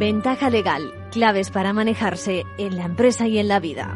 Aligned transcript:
Ventaja 0.00 0.48
legal, 0.48 0.94
claves 1.10 1.50
para 1.50 1.74
manejarse 1.74 2.46
en 2.56 2.78
la 2.78 2.86
empresa 2.86 3.28
y 3.28 3.38
en 3.38 3.48
la 3.48 3.60
vida. 3.60 3.94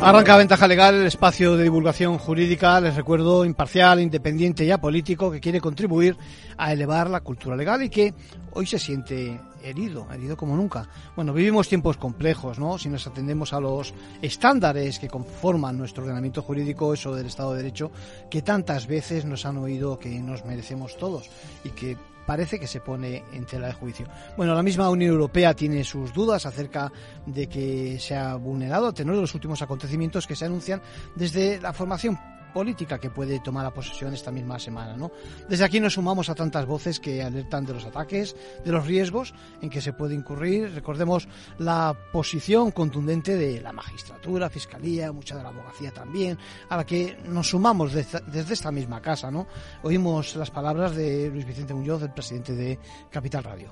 Arranca 0.00 0.38
Ventaja 0.38 0.66
Legal, 0.66 0.94
el 0.94 1.06
espacio 1.06 1.54
de 1.58 1.64
divulgación 1.64 2.16
jurídica, 2.16 2.80
les 2.80 2.96
recuerdo, 2.96 3.44
imparcial, 3.44 4.00
independiente 4.00 4.64
y 4.64 4.70
apolítico, 4.70 5.30
que 5.30 5.40
quiere 5.40 5.60
contribuir 5.60 6.16
a 6.56 6.72
elevar 6.72 7.10
la 7.10 7.20
cultura 7.20 7.56
legal 7.56 7.82
y 7.82 7.90
que 7.90 8.14
hoy 8.54 8.64
se 8.64 8.78
siente 8.78 9.38
herido, 9.64 10.06
herido 10.12 10.36
como 10.36 10.56
nunca. 10.56 10.88
Bueno, 11.16 11.32
vivimos 11.32 11.68
tiempos 11.68 11.96
complejos, 11.96 12.58
¿no? 12.58 12.78
Si 12.78 12.88
nos 12.88 13.06
atendemos 13.06 13.52
a 13.52 13.60
los 13.60 13.94
estándares 14.22 14.98
que 14.98 15.08
conforman 15.08 15.78
nuestro 15.78 16.04
ordenamiento 16.04 16.42
jurídico, 16.42 16.92
eso 16.92 17.14
del 17.14 17.26
Estado 17.26 17.52
de 17.52 17.62
Derecho, 17.62 17.90
que 18.30 18.42
tantas 18.42 18.86
veces 18.86 19.24
nos 19.24 19.46
han 19.46 19.56
oído 19.56 19.98
que 19.98 20.10
nos 20.20 20.44
merecemos 20.44 20.96
todos 20.96 21.30
y 21.64 21.70
que 21.70 21.96
parece 22.26 22.58
que 22.58 22.66
se 22.66 22.80
pone 22.80 23.22
en 23.32 23.44
tela 23.44 23.68
de 23.68 23.74
juicio. 23.74 24.06
Bueno, 24.36 24.54
la 24.54 24.62
misma 24.62 24.90
Unión 24.90 25.12
Europea 25.12 25.54
tiene 25.54 25.84
sus 25.84 26.12
dudas 26.12 26.46
acerca 26.46 26.92
de 27.26 27.48
que 27.48 27.98
se 27.98 28.14
ha 28.14 28.34
vulnerado 28.36 28.88
a 28.88 28.94
tenor 28.94 29.16
de 29.16 29.22
los 29.22 29.34
últimos 29.34 29.60
acontecimientos 29.62 30.26
que 30.26 30.36
se 30.36 30.46
anuncian 30.46 30.80
desde 31.14 31.60
la 31.60 31.72
formación 31.72 32.18
política 32.54 32.98
que 32.98 33.10
puede 33.10 33.40
tomar 33.40 33.64
la 33.64 33.74
posesión 33.74 34.14
esta 34.14 34.30
misma 34.30 34.58
semana. 34.58 34.96
¿no? 34.96 35.10
Desde 35.48 35.64
aquí 35.64 35.80
nos 35.80 35.94
sumamos 35.94 36.30
a 36.30 36.34
tantas 36.34 36.64
voces 36.64 37.00
que 37.00 37.22
alertan 37.22 37.66
de 37.66 37.74
los 37.74 37.84
ataques, 37.84 38.34
de 38.64 38.72
los 38.72 38.86
riesgos 38.86 39.34
en 39.60 39.68
que 39.68 39.82
se 39.82 39.92
puede 39.92 40.14
incurrir. 40.14 40.72
Recordemos 40.72 41.28
la 41.58 41.94
posición 42.12 42.70
contundente 42.70 43.36
de 43.36 43.60
la 43.60 43.72
magistratura, 43.72 44.48
fiscalía, 44.48 45.12
mucha 45.12 45.36
de 45.36 45.42
la 45.42 45.48
abogacía 45.48 45.90
también, 45.90 46.38
a 46.68 46.76
la 46.76 46.86
que 46.86 47.18
nos 47.26 47.48
sumamos 47.48 47.92
desde, 47.92 48.54
esta 48.54 48.70
misma 48.70 49.02
casa. 49.02 49.30
¿no? 49.30 49.46
Oímos 49.82 50.36
las 50.36 50.50
palabras 50.50 50.94
de 50.94 51.28
Luis 51.30 51.44
Vicente 51.44 51.74
Muñoz, 51.74 52.02
el 52.02 52.12
presidente 52.12 52.54
de 52.54 52.78
Capital 53.10 53.42
Radio. 53.44 53.68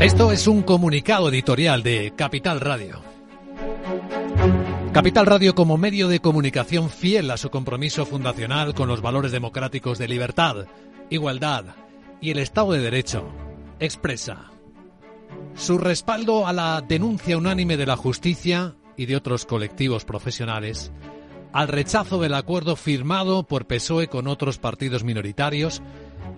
Esto 0.00 0.30
es 0.30 0.46
un 0.46 0.62
comunicado 0.62 1.28
editorial 1.28 1.82
de 1.82 2.12
Capital 2.14 2.60
Radio. 2.60 3.00
Capital 4.92 5.26
Radio 5.26 5.56
como 5.56 5.76
medio 5.76 6.06
de 6.06 6.20
comunicación 6.20 6.88
fiel 6.88 7.28
a 7.32 7.36
su 7.36 7.50
compromiso 7.50 8.06
fundacional 8.06 8.74
con 8.74 8.86
los 8.86 9.02
valores 9.02 9.32
democráticos 9.32 9.98
de 9.98 10.06
libertad, 10.06 10.66
igualdad 11.10 11.64
y 12.20 12.30
el 12.30 12.38
Estado 12.38 12.72
de 12.72 12.80
Derecho, 12.80 13.28
expresa 13.80 14.52
su 15.54 15.78
respaldo 15.78 16.46
a 16.46 16.52
la 16.52 16.80
denuncia 16.80 17.36
unánime 17.36 17.76
de 17.76 17.86
la 17.86 17.96
justicia 17.96 18.76
y 18.96 19.06
de 19.06 19.16
otros 19.16 19.46
colectivos 19.46 20.04
profesionales, 20.04 20.92
al 21.52 21.66
rechazo 21.66 22.20
del 22.20 22.34
acuerdo 22.34 22.76
firmado 22.76 23.42
por 23.42 23.66
PSOE 23.66 24.06
con 24.06 24.28
otros 24.28 24.58
partidos 24.58 25.02
minoritarios 25.02 25.82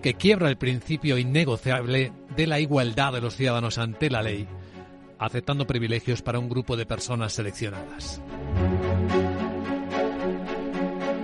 que 0.01 0.15
quiebra 0.15 0.49
el 0.49 0.57
principio 0.57 1.19
innegociable 1.19 2.11
de 2.35 2.47
la 2.47 2.59
igualdad 2.59 3.13
de 3.13 3.21
los 3.21 3.35
ciudadanos 3.35 3.77
ante 3.77 4.09
la 4.09 4.21
ley, 4.21 4.47
aceptando 5.19 5.67
privilegios 5.67 6.21
para 6.21 6.39
un 6.39 6.49
grupo 6.49 6.75
de 6.75 6.85
personas 6.85 7.33
seleccionadas. 7.33 8.21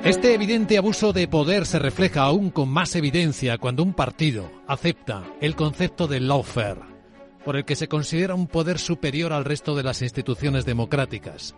Este 0.04 0.34
evidente 0.34 0.78
abuso 0.78 1.12
de 1.12 1.28
poder 1.28 1.66
se 1.66 1.80
refleja 1.80 2.22
aún 2.22 2.50
con 2.50 2.70
más 2.70 2.96
evidencia 2.96 3.58
cuando 3.58 3.84
un 3.84 3.94
partido 3.94 4.50
acepta 4.66 5.24
el 5.42 5.56
concepto 5.56 6.08
de 6.08 6.22
lawfare, 6.22 6.80
por 7.44 7.58
el 7.58 7.66
que 7.66 7.76
se 7.76 7.90
considera 7.90 8.34
un 8.34 8.48
poder 8.48 8.80
superior 8.80 9.34
al 9.34 9.44
resto 9.44 9.76
de 9.76 9.84
las 9.84 10.02
instituciones 10.02 10.64
democráticas, 10.64 11.56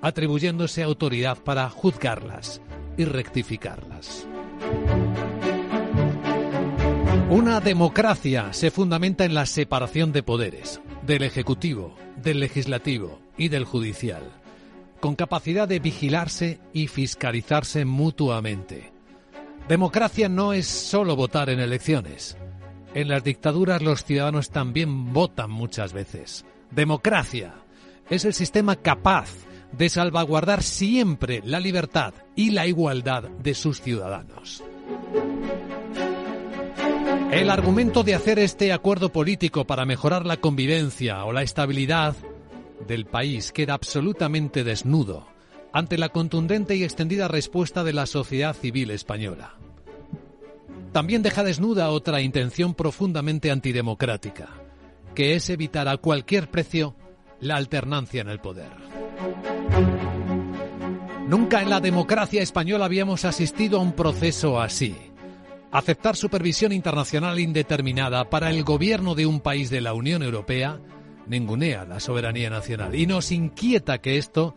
atribuyéndose 0.00 0.82
autoridad 0.82 1.36
para 1.38 1.68
juzgarlas 1.68 2.62
y 2.96 3.04
rectificarlas. 3.04 4.26
Una 7.30 7.60
democracia 7.60 8.52
se 8.52 8.72
fundamenta 8.72 9.24
en 9.24 9.34
la 9.34 9.46
separación 9.46 10.10
de 10.10 10.24
poderes, 10.24 10.80
del 11.06 11.22
Ejecutivo, 11.22 11.94
del 12.16 12.40
Legislativo 12.40 13.20
y 13.36 13.50
del 13.50 13.64
Judicial, 13.64 14.24
con 14.98 15.14
capacidad 15.14 15.68
de 15.68 15.78
vigilarse 15.78 16.58
y 16.72 16.88
fiscalizarse 16.88 17.84
mutuamente. 17.84 18.92
Democracia 19.68 20.28
no 20.28 20.52
es 20.52 20.66
solo 20.66 21.14
votar 21.14 21.50
en 21.50 21.60
elecciones. 21.60 22.36
En 22.94 23.06
las 23.06 23.22
dictaduras 23.22 23.80
los 23.80 24.02
ciudadanos 24.02 24.50
también 24.50 25.12
votan 25.12 25.52
muchas 25.52 25.92
veces. 25.92 26.44
Democracia 26.72 27.54
es 28.10 28.24
el 28.24 28.34
sistema 28.34 28.74
capaz 28.74 29.30
de 29.70 29.88
salvaguardar 29.88 30.64
siempre 30.64 31.42
la 31.44 31.60
libertad 31.60 32.12
y 32.34 32.50
la 32.50 32.66
igualdad 32.66 33.22
de 33.22 33.54
sus 33.54 33.80
ciudadanos. 33.80 34.64
El 37.32 37.48
argumento 37.48 38.02
de 38.02 38.16
hacer 38.16 38.40
este 38.40 38.72
acuerdo 38.72 39.10
político 39.10 39.64
para 39.64 39.84
mejorar 39.84 40.26
la 40.26 40.38
convivencia 40.38 41.24
o 41.24 41.32
la 41.32 41.42
estabilidad 41.42 42.16
del 42.88 43.06
país 43.06 43.52
queda 43.52 43.74
absolutamente 43.74 44.64
desnudo 44.64 45.28
ante 45.72 45.96
la 45.96 46.08
contundente 46.08 46.74
y 46.74 46.82
extendida 46.82 47.28
respuesta 47.28 47.84
de 47.84 47.92
la 47.92 48.06
sociedad 48.06 48.56
civil 48.56 48.90
española. 48.90 49.54
También 50.90 51.22
deja 51.22 51.44
desnuda 51.44 51.90
otra 51.90 52.20
intención 52.20 52.74
profundamente 52.74 53.52
antidemocrática, 53.52 54.48
que 55.14 55.36
es 55.36 55.50
evitar 55.50 55.86
a 55.86 55.98
cualquier 55.98 56.50
precio 56.50 56.96
la 57.38 57.54
alternancia 57.54 58.22
en 58.22 58.28
el 58.28 58.40
poder. 58.40 58.72
Nunca 61.28 61.62
en 61.62 61.70
la 61.70 61.78
democracia 61.78 62.42
española 62.42 62.86
habíamos 62.86 63.24
asistido 63.24 63.78
a 63.78 63.82
un 63.82 63.92
proceso 63.92 64.60
así 64.60 65.09
Aceptar 65.72 66.16
supervisión 66.16 66.72
internacional 66.72 67.38
indeterminada 67.38 68.28
para 68.28 68.50
el 68.50 68.64
gobierno 68.64 69.14
de 69.14 69.26
un 69.26 69.40
país 69.40 69.70
de 69.70 69.80
la 69.80 69.94
Unión 69.94 70.22
Europea 70.22 70.80
ningunea 71.28 71.84
la 71.84 72.00
soberanía 72.00 72.50
nacional 72.50 72.96
y 72.96 73.06
nos 73.06 73.30
inquieta 73.30 73.98
que 73.98 74.18
esto 74.18 74.56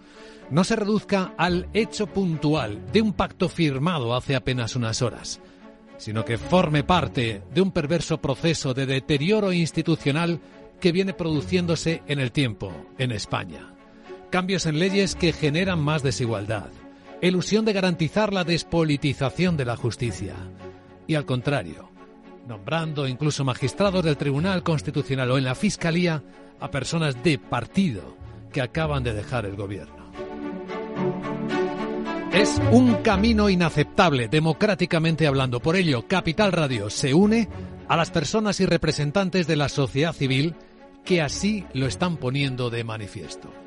no 0.49 0.63
se 0.63 0.75
reduzca 0.75 1.35
al 1.37 1.67
hecho 1.73 2.07
puntual 2.07 2.91
de 2.91 3.01
un 3.01 3.13
pacto 3.13 3.47
firmado 3.47 4.15
hace 4.15 4.35
apenas 4.35 4.75
unas 4.75 5.03
horas, 5.03 5.39
sino 5.97 6.25
que 6.25 6.39
forme 6.39 6.83
parte 6.83 7.43
de 7.53 7.61
un 7.61 7.71
perverso 7.71 8.19
proceso 8.19 8.73
de 8.73 8.87
deterioro 8.87 9.53
institucional 9.53 10.39
que 10.79 10.91
viene 10.91 11.13
produciéndose 11.13 12.01
en 12.07 12.19
el 12.19 12.31
tiempo 12.31 12.73
en 12.97 13.11
España. 13.11 13.75
Cambios 14.31 14.65
en 14.65 14.79
leyes 14.79 15.13
que 15.13 15.31
generan 15.31 15.79
más 15.79 16.01
desigualdad, 16.01 16.69
ilusión 17.21 17.65
de 17.65 17.73
garantizar 17.73 18.33
la 18.33 18.43
despolitización 18.43 19.55
de 19.57 19.65
la 19.65 19.77
justicia, 19.77 20.33
y 21.07 21.15
al 21.15 21.25
contrario, 21.25 21.89
nombrando 22.47 23.07
incluso 23.07 23.43
magistrados 23.43 24.03
del 24.03 24.17
Tribunal 24.17 24.63
Constitucional 24.63 25.31
o 25.31 25.37
en 25.37 25.45
la 25.45 25.55
Fiscalía 25.55 26.23
a 26.59 26.71
personas 26.71 27.21
de 27.23 27.37
partido 27.39 28.15
que 28.51 28.61
acaban 28.61 29.03
de 29.03 29.13
dejar 29.13 29.45
el 29.45 29.55
gobierno. 29.55 30.03
Es 32.33 32.59
un 32.71 32.95
camino 33.03 33.47
inaceptable, 33.49 34.27
democráticamente 34.27 35.27
hablando. 35.27 35.59
Por 35.59 35.75
ello, 35.75 36.07
Capital 36.07 36.51
Radio 36.51 36.89
se 36.89 37.13
une 37.13 37.47
a 37.87 37.95
las 37.95 38.09
personas 38.09 38.59
y 38.59 38.65
representantes 38.65 39.45
de 39.45 39.55
la 39.55 39.69
sociedad 39.69 40.13
civil 40.13 40.55
que 41.05 41.21
así 41.21 41.65
lo 41.73 41.85
están 41.85 42.17
poniendo 42.17 42.69
de 42.69 42.83
manifiesto. 42.83 43.62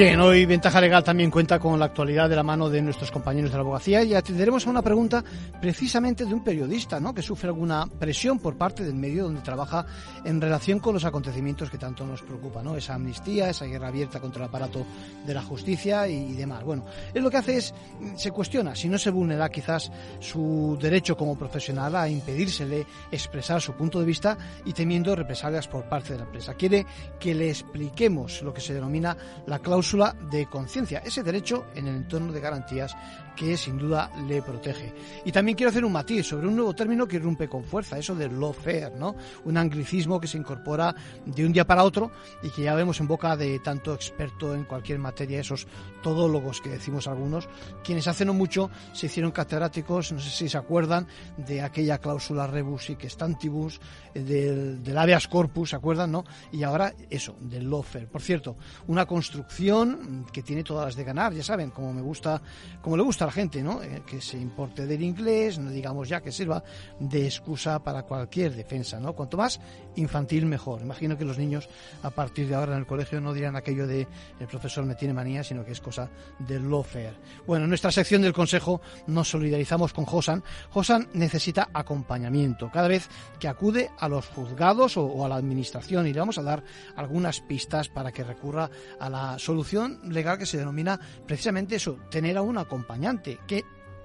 Bien, 0.00 0.18
hoy 0.18 0.46
Ventaja 0.46 0.80
Legal 0.80 1.04
también 1.04 1.30
cuenta 1.30 1.58
con 1.58 1.78
la 1.78 1.84
actualidad 1.84 2.26
de 2.30 2.34
la 2.34 2.42
mano 2.42 2.70
de 2.70 2.80
nuestros 2.80 3.10
compañeros 3.10 3.50
de 3.50 3.58
la 3.58 3.60
abogacía 3.60 4.02
y 4.02 4.14
atenderemos 4.14 4.66
a 4.66 4.70
una 4.70 4.80
pregunta 4.80 5.22
precisamente 5.60 6.24
de 6.24 6.32
un 6.32 6.42
periodista 6.42 6.98
¿no? 6.98 7.12
que 7.12 7.20
sufre 7.20 7.48
alguna 7.48 7.86
presión 7.86 8.38
por 8.38 8.56
parte 8.56 8.82
del 8.82 8.94
medio 8.94 9.24
donde 9.24 9.42
trabaja 9.42 9.84
en 10.24 10.40
relación 10.40 10.78
con 10.78 10.94
los 10.94 11.04
acontecimientos 11.04 11.68
que 11.68 11.76
tanto 11.76 12.06
nos 12.06 12.22
preocupan, 12.22 12.64
¿no? 12.64 12.76
esa 12.78 12.94
amnistía, 12.94 13.50
esa 13.50 13.66
guerra 13.66 13.88
abierta 13.88 14.20
contra 14.20 14.44
el 14.44 14.48
aparato 14.48 14.86
de 15.26 15.34
la 15.34 15.42
justicia 15.42 16.08
y, 16.08 16.32
demás. 16.32 16.64
Bueno, 16.64 16.86
él 17.12 17.22
lo 17.22 17.30
que 17.30 17.36
hace 17.36 17.58
es, 17.58 17.74
se 18.16 18.30
cuestiona 18.30 18.74
si 18.74 18.88
no 18.88 18.96
se 18.96 19.10
vulnera 19.10 19.50
quizás 19.50 19.92
su 20.18 20.78
derecho 20.80 21.14
como 21.14 21.36
profesional 21.36 21.94
a 21.94 22.08
impedírsele 22.08 22.86
expresar 23.12 23.60
su 23.60 23.74
punto 23.74 24.00
de 24.00 24.06
vista 24.06 24.38
y 24.64 24.72
temiendo 24.72 25.14
represalias 25.14 25.68
por 25.68 25.90
parte 25.90 26.14
de 26.14 26.20
la 26.20 26.24
empresa. 26.24 26.54
Quiere 26.54 26.86
que 27.18 27.34
le 27.34 27.50
expliquemos 27.50 28.40
lo 28.40 28.54
que 28.54 28.62
se 28.62 28.72
denomina 28.72 29.14
la 29.44 29.58
cláusula 29.58 29.89
de 30.30 30.46
conciencia, 30.46 31.00
ese 31.00 31.24
derecho 31.24 31.66
en 31.74 31.88
el 31.88 31.96
entorno 31.96 32.32
de 32.32 32.40
garantías 32.40 32.96
que 33.36 33.56
sin 33.56 33.78
duda 33.78 34.10
le 34.26 34.42
protege. 34.42 34.92
Y 35.24 35.32
también 35.32 35.56
quiero 35.56 35.70
hacer 35.70 35.84
un 35.84 35.92
matiz 35.92 36.26
sobre 36.26 36.46
un 36.46 36.56
nuevo 36.56 36.74
término 36.74 37.06
que 37.06 37.18
rompe 37.18 37.48
con 37.48 37.64
fuerza, 37.64 37.98
eso 37.98 38.14
del 38.14 38.38
lawfare, 38.38 38.92
¿no? 38.96 39.16
Un 39.44 39.56
anglicismo 39.56 40.20
que 40.20 40.26
se 40.26 40.38
incorpora 40.38 40.94
de 41.24 41.46
un 41.46 41.52
día 41.52 41.66
para 41.66 41.84
otro 41.84 42.10
y 42.42 42.50
que 42.50 42.62
ya 42.62 42.74
vemos 42.74 43.00
en 43.00 43.06
boca 43.06 43.36
de 43.36 43.58
tanto 43.60 43.94
experto 43.94 44.54
en 44.54 44.64
cualquier 44.64 44.98
materia, 44.98 45.40
esos 45.40 45.66
todólogos 46.02 46.60
que 46.60 46.70
decimos 46.70 47.06
algunos, 47.06 47.48
quienes 47.84 48.06
hace 48.08 48.24
no 48.24 48.34
mucho 48.34 48.70
se 48.92 49.06
hicieron 49.06 49.32
catedráticos, 49.32 50.12
no 50.12 50.20
sé 50.20 50.30
si 50.30 50.48
se 50.48 50.58
acuerdan, 50.58 51.06
de 51.36 51.62
aquella 51.62 51.98
cláusula 51.98 52.46
rebus 52.46 52.90
y 52.90 52.96
que 52.96 53.08
stantibus, 53.08 53.80
eh, 54.14 54.20
del, 54.20 54.82
del 54.82 54.98
habeas 54.98 55.28
corpus, 55.28 55.70
¿se 55.70 55.76
acuerdan, 55.76 56.12
no? 56.12 56.24
Y 56.52 56.62
ahora 56.62 56.94
eso, 57.08 57.36
del 57.40 57.68
lawfare. 57.68 58.06
Por 58.06 58.22
cierto, 58.22 58.56
una 58.86 59.06
construcción 59.06 60.26
que 60.32 60.42
tiene 60.42 60.64
todas 60.64 60.86
las 60.86 60.96
de 60.96 61.04
ganar, 61.04 61.32
ya 61.32 61.42
saben, 61.42 61.70
como 61.70 61.92
me 61.92 62.02
gusta, 62.02 62.40
como 62.82 62.96
le 62.96 63.02
gusta 63.02 63.19
a 63.22 63.26
la 63.26 63.32
gente, 63.32 63.62
¿no? 63.62 63.82
Eh, 63.82 64.02
que 64.06 64.20
se 64.20 64.38
importe 64.38 64.86
del 64.86 65.02
inglés, 65.02 65.60
digamos 65.70 66.08
ya 66.08 66.20
que 66.20 66.32
sirva 66.32 66.62
de 66.98 67.26
excusa 67.26 67.82
para 67.82 68.02
cualquier 68.02 68.54
defensa, 68.54 68.98
¿no? 68.98 69.14
Cuanto 69.14 69.36
más 69.36 69.60
infantil 69.96 70.46
mejor. 70.46 70.80
Imagino 70.82 71.16
que 71.16 71.24
los 71.24 71.38
niños 71.38 71.68
a 72.02 72.10
partir 72.10 72.48
de 72.48 72.54
ahora 72.54 72.72
en 72.72 72.78
el 72.78 72.86
colegio 72.86 73.20
no 73.20 73.32
dirán 73.32 73.56
aquello 73.56 73.86
de 73.86 74.06
el 74.38 74.46
profesor 74.46 74.84
me 74.84 74.94
tiene 74.94 75.14
manía, 75.14 75.44
sino 75.44 75.64
que 75.64 75.72
es 75.72 75.80
cosa 75.80 76.08
del 76.38 76.68
lawfare. 76.68 77.14
Bueno, 77.46 77.64
en 77.64 77.70
nuestra 77.70 77.90
sección 77.90 78.22
del 78.22 78.32
consejo 78.32 78.80
nos 79.06 79.28
solidarizamos 79.28 79.92
con 79.92 80.04
Josan. 80.04 80.42
Josan 80.70 81.08
necesita 81.14 81.70
acompañamiento 81.72 82.70
cada 82.70 82.88
vez 82.88 83.08
que 83.38 83.48
acude 83.48 83.90
a 83.98 84.08
los 84.08 84.26
juzgados 84.28 84.96
o, 84.96 85.04
o 85.04 85.24
a 85.24 85.28
la 85.28 85.36
administración 85.36 86.06
y 86.06 86.12
le 86.12 86.20
vamos 86.20 86.38
a 86.38 86.42
dar 86.42 86.62
algunas 86.96 87.40
pistas 87.40 87.88
para 87.88 88.12
que 88.12 88.24
recurra 88.24 88.70
a 88.98 89.10
la 89.10 89.38
solución 89.38 90.00
legal 90.08 90.38
que 90.38 90.46
se 90.46 90.58
denomina 90.58 90.98
precisamente 91.26 91.76
eso, 91.76 91.98
tener 92.10 92.36
a 92.36 92.42
un 92.42 92.58
acompañante 92.58 93.09
que 93.18 93.64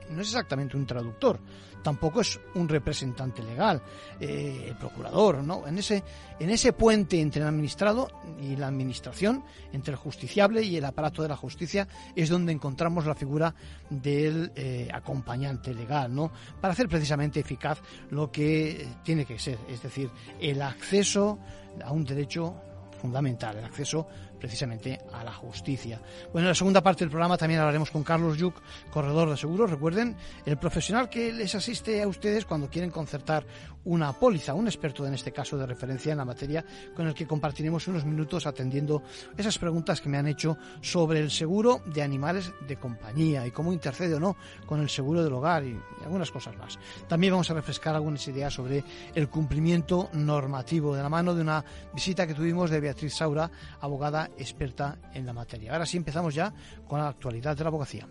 no 0.10 0.22
es 0.22 0.28
exactamente 0.28 0.78
un 0.78 0.86
traductor, 0.86 1.40
tampoco 1.86 2.22
es 2.22 2.40
un 2.56 2.68
representante 2.68 3.44
legal, 3.44 3.82
eh, 4.20 4.66
el 4.70 4.76
procurador, 4.76 5.44
¿no? 5.44 5.68
En 5.68 5.78
ese, 5.78 6.04
en 6.40 6.50
ese 6.50 6.74
puente 6.74 7.22
entre 7.22 7.42
el 7.42 7.48
administrado 7.48 8.08
y 8.42 8.56
la 8.56 8.68
administración, 8.68 9.44
entre 9.72 9.92
el 9.94 9.98
justiciable 9.98 10.64
y 10.64 10.78
el 10.78 10.86
aparato 10.86 11.22
de 11.22 11.30
la 11.30 11.36
justicia, 11.36 11.88
es 12.16 12.30
donde 12.30 12.52
encontramos 12.52 13.06
la 13.06 13.16
figura 13.16 13.54
del 13.90 14.52
eh, 14.56 14.90
acompañante 14.92 15.74
legal, 15.74 16.14
¿no? 16.14 16.32
Para 16.60 16.74
hacer 16.74 16.90
precisamente 16.90 17.40
eficaz 17.40 17.80
lo 18.10 18.32
que 18.32 18.88
tiene 19.04 19.26
que 19.26 19.38
ser, 19.38 19.60
es 19.70 19.84
decir, 19.84 20.10
el 20.40 20.62
acceso 20.62 21.38
a 21.84 21.92
un 21.92 22.04
derecho 22.04 22.56
fundamental, 23.00 23.58
el 23.58 23.66
acceso 23.66 24.08
precisamente 24.46 25.00
a 25.12 25.24
la 25.24 25.34
justicia. 25.34 26.00
Bueno, 26.32 26.46
en 26.46 26.50
la 26.50 26.56
segunda 26.56 26.84
parte 26.84 27.00
del 27.04 27.10
programa 27.10 27.36
también 27.36 27.60
hablaremos 27.60 27.90
con 27.90 28.04
Carlos 28.04 28.38
Yuc, 28.38 28.54
corredor 28.92 29.28
de 29.28 29.38
seguros. 29.38 29.72
Recuerden, 29.72 30.16
el 30.46 30.58
profesional 30.58 31.10
que 31.10 31.34
les 31.34 31.56
asiste 31.56 32.00
a 32.04 32.08
ustedes 32.08 32.46
cuando 32.46 32.70
quieren 32.70 32.92
concertar 32.92 33.44
una 33.86 34.14
póliza, 34.14 34.54
un 34.54 34.68
experto 34.68 35.06
en 35.08 35.14
este 35.14 35.32
caso 35.32 35.58
de 35.58 35.66
referencia 35.66 36.12
en 36.12 36.18
la 36.18 36.26
materia, 36.26 36.66
con 36.96 37.08
el 37.08 37.14
que 37.14 37.26
compartiremos 37.28 37.88
unos 37.88 38.06
minutos 38.06 38.46
atendiendo 38.46 39.04
esas 39.38 39.58
preguntas 39.58 40.02
que 40.02 40.10
me 40.10 40.18
han 40.18 40.28
hecho 40.28 40.58
sobre 40.82 41.20
el 41.20 41.32
seguro 41.32 41.82
de 41.86 42.02
animales 42.02 42.52
de 42.68 42.78
compañía 42.78 43.46
y 43.46 43.52
cómo 43.52 43.74
intercede 43.74 44.16
o 44.16 44.20
no 44.20 44.36
con 44.66 44.82
el 44.82 44.90
seguro 44.90 45.24
del 45.24 45.34
hogar 45.34 45.64
y 45.64 45.80
algunas 46.04 46.32
cosas 46.32 46.56
más. 46.58 46.78
También 47.08 47.34
vamos 47.34 47.50
a 47.50 47.54
refrescar 47.54 47.96
algunas 47.96 48.28
ideas 48.28 48.54
sobre 48.54 48.84
el 49.14 49.30
cumplimiento 49.30 50.10
normativo 50.14 50.96
de 50.96 51.04
la 51.04 51.10
mano 51.10 51.36
de 51.36 51.42
una 51.42 51.64
visita 51.94 52.28
que 52.28 52.34
tuvimos 52.34 52.70
de 52.70 52.80
Beatriz 52.80 53.16
Saura, 53.16 53.50
abogada 53.80 54.30
experta 54.38 54.98
en 55.14 55.26
la 55.26 55.34
materia. 55.34 55.72
Ahora 55.72 55.86
sí 55.86 55.98
empezamos 55.98 56.34
ya 56.34 56.54
con 56.88 57.00
la 57.00 57.10
actualidad 57.10 57.56
de 57.56 57.64
la 57.64 57.70
abogacía. 57.70 58.08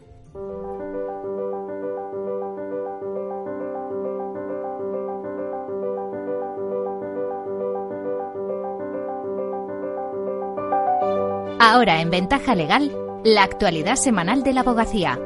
Ahora 11.66 12.02
en 12.02 12.10
Ventaja 12.10 12.54
Legal, 12.54 12.92
la 13.24 13.42
actualidad 13.42 13.96
semanal 13.96 14.42
de 14.42 14.52
la 14.52 14.60
abogacía. 14.60 15.18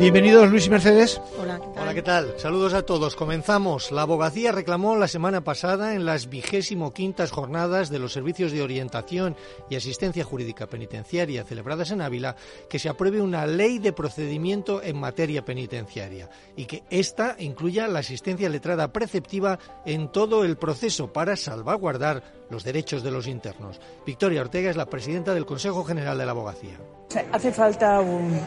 Bienvenidos 0.00 0.50
Luis 0.50 0.66
y 0.66 0.70
Mercedes. 0.70 1.20
Hola, 1.40 1.60
¿qué 1.60 1.68
tal? 1.68 1.82
Hola, 1.82 1.94
¿qué 1.94 2.02
tal? 2.02 2.34
Saludos 2.36 2.74
a 2.74 2.82
todos. 2.82 3.14
Comenzamos. 3.14 3.92
La 3.92 4.02
abogacía 4.02 4.50
reclamó 4.50 4.96
la 4.96 5.06
semana 5.06 5.44
pasada 5.44 5.94
en 5.94 6.04
las 6.04 6.28
vigésimo 6.28 6.92
quintas 6.92 7.30
jornadas 7.30 7.88
de 7.88 8.00
los 8.00 8.12
servicios 8.12 8.50
de 8.50 8.62
orientación 8.62 9.36
y 9.70 9.76
asistencia 9.76 10.24
jurídica 10.24 10.66
penitenciaria 10.66 11.44
celebradas 11.44 11.92
en 11.92 12.02
Ávila 12.02 12.34
que 12.68 12.80
se 12.80 12.88
apruebe 12.88 13.22
una 13.22 13.46
ley 13.46 13.78
de 13.78 13.92
procedimiento 13.92 14.82
en 14.82 14.98
materia 14.98 15.44
penitenciaria 15.44 16.28
y 16.56 16.64
que 16.64 16.82
ésta 16.90 17.36
incluya 17.38 17.86
la 17.86 18.00
asistencia 18.00 18.48
letrada 18.48 18.92
preceptiva 18.92 19.60
en 19.86 20.10
todo 20.10 20.44
el 20.44 20.56
proceso 20.56 21.12
para 21.12 21.36
salvaguardar 21.36 22.43
los 22.50 22.64
derechos 22.64 23.02
de 23.02 23.10
los 23.10 23.26
internos. 23.26 23.80
Victoria 24.06 24.40
Ortega 24.40 24.70
es 24.70 24.76
la 24.76 24.86
presidenta 24.86 25.34
del 25.34 25.46
Consejo 25.46 25.84
General 25.84 26.16
de 26.16 26.26
la 26.26 26.32
Abogacía. 26.32 26.78
Hace 27.32 27.52
falta 27.52 28.00
un, 28.00 28.38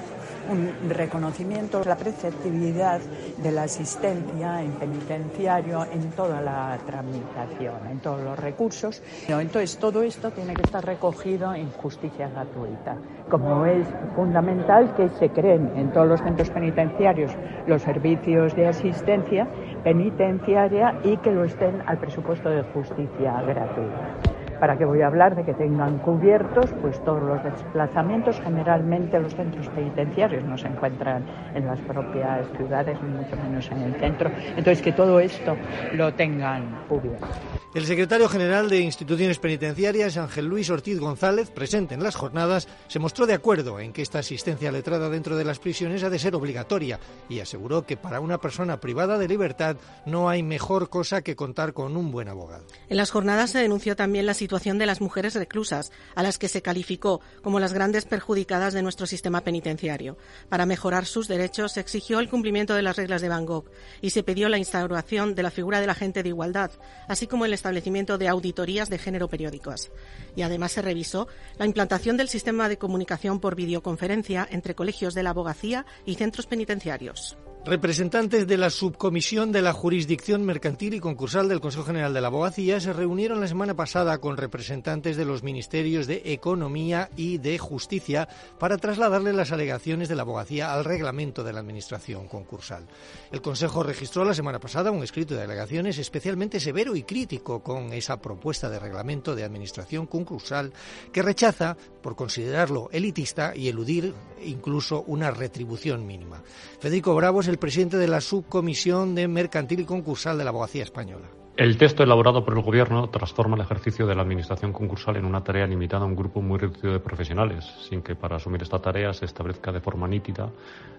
un 0.50 0.90
reconocimiento, 0.90 1.84
la 1.84 1.98
preceptividad 1.98 3.00
de 3.38 3.52
la 3.52 3.64
asistencia 3.64 4.62
en 4.62 4.72
penitenciario 4.74 5.86
en 5.86 6.12
toda 6.12 6.42
la 6.42 6.78
tramitación, 6.86 7.88
en 7.90 8.00
todos 8.00 8.22
los 8.22 8.38
recursos. 8.38 9.02
Entonces, 9.28 9.78
todo 9.78 10.04
esto 10.04 10.32
tiene 10.32 10.54
que 10.54 10.62
estar 10.64 10.86
recogido 10.86 11.54
en 11.54 11.72
justicia 11.72 12.30
gratuita. 12.30 12.98
Como 13.30 13.66
es 13.66 13.86
fundamental 14.16 14.94
que 14.96 15.10
se 15.10 15.30
creen 15.30 15.70
en 15.76 15.92
todos 15.92 16.08
los 16.08 16.22
centros 16.22 16.50
penitenciarios 16.50 17.32
los 17.66 17.82
servicios 17.82 18.56
de 18.56 18.68
asistencia 18.68 19.48
penitenciaria 19.84 20.96
y 21.04 21.18
que 21.18 21.32
lo 21.32 21.44
estén 21.44 21.82
al 21.86 21.98
presupuesto 21.98 22.50
de 22.50 22.64
justicia 22.64 23.42
gratuita. 23.42 24.37
¿Para 24.60 24.76
qué 24.76 24.86
voy 24.86 25.02
a 25.02 25.08
hablar 25.08 25.36
de 25.36 25.44
que 25.44 25.54
tengan 25.54 26.00
cubiertos 26.00 26.72
pues 26.82 27.00
todos 27.04 27.22
los 27.22 27.44
desplazamientos? 27.44 28.40
Generalmente 28.42 29.20
los 29.20 29.36
centros 29.36 29.68
penitenciarios 29.70 30.44
no 30.44 30.58
se 30.58 30.68
encuentran 30.68 31.24
en 31.54 31.68
las 31.68 31.80
propias 31.82 32.48
ciudades, 32.58 32.98
ni 33.04 33.10
mucho 33.10 33.36
menos 33.36 33.70
en 33.72 33.82
el 33.84 33.96
centro. 34.00 34.32
Entonces 34.50 34.82
que 34.82 34.94
todo 34.94 35.20
esto 35.20 35.56
lo 35.94 36.12
tengan 36.16 36.86
cubierto. 36.88 37.28
El 37.76 37.86
secretario 37.86 38.28
general 38.28 38.70
de 38.70 38.80
Instituciones 38.80 39.38
Penitenciarias, 39.38 40.18
Ángel 40.18 40.48
Luis 40.48 40.70
Ortiz 40.72 41.00
González, 41.00 41.52
presente 41.52 41.94
en 41.94 42.02
las 42.02 42.16
jornadas, 42.16 42.68
se 42.88 42.98
mostró 42.98 43.28
de 43.28 43.36
acuerdo 43.36 43.80
en 43.80 43.94
que 43.94 44.02
esta 44.02 44.20
asistencia 44.20 44.72
letrada 44.72 45.10
dentro 45.10 45.36
de 45.36 45.46
las 45.46 45.60
prisiones 45.60 46.04
ha 46.04 46.10
de 46.10 46.18
ser 46.18 46.34
obligatoria 46.34 47.00
y 47.30 47.40
aseguró 47.40 47.86
que 47.86 47.96
para 47.96 48.20
una 48.20 48.40
persona 48.40 48.80
privada 48.80 49.20
de 49.20 49.28
libertad 49.28 49.78
no 50.08 50.30
hay 50.30 50.42
mejor 50.42 50.90
cosa 50.90 51.22
que 51.22 51.36
contar 51.36 51.74
con 51.74 51.96
un 51.96 52.10
buen 52.10 52.30
abogado. 52.30 52.66
En 52.90 52.98
las 52.98 53.12
jornadas 53.12 53.52
se 53.52 53.60
denunció 53.60 53.96
también 53.96 54.26
la 54.26 54.34
situación 54.34 54.47
de 54.48 54.86
las 54.86 55.02
mujeres 55.02 55.36
reclusas, 55.36 55.92
a 56.16 56.24
las 56.24 56.38
que 56.38 56.48
se 56.48 56.62
calificó 56.62 57.22
como 57.42 57.60
las 57.60 57.74
grandes 57.74 58.06
perjudicadas 58.06 58.74
de 58.74 58.82
nuestro 58.82 59.06
sistema 59.06 59.42
penitenciario. 59.42 60.18
Para 60.50 60.66
mejorar 60.66 61.06
sus 61.06 61.28
derechos 61.28 61.74
se 61.74 61.80
exigió 61.80 62.20
el 62.20 62.30
cumplimiento 62.30 62.74
de 62.74 62.82
las 62.82 62.96
reglas 62.98 63.22
de 63.22 63.28
Gogh 63.28 63.70
y 64.02 64.10
se 64.12 64.24
pidió 64.24 64.50
la 64.50 64.58
instauración 64.58 65.36
de 65.36 65.44
la 65.44 65.52
figura 65.52 65.80
del 65.80 65.90
agente 65.90 66.24
de 66.24 66.30
igualdad, 66.30 66.72
así 67.08 67.28
como 67.28 67.46
el 67.46 67.54
establecimiento 67.54 68.18
de 68.18 68.28
auditorías 68.28 68.90
de 68.90 68.98
género 68.98 69.28
periódicas. 69.28 69.92
Y 70.36 70.42
además 70.42 70.72
se 70.72 70.82
revisó 70.82 71.28
la 71.58 71.66
implantación 71.66 72.18
del 72.18 72.30
sistema 72.30 72.70
de 72.70 72.78
comunicación 72.78 73.40
por 73.40 73.56
videoconferencia 73.56 74.48
entre 74.50 74.76
colegios 74.76 75.14
de 75.14 75.24
la 75.24 75.32
abogacía 75.32 75.86
y 76.06 76.16
centros 76.16 76.48
penitenciarios. 76.48 77.38
Representantes 77.68 78.48
de 78.48 78.56
la 78.56 78.70
Subcomisión 78.70 79.52
de 79.52 79.62
la 79.62 79.74
Jurisdicción 79.74 80.46
Mercantil 80.46 80.94
y 80.94 81.02
Concursal 81.02 81.50
del 81.50 81.60
Consejo 81.60 81.84
General 81.84 82.14
de 82.14 82.22
la 82.22 82.28
Abogacía 82.28 82.80
se 82.80 82.94
reunieron 82.94 83.42
la 83.42 83.48
semana 83.50 83.74
pasada 83.74 84.20
con 84.20 84.38
representantes 84.38 85.18
de 85.18 85.26
los 85.26 85.44
Ministerios 85.44 86.08
de 86.08 86.22
Economía 86.24 87.10
y 87.18 87.40
de 87.40 87.58
Justicia 87.58 88.30
para 88.58 88.78
trasladarle 88.78 89.34
las 89.34 89.52
alegaciones 89.52 90.08
de 90.08 90.16
la 90.16 90.22
abogacía 90.22 90.74
al 90.74 90.86
reglamento 90.86 91.44
de 91.44 91.52
la 91.52 91.60
Administración 91.60 92.30
concursal. 92.30 92.88
El 93.34 93.42
Consejo 93.42 93.84
registró 93.84 94.24
la 94.24 94.34
semana 94.34 94.60
pasada 94.60 94.90
un 94.90 95.04
escrito 95.04 95.36
de 95.36 95.44
alegaciones 95.44 95.98
especialmente 95.98 96.62
severo 96.62 96.96
y 96.96 97.04
crítico 97.04 97.62
con 97.62 97.92
esa 97.92 98.22
propuesta 98.22 98.70
de 98.70 98.80
reglamento 98.80 99.36
de 99.36 99.44
Administración 99.44 100.08
concursal 100.08 100.72
que 101.12 101.22
rechaza 101.22 101.76
por 102.02 102.16
considerarlo 102.16 102.88
elitista 102.94 103.54
y 103.54 103.68
eludir 103.68 104.14
incluso 104.46 105.04
una 105.08 105.32
retribución 105.32 106.08
mínima. 106.08 106.42
Federico 106.80 107.14
Bravo 107.14 107.42
es 107.42 107.50
el 107.50 107.57
presidente 107.58 107.98
de 107.98 108.08
la 108.08 108.22
Subcomisión 108.22 109.16
de 109.16 109.28
Mercantil 109.28 109.82
y 109.82 109.86
Concursal 109.86 110.38
de 110.38 110.44
la 110.44 110.50
Abogacía 110.52 110.84
Española. 110.84 111.28
El 111.58 111.76
texto 111.78 112.04
elaborado 112.04 112.46
por 112.46 112.56
el 112.56 112.64
Gobierno 112.64 113.10
transforma 113.10 113.56
el 113.56 113.64
ejercicio 113.64 114.06
de 114.06 114.14
la 114.14 114.22
Administración 114.22 114.72
concursal 114.72 115.16
en 115.16 115.26
una 115.26 115.44
tarea 115.44 115.66
limitada 115.66 116.04
a 116.04 116.06
un 116.06 116.16
grupo 116.16 116.40
muy 116.40 116.60
reducido 116.60 116.94
de 116.94 117.00
profesionales, 117.00 117.66
sin 117.90 118.04
que 118.04 118.16
para 118.16 118.36
asumir 118.36 118.62
esta 118.62 118.80
tarea 118.80 119.12
se 119.12 119.26
establezca 119.26 119.72
de 119.72 119.82
forma 119.82 120.08
nítida 120.08 120.52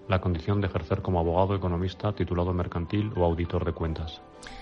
la 0.09 0.19
condición 0.19 0.59
de 0.59 0.67
ejercer 0.67 1.01
como 1.01 1.19
abogado, 1.19 1.55
economista, 1.55 2.13
titulado 2.13 2.53
mercantil 2.53 3.09
o 3.15 3.23
auditor 3.23 3.63
de 3.63 3.71
cuentas. 3.71 4.21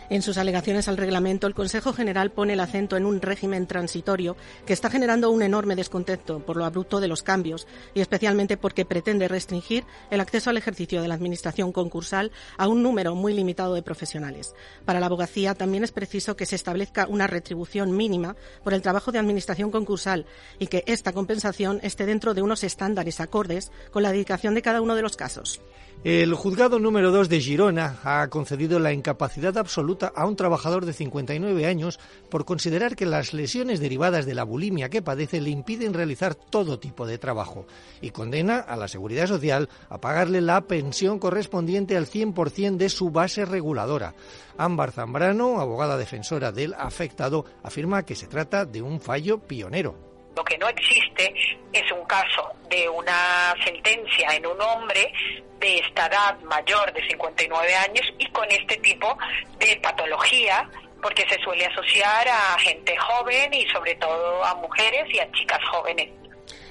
En 0.10 0.22
sus 0.22 0.38
alegaciones 0.38 0.88
al 0.88 0.96
reglamento, 0.96 1.48
el 1.48 1.53
Consejo 1.53 1.91
General 1.91 2.31
pone 2.31 2.53
el 2.53 2.62
acento 2.62 2.96
en 2.96 3.05
un 3.05 3.22
régimen 3.22 3.67
transitorio 3.67 4.38
que 4.65 4.72
está 4.72 4.89
generando 4.89 5.29
un 5.31 5.41
enorme 5.41 5.75
descontento 5.75 6.39
por 6.39 6.55
lo 6.55 6.63
abrupto 6.63 7.01
de 7.01 7.10
los 7.10 7.24
cambios 7.24 7.67
y 7.93 8.00
especialmente 8.00 8.55
porque 8.55 8.86
pretende 8.86 9.27
restringir 9.27 9.84
el 10.10 10.22
acceso 10.22 10.50
al 10.50 10.57
ejercicio 10.57 11.01
de 11.01 11.10
la 11.10 11.15
Administración 11.15 11.74
concursal 11.74 12.31
a 12.57 12.69
un 12.69 12.84
número 12.84 13.15
muy 13.15 13.34
limitado 13.34 13.74
de 13.74 13.81
profesionales. 13.81 14.53
Para 14.86 15.01
la 15.01 15.07
abogacía 15.07 15.55
también 15.55 15.84
es 15.84 15.91
preciso 15.91 16.38
que 16.38 16.46
se 16.46 16.55
establezca 16.55 17.07
una 17.07 17.27
retribución 17.27 17.96
mínima 17.96 18.38
por 18.63 18.74
el 18.74 18.81
trabajo 18.81 19.12
de 19.12 19.19
Administración 19.19 19.72
concursal 19.72 20.25
y 20.57 20.67
que 20.67 20.86
esta 20.88 21.12
compensación 21.12 21.79
esté 21.84 22.05
dentro 22.05 22.34
de 22.34 22.41
unos 22.41 22.63
estándares 22.63 23.19
acordes 23.19 23.72
con 23.91 24.03
la 24.03 24.12
dedicación 24.13 24.53
de 24.53 24.62
cada 24.62 24.81
uno 24.81 24.96
de 24.96 25.01
los 25.01 25.17
casos. 25.17 25.60
El 26.04 26.36
juzgado 26.36 26.77
número 26.77 27.12
2 27.12 27.27
de 27.27 27.42
Girona 27.42 27.98
ha 28.04 28.27
concedido 28.30 28.77
la 28.77 28.94
incapacidad 28.94 29.58
absoluta 29.58 30.13
a 30.16 30.27
un 30.27 30.36
trabajador 30.36 30.86
de 30.86 30.94
59 30.94 31.66
años 31.66 32.00
por 32.30 32.46
considerar 32.46 32.96
que 32.96 33.08
las 33.08 33.34
lesiones 33.34 33.80
derivadas 33.80 34.27
de 34.27 34.36
la 34.36 34.44
bulimia 34.44 34.89
que 34.89 35.01
padece 35.01 35.42
le 35.42 35.50
impiden 35.50 35.96
realizar 35.96 36.36
todo 36.36 36.80
tipo 36.80 37.08
de 37.08 37.18
trabajo 37.18 37.66
y 38.00 38.12
condena 38.12 38.60
a 38.60 38.75
la 38.77 38.88
Seguridad 38.88 39.25
Social 39.25 39.70
a 39.89 40.00
pagarle 40.00 40.39
la 40.39 40.62
pensión 40.62 41.18
correspondiente 41.18 41.98
al 41.98 42.06
100% 42.06 42.77
de 42.77 42.89
su 42.89 43.10
base 43.10 43.44
reguladora. 43.44 44.13
Ámbar 44.58 44.92
Zambrano, 44.92 45.60
abogada 45.60 45.98
defensora 45.98 46.51
del 46.51 46.75
afectado, 46.75 47.44
afirma 47.63 48.04
que 48.04 48.16
se 48.16 48.27
trata 48.27 48.66
de 48.66 48.84
un 48.84 49.01
fallo 49.01 49.39
pionero. 49.39 50.07
Lo 50.38 50.44
que 50.44 50.58
no 50.60 50.70
existe 50.70 51.34
es 51.74 51.91
un 51.91 52.06
caso 52.06 52.53
de 52.70 52.88
una 52.88 53.56
sentencia 53.65 54.29
en 54.36 54.46
un 54.46 54.62
hombre 54.62 55.12
de 55.60 55.79
esta 55.79 56.06
edad 56.06 56.39
mayor 56.41 56.94
de 56.94 57.01
59 57.08 57.75
años 57.75 58.06
y 58.20 58.29
con 58.29 58.46
este 58.51 58.77
tipo 58.77 59.17
de 59.58 59.75
patología 59.77 60.70
porque 61.01 61.25
se 61.27 61.41
suele 61.41 61.65
asociar 61.65 62.27
a 62.27 62.60
gente 62.60 62.96
joven 62.98 63.51
y 63.51 63.65
sobre 63.70 63.96
todo 63.96 64.46
a 64.46 64.53
mujeres 64.56 65.12
y 65.12 65.17
a 65.17 65.32
chicas 65.32 65.60
jóvenes. 65.72 66.12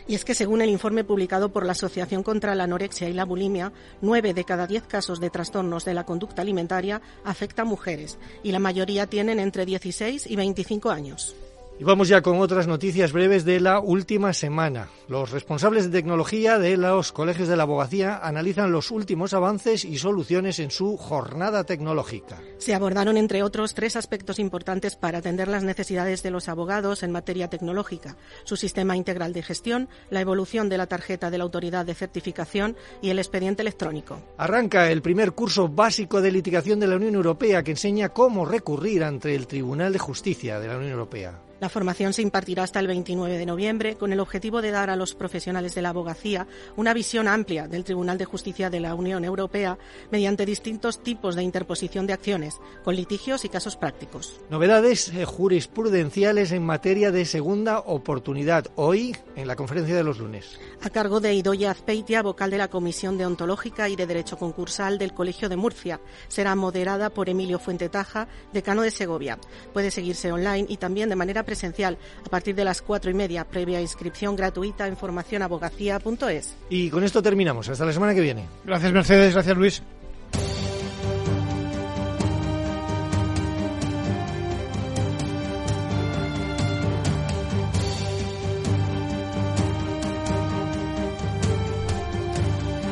Y 0.06 0.14
es 0.14 0.25
que 0.25 0.37
según 0.37 0.62
el 0.62 0.70
informe 0.70 1.02
publicado 1.02 1.49
por 1.49 1.66
la 1.66 1.73
Asociación 1.73 2.23
contra 2.23 2.54
la 2.54 2.64
Anorexia 2.64 3.08
y 3.08 3.14
la 3.14 3.25
Bulimia, 3.25 3.73
nueve 4.00 4.32
de 4.32 4.44
cada 4.44 4.68
diez 4.68 4.85
casos 4.85 5.18
de 5.18 5.30
trastornos 5.30 5.85
de 5.85 5.94
la 5.94 6.04
conducta 6.04 6.42
alimentaria 6.42 7.02
afecta 7.25 7.62
a 7.62 7.64
mujeres 7.64 8.16
y 8.44 8.52
la 8.52 8.61
mayoría 8.61 9.08
tienen 9.08 9.40
entre 9.40 9.66
16 9.66 10.28
y 10.28 10.37
25 10.37 10.90
años. 10.90 11.35
Y 11.78 11.85
vamos 11.85 12.09
ya 12.09 12.23
con 12.23 12.40
otras 12.40 12.66
noticias 12.66 13.12
breves 13.12 13.45
de 13.45 13.61
la 13.61 13.80
última 13.80 14.33
semana. 14.33 14.88
Los 15.09 15.30
responsables 15.30 15.85
de 15.85 15.90
tecnología 15.90 16.59
de 16.59 16.78
los 16.78 17.12
colegios 17.12 17.49
de 17.49 17.56
la 17.56 17.64
abogacía 17.64 18.16
analizan 18.16 18.73
los 18.73 18.90
últimos 18.90 19.35
avances 19.35 19.85
y 19.85 19.99
soluciones 19.99 20.59
en 20.59 20.71
su 20.71 20.97
jornada 20.97 21.64
tecnológica. 21.64 22.40
Se 22.56 22.75
abordaron, 22.75 23.18
entre 23.18 23.42
otros, 23.42 23.75
tres 23.75 23.95
aspectos 23.95 24.38
importantes 24.38 24.97
para 24.97 25.18
atender 25.18 25.49
las 25.49 25.64
necesidades 25.64 26.23
de 26.23 26.30
los 26.30 26.49
abogados 26.49 27.02
en 27.02 27.12
materia 27.12 27.49
tecnológica. 27.49 28.16
Su 28.45 28.56
sistema 28.56 28.97
integral 28.97 29.35
de 29.35 29.42
gestión, 29.42 29.90
la 30.09 30.23
evolución 30.23 30.71
de 30.71 30.78
la 30.78 30.87
tarjeta 30.87 31.30
de 31.30 31.37
la 31.37 31.45
autoridad 31.45 31.85
de 31.85 31.95
certificación 31.95 32.75
y 33.02 33.11
el 33.11 33.18
expediente 33.18 33.61
electrónico. 33.61 34.23
Arranca 34.38 34.90
el 34.90 35.02
primer 35.02 35.33
curso 35.33 35.68
básico 35.68 36.23
de 36.23 36.33
litigación 36.33 36.80
de 36.80 36.87
la 36.87 36.97
Unión 36.97 37.16
Europea 37.16 37.62
que 37.62 37.73
enseña 37.73 38.09
cómo 38.09 38.47
recurrir 38.47 39.04
ante 39.04 39.35
el 39.35 39.47
Tribunal 39.47 39.92
de 39.92 39.99
Justicia 39.99 40.59
de 40.59 40.68
la 40.68 40.78
Unión 40.78 40.92
Europea. 40.92 41.46
La 41.58 41.70
formación 41.70 42.12
se 42.12 42.20
impartirá 42.20 42.64
hasta 42.64 42.80
el 42.80 42.86
29 42.86 43.38
de 43.38 43.46
noviembre 43.46 43.96
con 43.96 44.12
el 44.12 44.20
objetivo 44.20 44.60
de 44.60 44.70
dar 44.70 44.90
a 44.90 44.96
los 44.96 45.14
profesionales 45.14 45.75
de 45.75 45.80
la 45.80 45.88
abogacía 45.88 46.46
una 46.76 46.92
visión 46.92 47.28
amplia 47.28 47.66
del 47.66 47.84
Tribunal 47.84 48.18
de 48.18 48.26
Justicia 48.26 48.68
de 48.68 48.80
la 48.80 48.94
Unión 48.94 49.25
Europea 49.25 49.78
mediante 50.10 50.44
distintos 50.44 51.02
tipos 51.02 51.34
de 51.34 51.42
interposición 51.42 52.06
de 52.06 52.12
acciones, 52.12 52.60
con 52.84 52.94
litigios 52.94 53.46
y 53.46 53.48
casos 53.48 53.76
prácticos. 53.76 54.38
Novedades 54.50 55.08
eh, 55.08 55.25
jurisprudenciales 55.25 56.52
en 56.52 56.62
materia 56.62 57.10
de 57.10 57.25
segunda 57.25 57.78
oportunidad 57.80 58.66
hoy 58.75 59.16
en 59.34 59.48
la 59.48 59.56
conferencia 59.56 59.96
de 59.96 60.04
los 60.04 60.18
lunes. 60.18 60.60
A 60.82 60.90
cargo 60.90 61.20
de 61.20 61.32
Idoya 61.32 61.70
Azpeitia, 61.70 62.22
vocal 62.22 62.50
de 62.50 62.58
la 62.58 62.68
Comisión 62.68 63.16
de 63.16 63.25
Ontológica 63.25 63.88
y 63.88 63.96
de 63.96 64.06
Derecho 64.06 64.36
Concursal 64.36 64.98
del 64.98 65.14
Colegio 65.14 65.48
de 65.48 65.56
Murcia. 65.56 66.00
Será 66.28 66.54
moderada 66.54 67.08
por 67.08 67.30
Emilio 67.30 67.58
Fuentetaja, 67.58 68.28
decano 68.52 68.82
de 68.82 68.90
Segovia. 68.90 69.38
Puede 69.72 69.90
seguirse 69.90 70.30
online 70.32 70.66
y 70.68 70.76
también 70.76 71.08
de 71.08 71.16
manera 71.16 71.46
presencial 71.47 71.97
a 72.26 72.29
partir 72.29 72.55
de 72.55 72.65
las 72.65 72.83
cuatro 72.83 73.11
y 73.11 73.15
media, 73.15 73.45
previa 73.45 73.81
inscripción 73.81 74.37
gratuita 74.37 74.87
en 74.87 74.99
formacionabogacía.es. 74.99 76.55
Y 76.69 76.91
con 76.91 77.05
esto 77.05 77.23
terminamos. 77.23 77.69
Hasta 77.71 77.87
la 77.87 77.93
semana 77.95 78.15
que 78.15 78.21
viene. 78.21 78.45
Gracias, 78.65 78.93
Mercedes. 78.93 79.33
Gracias, 79.33 79.57
Luis. 79.57 79.83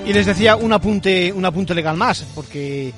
Y 0.06 0.12
les 0.12 0.26
decía 0.26 0.56
un 0.56 0.70
apunte, 0.70 1.32
un 1.32 1.46
apunte 1.46 1.74
legal 1.74 1.96
más, 1.96 2.26
porque 2.34 2.92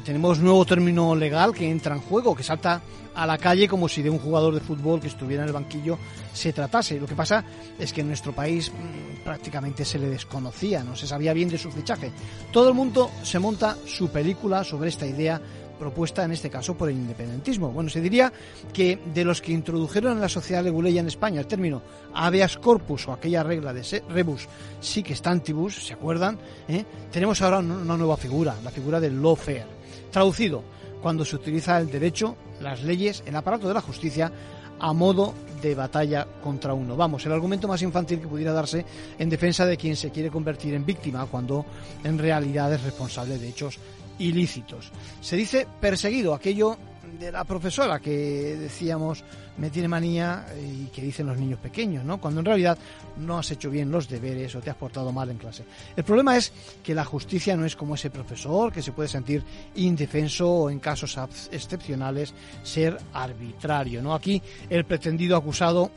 tenemos 0.00 0.38
nuevo 0.38 0.64
término 0.64 1.14
legal 1.14 1.52
que 1.52 1.68
entra 1.68 1.94
en 1.94 2.00
juego, 2.00 2.34
que 2.34 2.42
salta 2.42 2.80
a 3.14 3.26
la 3.26 3.36
calle 3.38 3.68
como 3.68 3.88
si 3.88 4.02
de 4.02 4.10
un 4.10 4.18
jugador 4.18 4.54
de 4.54 4.60
fútbol 4.60 5.00
que 5.00 5.08
estuviera 5.08 5.42
en 5.42 5.48
el 5.48 5.54
banquillo 5.54 5.98
se 6.32 6.52
tratase. 6.52 6.98
Lo 6.98 7.06
que 7.06 7.14
pasa 7.14 7.44
es 7.78 7.92
que 7.92 8.00
en 8.00 8.08
nuestro 8.08 8.32
país 8.32 8.70
mm, 8.70 9.22
prácticamente 9.24 9.84
se 9.84 9.98
le 9.98 10.08
desconocía, 10.08 10.82
no 10.82 10.96
se 10.96 11.06
sabía 11.06 11.32
bien 11.32 11.50
de 11.50 11.58
su 11.58 11.70
fichaje. 11.70 12.10
Todo 12.50 12.68
el 12.68 12.74
mundo 12.74 13.10
se 13.22 13.38
monta 13.38 13.76
su 13.86 14.08
película 14.08 14.64
sobre 14.64 14.88
esta 14.88 15.06
idea 15.06 15.40
propuesta 15.78 16.24
en 16.24 16.30
este 16.30 16.48
caso 16.48 16.76
por 16.76 16.88
el 16.88 16.96
independentismo. 16.96 17.70
Bueno, 17.72 17.90
se 17.90 18.00
diría 18.00 18.32
que 18.72 19.00
de 19.12 19.24
los 19.24 19.42
que 19.42 19.50
introdujeron 19.50 20.12
en 20.12 20.20
la 20.20 20.28
sociedad 20.28 20.62
leguleya 20.62 21.00
en 21.00 21.08
España 21.08 21.40
el 21.40 21.48
término 21.48 21.82
habeas 22.14 22.56
corpus 22.56 23.08
o 23.08 23.12
aquella 23.12 23.42
regla 23.42 23.72
de 23.72 24.02
rebus 24.08 24.46
sí 24.80 25.02
que 25.02 25.16
stantibus, 25.16 25.86
¿se 25.86 25.94
acuerdan? 25.94 26.38
¿Eh? 26.68 26.84
Tenemos 27.10 27.42
ahora 27.42 27.58
una 27.58 27.96
nueva 27.96 28.16
figura, 28.16 28.54
la 28.62 28.70
figura 28.70 29.00
del 29.00 29.20
lawfare. 29.20 29.81
Traducido, 30.12 30.62
cuando 31.02 31.24
se 31.24 31.34
utiliza 31.34 31.78
el 31.78 31.90
derecho, 31.90 32.36
las 32.60 32.82
leyes, 32.82 33.24
el 33.26 33.34
aparato 33.34 33.66
de 33.66 33.74
la 33.74 33.80
justicia 33.80 34.30
a 34.78 34.92
modo 34.92 35.34
de 35.60 35.74
batalla 35.74 36.26
contra 36.42 36.74
uno. 36.74 36.96
Vamos, 36.96 37.24
el 37.26 37.32
argumento 37.32 37.66
más 37.66 37.82
infantil 37.82 38.20
que 38.20 38.28
pudiera 38.28 38.52
darse 38.52 38.84
en 39.18 39.30
defensa 39.30 39.64
de 39.64 39.76
quien 39.76 39.96
se 39.96 40.10
quiere 40.10 40.30
convertir 40.30 40.74
en 40.74 40.84
víctima 40.84 41.26
cuando 41.26 41.64
en 42.04 42.18
realidad 42.18 42.72
es 42.74 42.82
responsable 42.82 43.38
de 43.38 43.48
hechos 43.48 43.78
ilícitos. 44.18 44.90
Se 45.20 45.36
dice 45.36 45.66
perseguido, 45.80 46.34
aquello 46.34 46.76
de 47.18 47.32
la 47.32 47.44
profesora 47.44 48.00
que 48.00 48.56
decíamos 48.58 49.24
me 49.58 49.70
tiene 49.70 49.88
manía 49.88 50.46
y 50.58 50.86
que 50.86 51.02
dicen 51.02 51.26
los 51.26 51.38
niños 51.38 51.58
pequeños, 51.58 52.04
¿no? 52.04 52.18
Cuando 52.18 52.40
en 52.40 52.46
realidad 52.46 52.78
no 53.18 53.38
has 53.38 53.50
hecho 53.50 53.70
bien 53.70 53.90
los 53.90 54.08
deberes 54.08 54.54
o 54.54 54.60
te 54.60 54.70
has 54.70 54.76
portado 54.76 55.12
mal 55.12 55.30
en 55.30 55.38
clase. 55.38 55.64
El 55.96 56.04
problema 56.04 56.36
es 56.36 56.52
que 56.82 56.94
la 56.94 57.04
justicia 57.04 57.56
no 57.56 57.64
es 57.64 57.76
como 57.76 57.94
ese 57.94 58.10
profesor 58.10 58.72
que 58.72 58.82
se 58.82 58.92
puede 58.92 59.08
sentir 59.08 59.42
indefenso 59.74 60.50
o 60.50 60.70
en 60.70 60.78
casos 60.78 61.18
excepcionales 61.50 62.34
ser 62.62 62.98
arbitrario, 63.12 64.02
¿no? 64.02 64.14
Aquí 64.14 64.42
el 64.70 64.84
pretendido 64.84 65.36
acusado 65.36 65.90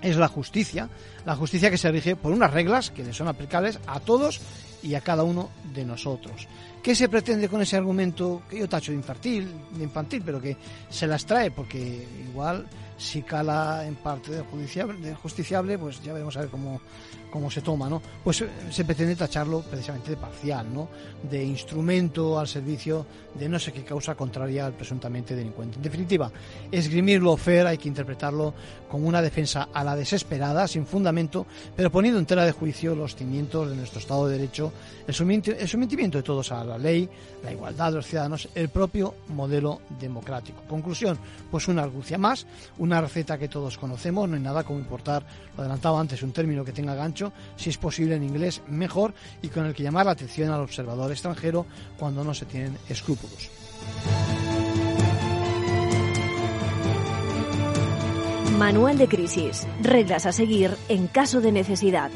es 0.00 0.16
la 0.16 0.28
justicia, 0.28 0.88
la 1.26 1.34
justicia 1.36 1.70
que 1.70 1.78
se 1.78 1.90
rige 1.90 2.16
por 2.16 2.32
unas 2.32 2.52
reglas 2.52 2.90
que 2.90 3.04
le 3.04 3.12
son 3.12 3.28
aplicables 3.28 3.80
a 3.86 4.00
todos 4.00 4.40
y 4.82 4.94
a 4.94 5.00
cada 5.00 5.24
uno 5.24 5.50
de 5.74 5.84
nosotros. 5.84 6.46
¿Qué 6.82 6.94
se 6.94 7.08
pretende 7.08 7.48
con 7.48 7.60
ese 7.60 7.76
argumento 7.76 8.42
que 8.48 8.58
yo 8.58 8.68
tacho 8.68 8.92
de 8.92 8.98
infantil, 8.98 9.48
de 9.72 9.84
infantil, 9.84 10.22
pero 10.24 10.40
que 10.40 10.56
se 10.88 11.06
las 11.06 11.26
trae? 11.26 11.50
Porque 11.50 12.06
igual 12.30 12.66
si 12.98 13.22
cala 13.22 13.86
en 13.86 13.94
parte 13.94 14.32
del 14.32 14.44
justiciable, 15.14 15.78
pues 15.78 16.02
ya 16.02 16.12
veremos 16.12 16.36
a 16.36 16.40
ver 16.40 16.48
cómo, 16.50 16.80
cómo 17.30 17.50
se 17.50 17.62
toma, 17.62 17.88
¿no? 17.88 18.02
Pues 18.24 18.40
eh, 18.40 18.48
se 18.70 18.84
pretende 18.84 19.16
tacharlo 19.16 19.60
precisamente 19.62 20.10
de 20.10 20.16
parcial, 20.16 20.66
¿no? 20.72 20.88
De 21.22 21.42
instrumento 21.42 22.38
al 22.38 22.48
servicio 22.48 23.06
de 23.34 23.48
no 23.48 23.58
sé 23.58 23.72
qué 23.72 23.84
causa 23.84 24.14
contraria 24.14 24.66
al 24.66 24.72
presuntamente 24.72 25.36
delincuente. 25.36 25.76
En 25.76 25.82
definitiva, 25.82 26.30
esgrimirlo 26.72 27.36
fair 27.36 27.66
hay 27.66 27.78
que 27.78 27.88
interpretarlo 27.88 28.52
como 28.88 29.06
una 29.06 29.22
defensa 29.22 29.68
a 29.72 29.84
la 29.84 29.94
desesperada, 29.94 30.66
sin 30.66 30.86
fundamento, 30.86 31.46
pero 31.76 31.90
poniendo 31.90 32.18
en 32.18 32.26
tela 32.26 32.44
de 32.44 32.52
juicio 32.52 32.94
los 32.94 33.14
cimientos 33.14 33.70
de 33.70 33.76
nuestro 33.76 34.00
Estado 34.00 34.26
de 34.26 34.38
Derecho, 34.38 34.72
el 35.06 35.14
sometimiento 35.14 36.18
de 36.18 36.22
todos 36.24 36.50
a 36.52 36.64
la 36.64 36.78
ley, 36.78 37.08
la 37.44 37.52
igualdad 37.52 37.90
de 37.90 37.96
los 37.96 38.06
ciudadanos, 38.06 38.48
el 38.54 38.68
propio 38.70 39.14
modelo 39.28 39.80
democrático. 40.00 40.62
Conclusión, 40.68 41.18
pues 41.50 41.68
una 41.68 41.82
argucia 41.82 42.18
más, 42.18 42.46
receta 43.00 43.38
que 43.38 43.48
todos 43.48 43.76
conocemos, 43.78 44.28
no 44.28 44.36
hay 44.36 44.42
nada 44.42 44.64
como 44.64 44.78
importar, 44.78 45.24
lo 45.56 45.62
adelantaba 45.62 46.00
antes, 46.00 46.22
un 46.22 46.32
término 46.32 46.64
que 46.64 46.72
tenga 46.72 46.94
gancho, 46.94 47.32
si 47.56 47.70
es 47.70 47.76
posible 47.76 48.16
en 48.16 48.24
inglés 48.24 48.62
mejor 48.68 49.14
y 49.42 49.48
con 49.48 49.66
el 49.66 49.74
que 49.74 49.82
llamar 49.82 50.06
la 50.06 50.12
atención 50.12 50.50
al 50.50 50.60
observador 50.60 51.10
extranjero 51.10 51.66
cuando 51.98 52.24
no 52.24 52.34
se 52.34 52.46
tienen 52.46 52.76
escrúpulos. 52.88 53.50
Manual 58.58 58.98
de 58.98 59.06
crisis. 59.06 59.68
Reglas 59.82 60.26
a 60.26 60.32
seguir 60.32 60.76
en 60.88 61.06
caso 61.06 61.40
de 61.40 61.52
necesidad. 61.52 62.10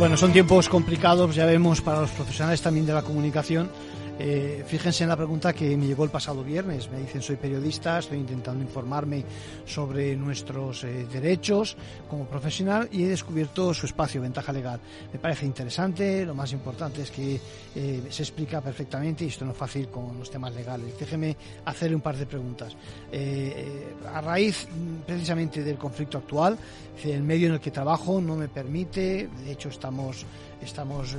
Bueno, 0.00 0.16
son 0.16 0.32
tiempos 0.32 0.68
complicados, 0.68 1.32
ya 1.36 1.46
vemos, 1.46 1.80
para 1.80 2.00
los 2.00 2.10
profesionales 2.10 2.60
también 2.60 2.86
de 2.86 2.92
la 2.92 3.02
comunicación 3.02 3.70
eh, 4.18 4.62
fíjense 4.66 5.04
en 5.04 5.08
la 5.08 5.16
pregunta 5.16 5.52
que 5.52 5.76
me 5.76 5.86
llegó 5.86 6.04
el 6.04 6.10
pasado 6.10 6.44
viernes. 6.44 6.90
Me 6.90 6.98
dicen, 6.98 7.22
soy 7.22 7.36
periodista, 7.36 7.98
estoy 7.98 8.18
intentando 8.18 8.62
informarme 8.62 9.24
sobre 9.64 10.14
nuestros 10.16 10.84
eh, 10.84 11.06
derechos 11.10 11.76
como 12.08 12.26
profesional 12.26 12.88
y 12.92 13.04
he 13.04 13.08
descubierto 13.08 13.72
su 13.74 13.86
espacio, 13.86 14.20
ventaja 14.20 14.52
legal. 14.52 14.80
Me 15.12 15.18
parece 15.18 15.46
interesante, 15.46 16.24
lo 16.24 16.34
más 16.34 16.52
importante 16.52 17.02
es 17.02 17.10
que 17.10 17.40
eh, 17.74 18.02
se 18.10 18.22
explica 18.22 18.60
perfectamente 18.60 19.24
y 19.24 19.28
esto 19.28 19.44
no 19.44 19.52
es 19.52 19.56
fácil 19.58 19.88
con 19.88 20.18
los 20.18 20.30
temas 20.30 20.54
legales. 20.54 20.98
Déjeme 20.98 21.36
hacerle 21.64 21.96
un 21.96 22.02
par 22.02 22.16
de 22.16 22.26
preguntas. 22.26 22.76
a 24.12 24.20
raíz 24.20 24.68
mm, 24.68 25.06
precisamente 25.06 25.62
del 25.62 25.78
conflicto 25.78 26.18
actual, 26.18 26.58
el 27.04 27.22
medio 27.22 27.48
en 27.48 27.54
el 27.54 27.60
que 27.60 27.70
trabajo 27.70 28.20
no 28.20 28.36
me 28.36 28.48
permite, 28.48 29.28
de 29.44 29.52
hecho 29.52 29.70
estamos 29.70 30.24
estamos 30.64 31.16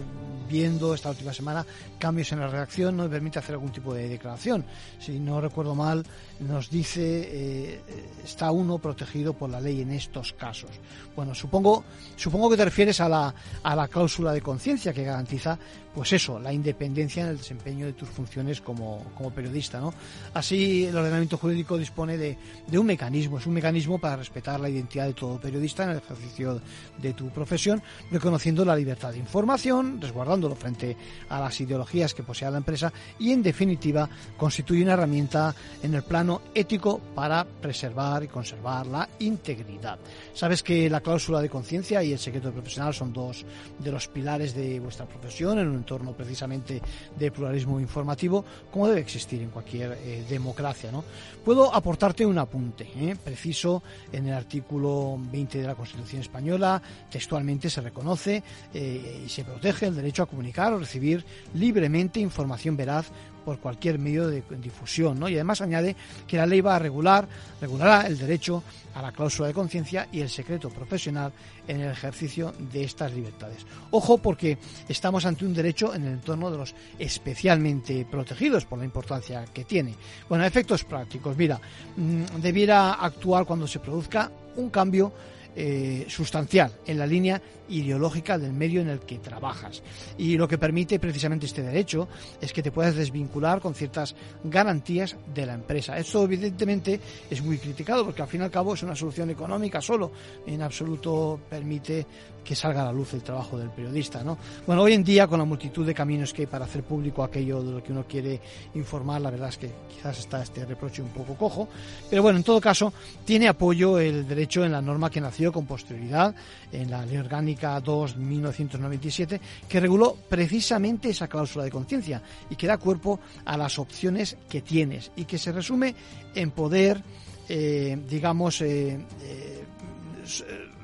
viendo 0.50 0.94
esta 0.94 1.10
última 1.10 1.34
semana 1.34 1.66
cambios 1.98 2.32
en 2.32 2.40
la 2.40 2.48
redacción, 2.48 2.98
no 2.98 3.10
permite 3.10 3.40
hacer 3.40 3.56
algún 3.56 3.72
tipo 3.72 3.94
de 3.94 4.08
declaración. 4.08 4.64
Si 5.00 5.20
no 5.20 5.42
recuerdo 5.42 5.76
mal, 5.76 6.04
nos 6.40 6.70
dice 6.70 7.02
eh, 7.04 7.82
está 8.24 8.52
uno 8.52 8.78
protegido 8.78 9.34
por 9.34 9.50
la 9.50 9.62
ley 9.62 9.82
en 9.82 9.92
estos 9.92 10.34
casos. 10.34 10.72
Bueno, 11.16 11.36
supongo, 11.36 11.84
supongo 12.16 12.50
que 12.50 12.58
te 12.58 12.66
refieres 12.66 13.00
a 13.00 13.10
la, 13.10 13.34
a 13.62 13.75
la 13.75 13.88
cláusula 13.88 14.34
de 14.34 14.42
conciencia 14.42 14.94
que 14.94 15.04
garantiza, 15.04 15.58
pues 15.94 16.12
eso, 16.13 16.40
la 16.40 16.52
independencia 16.52 17.24
en 17.24 17.30
el 17.30 17.38
desempeño 17.38 17.86
de 17.86 17.94
tus 17.94 18.10
funciones 18.10 18.62
como, 18.62 19.06
como 19.16 19.32
periodista, 19.32 19.80
¿no? 19.80 19.94
Así, 20.34 20.86
el 20.86 20.98
ordenamiento 20.98 21.38
jurídico 21.38 21.78
dispone 21.78 22.18
de, 22.18 22.38
de 22.68 22.80
un 22.80 22.88
mecanismo, 22.88 23.38
es 23.38 23.46
un 23.46 23.54
mecanismo 23.54 24.00
para 24.00 24.16
respetar 24.16 24.60
la 24.60 24.70
identidad 24.70 25.06
de 25.06 25.13
todo 25.13 25.40
periodista 25.40 25.84
en 25.84 25.92
el 25.92 25.98
ejercicio 25.98 26.60
de 26.98 27.13
tu 27.13 27.30
profesión, 27.30 27.82
reconociendo 28.10 28.66
la 28.66 28.75
libertad 28.75 29.12
de 29.12 29.20
información, 29.20 30.02
resguardándolo 30.02 30.56
frente 30.56 30.98
a 31.30 31.40
las 31.40 31.62
ideologías 31.62 32.13
que 32.13 32.24
posea 32.24 32.50
la 32.50 32.58
empresa 32.58 32.92
y, 33.20 33.32
en 33.32 33.44
definitiva, 33.44 34.10
constituye 34.36 34.84
una 34.84 34.94
herramienta 34.94 35.54
en 35.84 35.94
el 35.94 36.04
ético 36.53 37.00
para 37.13 37.44
preservar 37.44 38.24
y 38.24 38.27
conservar 38.27 38.88
la 38.88 39.08
integridad. 39.20 40.00
Sabes 40.34 40.63
que 40.63 40.89
la 40.89 41.01
cláusula 41.01 41.42
de 41.42 41.50
conciencia 41.50 42.03
y 42.03 42.13
el 42.13 42.20
secreto 42.20 42.51
profesional 42.51 42.94
son 42.94 43.12
dos 43.12 43.46
de 43.80 43.92
los 43.92 44.08
pilares 44.08 44.56
de 44.56 44.80
vuestra 44.80 45.06
profesión 45.06 45.60
en 45.60 45.68
un 45.68 45.75
entorno 45.75 46.13
precisamente 46.13 46.82
de 47.18 47.32
pluralismo 47.32 47.80
informativo, 47.80 48.46
como 48.72 48.88
debe 48.88 49.01
existir 49.01 49.42
en 49.42 49.50
cualquier 49.50 49.98
eh, 50.01 50.25
democracia. 50.30 50.92
¿no? 50.92 51.03
Puedo 51.44 51.74
aportarte 51.74 52.25
un 52.25 52.38
apunte 52.38 52.89
¿eh? 52.96 53.15
preciso 53.22 53.84
en 54.12 54.27
el 54.27 54.34
artículo 54.34 55.18
20 55.32 55.62
de 55.62 55.68
la 55.68 55.75
Constitución 55.75 56.22
española. 56.22 56.82
Textualmente 57.10 57.70
se 57.70 57.82
reconoce 57.82 58.44
eh, 58.74 59.24
y 59.25 59.30
se 59.30 59.44
protege 59.44 59.88
el 59.88 59.96
derecho 59.96 60.24
a 60.24 60.27
comunicar 60.27 60.74
o 60.74 60.80
recibir 60.80 61.25
libremente 61.53 62.20
información 62.20 62.77
veraz 62.77 63.12
por 63.44 63.60
cualquier 63.60 64.00
medio 64.00 64.28
de 64.28 64.44
difusión, 64.62 65.20
¿no? 65.20 65.30
Y 65.30 65.36
además 65.36 65.62
añade 65.62 65.96
que 66.28 66.38
la 66.38 66.46
ley 66.46 66.62
va 66.62 66.76
a 66.76 66.80
regular, 66.80 67.28
regulará 67.62 68.08
el 68.08 68.18
derecho 68.18 68.64
a 68.96 69.02
la 69.02 69.12
cláusula 69.12 69.48
de 69.48 69.54
conciencia 69.54 70.08
y 70.12 70.22
el 70.22 70.30
secreto 70.30 70.70
profesional 70.70 71.32
en 71.68 71.82
el 71.82 71.92
ejercicio 71.92 72.54
de 72.72 72.84
estas 72.84 73.14
libertades. 73.14 73.66
Ojo 73.92 74.18
porque 74.18 74.58
estamos 74.88 75.26
ante 75.26 75.46
un 75.46 75.54
derecho 75.54 75.94
en 75.94 76.04
el 76.04 76.14
entorno 76.14 76.52
de 76.52 76.58
los 76.58 76.76
especialmente 77.00 78.06
protegidos 78.10 78.66
por 78.66 78.80
la 78.80 78.86
importancia 78.86 79.46
que 79.54 79.64
tiene. 79.64 79.96
Bueno, 80.30 80.46
efectos 80.46 80.84
prácticos. 80.84 81.36
Mira, 81.38 81.60
mm, 81.96 82.42
debiera 82.42 82.94
actuar 82.94 83.46
cuando 83.46 83.68
se 83.68 83.80
produzca 83.80 84.32
un 84.56 84.70
cambio 84.70 85.14
eh, 85.56 86.06
sustancial 86.10 86.72
en 86.88 86.98
la 86.98 87.06
línea 87.06 87.40
ideológica 87.74 88.38
del 88.38 88.53
medio 88.53 88.82
en 88.82 88.89
el 88.89 89.00
que 89.00 89.20
trabajas. 89.20 89.82
Y 90.18 90.38
lo 90.38 90.48
que 90.48 90.58
permite 90.58 91.00
precisamente 91.00 91.46
este 91.46 91.63
derecho 91.63 92.08
es 92.39 92.53
que 92.53 92.63
te 92.63 92.72
puedas 92.72 92.96
desvincular 92.96 93.60
con 93.60 93.74
ciertas 93.74 94.15
garantías 94.44 95.15
de 95.34 95.46
la 95.46 95.53
empresa. 95.53 95.98
Esto 95.98 96.24
evidentemente 96.24 97.00
es 97.30 97.42
muy 97.42 97.58
criticado 97.58 98.06
porque 98.06 98.22
al 98.22 98.27
fin 98.27 98.42
y 98.42 98.44
al 98.44 98.51
cabo 98.51 98.74
es 98.74 98.84
una 98.84 98.96
solución 98.96 99.30
económica 99.30 99.82
solo, 99.82 100.12
en 100.46 100.62
absoluto 100.62 101.39
permite 101.50 102.06
que 102.44 102.56
salga 102.56 102.82
a 102.82 102.86
la 102.86 102.92
luz 102.92 103.13
el 103.13 103.24
trabajo 103.24 103.58
del 103.58 103.70
periodista. 103.70 104.24
¿no? 104.24 104.38
Bueno, 104.68 104.82
hoy 104.82 104.94
en 104.94 105.03
día 105.03 105.27
con 105.27 105.39
la 105.39 105.46
multitud 105.46 105.86
de 105.86 105.94
caminos 105.94 106.34
que 106.34 106.44
hay 106.44 106.48
para 106.48 106.65
hacer 106.65 106.84
público 106.84 107.24
aquello 107.24 107.63
de 107.63 107.72
lo 107.72 107.84
que 107.84 107.92
uno 107.92 108.06
quiere 108.08 108.42
informar, 108.75 109.22
la 109.22 109.32
verdad 109.32 109.50
es 109.50 109.58
que 109.58 109.72
quizás 109.90 110.20
está 110.20 110.44
este 110.44 110.66
reproche 110.66 111.01
un 111.01 111.09
poco 111.09 111.36
cojo, 111.36 111.70
pero 112.09 112.22
bueno, 112.22 112.38
en 112.38 112.44
todo 112.44 112.59
caso 112.59 112.94
tiene 113.25 113.48
apoyo 113.48 113.98
el 113.98 114.27
derecho 114.27 114.64
en 114.66 114.74
la 114.74 114.81
norma 114.81 115.09
que 115.09 115.22
nació 115.22 115.51
con 115.51 115.66
posterioridad 115.66 116.36
en 116.72 116.92
la 116.92 117.05
Ley 117.05 117.18
Orgánica 117.18 117.63
2-1997, 117.64 119.40
que 119.68 119.80
reguló 119.80 120.16
precisamente 120.30 121.10
esa 121.10 121.28
cláusula 121.28 121.66
de 121.66 121.72
conciencia 121.72 122.22
y 122.50 122.56
que 122.56 122.68
da 122.68 122.78
cuerpo 122.78 123.20
a 123.46 123.58
las 123.58 123.80
opciones 123.80 124.38
que 124.50 124.62
tienes 124.62 125.12
y 125.16 125.26
que 125.26 125.38
se 125.38 125.52
resume 125.52 125.96
en 126.36 126.52
poder, 126.52 127.02
eh, 127.50 127.98
digamos, 128.10 128.62
eh, 128.62 129.00
eh, 129.22 129.64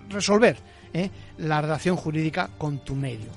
resolver 0.10 0.58
la 1.38 1.62
relación 1.62 1.96
jurídica 1.96 2.50
con 2.58 2.80
tu 2.80 2.96
medio. 2.96 3.30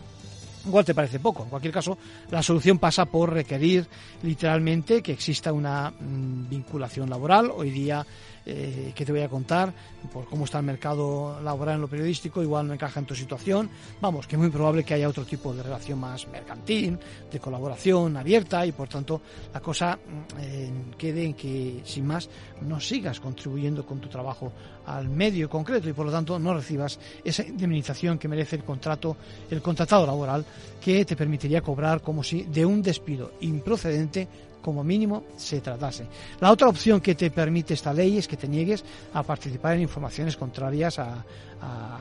Igual 0.67 0.85
te 0.85 0.95
parece 0.95 1.19
poco. 1.19 1.43
En 1.43 1.51
cualquier 1.51 1.75
caso, 1.75 1.99
la 2.31 2.43
solución 2.43 2.79
pasa 2.79 3.05
por 3.07 3.33
requerir 3.33 3.87
literalmente 4.23 5.03
que 5.03 5.13
exista 5.13 5.53
una 5.53 5.91
mm, 5.91 6.49
vinculación 6.49 7.11
laboral. 7.11 7.51
Hoy 7.53 7.71
día 7.71 8.07
eh, 8.45 8.93
que 8.95 9.05
te 9.05 9.13
voy 9.13 9.23
a 9.23 9.29
contar 9.29 9.73
por 10.13 10.27
cómo 10.27 10.45
está 10.45 10.59
el 10.59 10.65
mercado 10.65 11.41
laboral 11.43 11.77
en 11.77 11.81
lo 11.83 11.89
periodístico, 11.89 12.43
igual 12.43 12.67
no 12.67 12.75
encaja 12.75 13.01
en 13.01 13.07
tu 13.07 13.15
situación. 13.15 13.71
Vamos, 14.01 14.27
que 14.27 14.37
es 14.37 14.41
muy 14.41 14.51
probable 14.51 14.85
que 14.85 14.95
haya 14.95 15.09
otro 15.09 15.25
tipo 15.25 15.55
de 15.55 15.63
relación 15.63 16.01
más 16.01 16.27
mercantil, 16.29 16.99
de 17.31 17.41
colaboración 17.41 18.17
abierta 18.17 18.67
y 18.67 18.73
por 18.73 18.89
tanto 18.89 19.23
la 19.53 19.61
cosa 19.61 19.97
mm, 19.97 20.41
eh, 20.41 20.71
quede 20.99 21.25
en 21.25 21.35
que 21.35 21.83
sin 21.85 22.07
más 22.07 22.29
no 22.63 22.81
sigas 22.81 23.21
contribuyendo 23.21 23.87
con 23.87 24.01
tu 24.01 24.09
trabajo 24.09 24.53
al 24.87 25.09
medio 25.09 25.49
concreto 25.49 25.89
y 25.89 25.93
por 25.93 26.07
lo 26.07 26.13
tanto 26.13 26.39
no 26.39 26.55
recibas 26.55 26.99
esa 27.25 27.45
indemnización 27.45 28.19
que 28.19 28.29
merece 28.29 28.57
el 28.57 28.65
contrato, 28.65 29.17
el 29.51 29.63
contratado 29.63 30.07
laboral 30.07 30.45
que 30.81 31.05
te 31.05 31.17
permitiría 31.17 31.61
cobrar 31.61 32.01
como 32.03 32.23
si 32.23 32.43
de 32.45 32.67
un 32.67 32.83
despido 32.83 33.33
improcedente 33.41 34.29
como 34.63 34.83
mínimo 34.85 35.25
se 35.37 35.61
tratase. 35.61 36.07
La 36.41 36.51
otra 36.51 36.69
opción 36.69 37.01
que 37.01 37.15
te 37.15 37.31
permite 37.31 37.75
esta 37.75 37.93
ley 37.93 38.17
es 38.17 38.29
que 38.29 38.37
te 38.37 38.49
niegues 38.49 38.85
a 39.13 39.23
participar 39.23 39.75
en 39.75 39.83
informaciones 39.83 40.37
contrarias 40.37 40.99
a, 40.99 41.25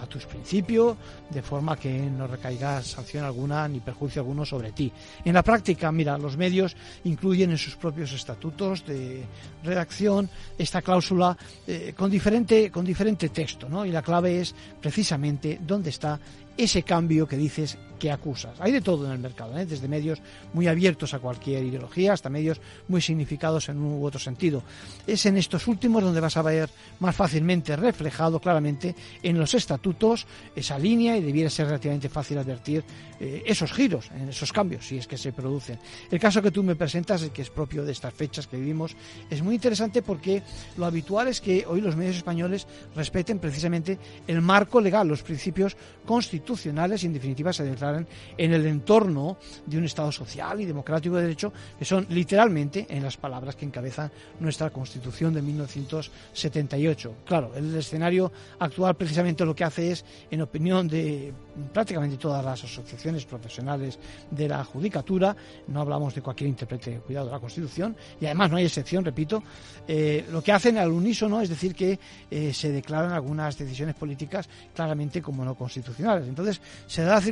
tus 0.09 0.25
principios, 0.25 0.97
de 1.29 1.43
forma 1.43 1.77
que 1.77 1.93
no 1.93 2.25
recaiga 2.25 2.81
sanción 2.81 3.23
alguna 3.23 3.67
ni 3.67 3.79
perjuicio 3.79 4.23
alguno 4.23 4.43
sobre 4.43 4.71
ti. 4.71 4.91
En 5.23 5.35
la 5.35 5.43
práctica, 5.43 5.91
mira, 5.91 6.17
los 6.17 6.35
medios 6.35 6.75
incluyen 7.03 7.51
en 7.51 7.59
sus 7.59 7.75
propios 7.75 8.11
estatutos 8.11 8.83
de 8.87 9.23
redacción 9.63 10.27
esta 10.57 10.81
cláusula 10.81 11.37
eh, 11.67 11.93
con, 11.95 12.09
diferente, 12.09 12.71
con 12.71 12.83
diferente 12.83 13.29
texto, 13.29 13.69
¿no? 13.69 13.85
Y 13.85 13.91
la 13.91 14.01
clave 14.01 14.41
es 14.41 14.55
precisamente 14.81 15.59
dónde 15.61 15.91
está 15.91 16.19
ese 16.57 16.81
cambio 16.81 17.27
que 17.27 17.37
dices 17.37 17.77
que 18.01 18.11
acusas. 18.11 18.59
Hay 18.59 18.71
de 18.71 18.81
todo 18.81 19.05
en 19.05 19.11
el 19.11 19.19
mercado, 19.19 19.55
¿eh? 19.59 19.65
desde 19.67 19.87
medios 19.87 20.19
muy 20.53 20.67
abiertos 20.67 21.13
a 21.13 21.19
cualquier 21.19 21.63
ideología 21.63 22.13
hasta 22.13 22.31
medios 22.31 22.59
muy 22.87 22.99
significados 22.99 23.69
en 23.69 23.77
un 23.77 24.01
u 24.01 24.03
otro 24.03 24.19
sentido. 24.19 24.63
Es 25.05 25.27
en 25.27 25.37
estos 25.37 25.67
últimos 25.67 26.01
donde 26.01 26.19
vas 26.19 26.35
a 26.35 26.41
ver 26.41 26.67
más 26.99 27.15
fácilmente 27.15 27.75
reflejado 27.75 28.39
claramente 28.39 28.95
en 29.21 29.37
los 29.37 29.53
estatutos 29.53 30.25
esa 30.55 30.79
línea 30.79 31.15
y 31.15 31.21
debiera 31.21 31.51
ser 31.51 31.67
relativamente 31.67 32.09
fácil 32.09 32.39
advertir 32.39 32.83
eh, 33.19 33.43
esos 33.45 33.71
giros, 33.71 34.09
en 34.19 34.29
esos 34.29 34.51
cambios, 34.51 34.87
si 34.87 34.97
es 34.97 35.05
que 35.05 35.15
se 35.15 35.31
producen. 35.31 35.77
El 36.09 36.19
caso 36.19 36.41
que 36.41 36.49
tú 36.49 36.63
me 36.63 36.75
presentas, 36.75 37.21
que 37.29 37.43
es 37.43 37.51
propio 37.51 37.85
de 37.85 37.91
estas 37.91 38.15
fechas 38.15 38.47
que 38.47 38.57
vivimos, 38.57 38.95
es 39.29 39.43
muy 39.43 39.53
interesante 39.53 40.01
porque 40.01 40.41
lo 40.75 40.87
habitual 40.87 41.27
es 41.27 41.39
que 41.39 41.67
hoy 41.67 41.81
los 41.81 41.95
medios 41.95 42.15
españoles 42.15 42.65
respeten 42.95 43.37
precisamente 43.37 43.99
el 44.25 44.41
marco 44.41 44.81
legal, 44.81 45.07
los 45.07 45.21
principios 45.21 45.77
constitucionales 46.03 47.03
y 47.03 47.05
en 47.05 47.13
definitiva 47.13 47.53
se 47.53 47.63
declaran 47.63 47.90
en 47.97 48.53
el 48.53 48.65
entorno 48.65 49.37
de 49.65 49.77
un 49.77 49.85
Estado 49.85 50.11
social 50.11 50.59
y 50.61 50.65
democrático 50.65 51.15
de 51.15 51.23
derecho, 51.23 51.53
que 51.77 51.85
son 51.85 52.05
literalmente 52.09 52.85
en 52.89 53.03
las 53.03 53.17
palabras 53.17 53.55
que 53.55 53.65
encabezan 53.65 54.11
nuestra 54.39 54.69
Constitución 54.69 55.33
de 55.33 55.41
1978. 55.41 57.15
Claro, 57.25 57.51
el 57.55 57.75
escenario 57.75 58.31
actual 58.59 58.95
precisamente 58.95 59.45
lo 59.45 59.55
que 59.55 59.63
hace 59.63 59.91
es, 59.91 60.05
en 60.29 60.41
opinión 60.41 60.87
de 60.87 61.33
prácticamente 61.73 62.17
todas 62.17 62.43
las 62.43 62.63
asociaciones 62.63 63.25
profesionales 63.25 63.99
de 64.29 64.47
la 64.47 64.63
judicatura, 64.63 65.35
no 65.67 65.81
hablamos 65.81 66.15
de 66.15 66.21
cualquier 66.21 66.49
intérprete, 66.49 66.99
cuidado, 66.99 67.27
de 67.27 67.31
la 67.33 67.39
Constitución, 67.39 67.95
y 68.19 68.25
además 68.25 68.51
no 68.51 68.57
hay 68.57 68.65
excepción, 68.65 69.03
repito, 69.03 69.43
eh, 69.87 70.25
lo 70.31 70.41
que 70.41 70.51
hacen 70.51 70.77
al 70.77 70.91
unísono 70.91 71.41
es 71.41 71.49
decir 71.49 71.75
que 71.75 71.99
eh, 72.29 72.53
se 72.53 72.71
declaran 72.71 73.11
algunas 73.11 73.57
decisiones 73.57 73.95
políticas 73.95 74.47
claramente 74.73 75.21
como 75.21 75.43
no 75.43 75.55
constitucionales. 75.55 76.27
Entonces, 76.27 76.61
se 76.87 77.03
da 77.03 77.15
las 77.15 77.25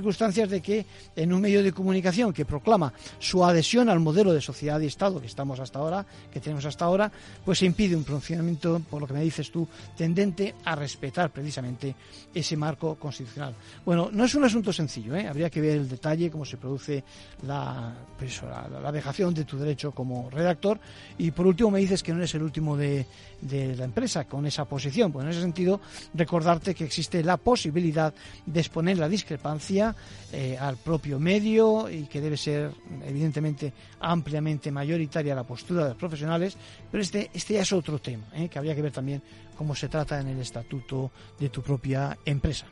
de 0.50 0.62
que 0.62 0.86
en 1.16 1.34
un 1.34 1.42
medio 1.42 1.64
de 1.64 1.72
comunicación 1.72 2.34
que 2.34 2.46
proclama 2.46 2.94
su 3.20 3.44
adhesión 3.44 3.90
al 3.90 4.00
modelo 4.00 4.34
de 4.34 4.42
sociedad 4.42 4.80
y 4.80 4.88
Estado 4.88 5.22
que 5.22 5.28
estamos 5.28 5.60
hasta 5.60 5.80
ahora, 5.80 6.06
que 6.32 6.40
tenemos 6.40 6.66
hasta 6.66 6.86
ahora, 6.86 7.12
pues 7.46 7.60
se 7.60 7.66
impide 7.66 7.96
un 7.96 8.04
pronunciamiento, 8.04 8.82
por 8.90 9.02
lo 9.02 9.08
que 9.08 9.14
me 9.14 9.22
dices 9.22 9.52
tú, 9.52 9.68
tendente 9.96 10.56
a 10.66 10.76
respetar 10.76 11.32
precisamente 11.32 11.96
ese 12.34 12.58
marco 12.58 12.96
constitucional. 12.96 13.56
Bueno, 13.86 14.10
no 14.12 14.26
es 14.26 14.36
un 14.36 14.44
asunto 14.44 14.74
sencillo, 14.74 15.16
¿eh? 15.16 15.28
habría 15.28 15.50
que 15.50 15.62
ver 15.62 15.78
el 15.78 15.90
detalle, 15.90 16.30
cómo 16.30 16.46
se 16.46 16.58
produce 16.58 17.04
la, 17.44 17.94
pues, 18.18 18.42
la, 18.42 18.92
dejación 18.92 19.34
de 19.34 19.46
tu 19.46 19.58
derecho 19.58 19.92
como 19.92 20.30
redactor. 20.30 20.80
Y 21.18 21.32
por 21.32 21.48
último, 21.48 21.72
me 21.72 21.80
dices 21.80 22.04
que 22.04 22.12
no 22.12 22.18
eres 22.18 22.34
el 22.36 22.44
último 22.44 22.76
de, 22.76 23.06
de 23.42 23.76
la 23.76 23.86
empresa 23.86 24.26
con 24.26 24.46
esa 24.46 24.66
posición. 24.66 25.12
Pues 25.12 25.26
en 25.26 25.32
ese 25.32 25.42
sentido, 25.42 25.82
recordarte 26.14 26.76
que 26.76 26.84
existe 26.84 27.24
la 27.24 27.38
posibilidad 27.38 28.14
de 28.46 28.60
exponer 28.60 28.98
la 28.98 29.10
discrepancia 29.10 29.96
eh, 30.42 30.58
al 30.58 30.78
propio 30.78 31.20
medio 31.20 31.90
y 31.90 32.06
que 32.06 32.22
debe 32.22 32.38
ser, 32.38 32.72
evidentemente, 33.06 33.74
ampliamente 34.00 34.72
mayoritaria 34.72 35.36
la 35.36 35.44
postura 35.44 35.84
de 35.84 35.90
los 35.90 35.98
profesionales, 35.98 36.56
pero 36.90 37.04
este, 37.04 37.30
este 37.34 37.56
ya 37.56 37.62
es 37.64 37.74
otro 37.74 38.00
tema, 38.00 38.24
¿eh? 38.34 38.48
que 38.48 38.58
habría 38.58 38.74
que 38.74 38.82
ver 38.82 38.94
también 38.94 39.22
cómo 39.58 39.76
se 39.76 39.90
trata 39.90 40.18
en 40.22 40.30
el 40.30 40.40
estatuto 40.40 41.12
de 41.38 41.50
tu 41.50 41.62
propia 41.62 42.18
empresa. 42.24 42.68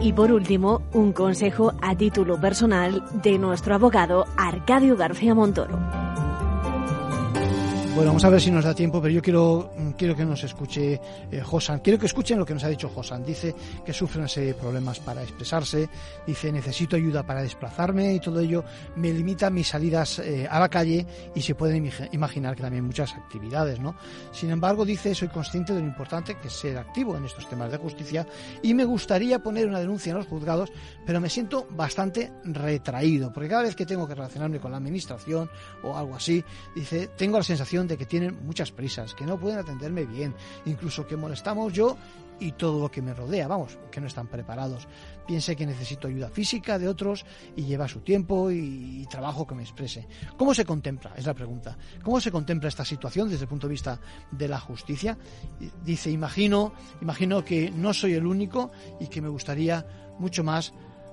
Y 0.00 0.14
por 0.14 0.32
último, 0.32 0.80
un 0.94 1.12
consejo 1.12 1.74
a 1.82 1.94
título 1.94 2.40
personal 2.40 3.04
de 3.22 3.36
nuestro 3.36 3.74
abogado 3.74 4.24
Arcadio 4.38 4.96
García 4.96 5.34
Montoro. 5.34 5.78
Bueno, 7.92 8.10
vamos 8.12 8.24
a 8.24 8.30
ver 8.30 8.40
si 8.40 8.52
nos 8.52 8.64
da 8.64 8.72
tiempo, 8.72 9.02
pero 9.02 9.12
yo 9.12 9.20
quiero, 9.20 9.72
mm, 9.76 9.90
quiero 9.90 10.14
que 10.14 10.24
nos 10.24 10.44
escuche 10.44 11.00
eh, 11.30 11.40
Josan. 11.40 11.80
Quiero 11.80 11.98
que 11.98 12.06
escuchen 12.06 12.38
lo 12.38 12.46
que 12.46 12.54
nos 12.54 12.62
ha 12.62 12.68
dicho 12.68 12.88
Josan. 12.88 13.24
Dice 13.24 13.52
que 13.84 13.92
sufre 13.92 14.20
una 14.20 14.28
serie 14.28 14.50
de 14.50 14.54
problemas 14.54 15.00
para 15.00 15.22
expresarse, 15.22 15.88
dice 16.24 16.52
necesito 16.52 16.94
ayuda 16.94 17.24
para 17.24 17.42
desplazarme 17.42 18.14
y 18.14 18.20
todo 18.20 18.38
ello 18.38 18.64
me 18.94 19.12
limita 19.12 19.50
mis 19.50 19.66
salidas 19.66 20.20
eh, 20.20 20.46
a 20.48 20.60
la 20.60 20.68
calle 20.68 21.04
y 21.34 21.42
se 21.42 21.56
pueden 21.56 21.90
imaginar 22.12 22.54
que 22.54 22.62
también 22.62 22.84
muchas 22.84 23.12
actividades, 23.14 23.80
¿no? 23.80 23.96
Sin 24.30 24.50
embargo, 24.50 24.84
dice, 24.84 25.12
soy 25.12 25.28
consciente 25.28 25.74
de 25.74 25.80
lo 25.80 25.86
importante 25.86 26.36
que 26.38 26.46
es 26.46 26.54
ser 26.54 26.78
activo 26.78 27.16
en 27.16 27.24
estos 27.24 27.48
temas 27.48 27.72
de 27.72 27.78
justicia 27.78 28.24
y 28.62 28.72
me 28.72 28.84
gustaría 28.84 29.40
poner 29.40 29.66
una 29.66 29.80
denuncia 29.80 30.12
en 30.12 30.18
los 30.18 30.28
juzgados, 30.28 30.70
pero 31.04 31.20
me 31.20 31.28
siento 31.28 31.66
bastante 31.70 32.32
retraído, 32.44 33.32
porque 33.32 33.48
cada 33.48 33.64
vez 33.64 33.74
que 33.74 33.84
tengo 33.84 34.06
que 34.06 34.14
relacionarme 34.14 34.60
con 34.60 34.70
la 34.70 34.76
administración 34.76 35.50
o 35.82 35.96
algo 35.96 36.14
así, 36.14 36.42
dice, 36.74 37.08
tengo 37.16 37.36
la 37.36 37.44
sensación 37.44 37.79
de 37.86 37.96
que 37.96 38.06
tienen 38.06 38.44
muchas 38.44 38.72
prisas, 38.72 39.14
que 39.14 39.24
no 39.24 39.38
pueden 39.38 39.58
atenderme 39.58 40.04
bien, 40.04 40.34
incluso 40.64 41.06
que 41.06 41.16
molestamos 41.16 41.72
yo 41.72 41.96
y 42.40 42.52
todo 42.52 42.80
lo 42.80 42.90
que 42.90 43.02
me 43.02 43.14
rodea, 43.14 43.46
vamos, 43.46 43.78
que 43.90 44.00
no 44.00 44.06
están 44.06 44.26
preparados. 44.26 44.88
Piense 45.26 45.54
que 45.54 45.66
necesito 45.66 46.08
ayuda 46.08 46.30
física 46.30 46.78
de 46.78 46.88
otros 46.88 47.24
y 47.54 47.64
lleva 47.64 47.86
su 47.86 48.00
tiempo 48.00 48.50
y, 48.50 49.06
trabajo 49.10 49.46
que 49.46 49.54
me 49.54 49.62
exprese. 49.62 50.06
¿Cómo 50.36 50.54
se 50.54 50.64
contempla? 50.64 51.12
Es 51.16 51.26
la 51.26 51.34
pregunta. 51.34 51.76
¿Cómo 52.02 52.20
se 52.20 52.30
contempla 52.30 52.68
esta 52.68 52.84
situación 52.84 53.28
desde 53.28 53.44
el 53.44 53.48
punto 53.48 53.66
de 53.66 53.72
vista 53.72 54.00
de 54.30 54.48
la 54.48 54.58
justicia? 54.58 55.18
Dice, 55.84 56.10
imagino, 56.10 56.72
imagino 57.02 57.44
que 57.44 57.70
no 57.70 57.92
soy 57.92 58.14
el 58.14 58.26
único 58.26 58.70
y 59.00 59.08
que 59.08 59.20
me 59.20 59.28
gustaría 59.28 59.84
mucho 60.18 60.44
más, 60.44 60.72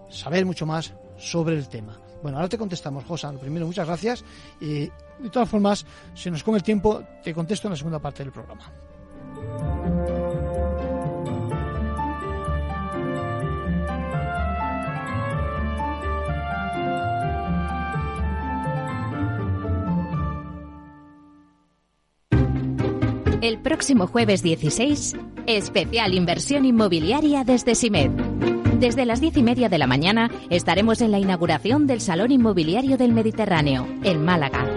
saber 0.10 0.46
mucho 0.46 0.66
más 0.66 0.94
sobre 1.18 1.58
el 1.58 1.68
tema. 1.68 2.00
Bueno, 2.22 2.38
ahora 2.38 2.50
te 2.50 2.58
contestamos, 2.58 3.06
Josa. 3.06 3.32
Lo 3.32 3.40
primero, 3.40 3.66
muchas 3.66 3.88
gracias. 3.88 4.24
Y 4.60 4.90
de 5.20 5.30
todas 5.32 5.50
formas, 5.50 5.86
si 6.14 6.32
nos 6.32 6.44
come 6.44 6.58
el 6.58 6.64
tiempo, 6.64 7.04
te 7.24 7.34
contesto 7.34 7.68
en 7.68 7.72
la 7.72 7.78
segunda 7.78 8.00
parte 8.00 8.24
del 8.24 8.32
programa. 8.32 8.72
El 23.42 23.60
próximo 23.60 24.08
jueves 24.08 24.44
16, 24.44 25.16
especial 25.46 26.14
inversión 26.14 26.66
inmobiliaria 26.66 27.46
desde 27.46 27.76
SIMED. 27.76 28.57
Desde 28.80 29.08
las 29.08 29.20
diez 29.20 29.36
y 29.36 29.42
media 29.42 29.70
de 29.70 29.80
la 29.80 29.88
mañana 29.88 30.30
estaremos 30.52 31.02
en 31.02 31.12
la 31.12 31.18
inauguración 31.18 31.88
del 31.88 32.00
Salón 32.00 32.32
Inmobiliario 32.32 32.96
del 32.96 33.12
Mediterráneo, 33.12 33.88
en 34.04 34.24
Málaga. 34.24 34.70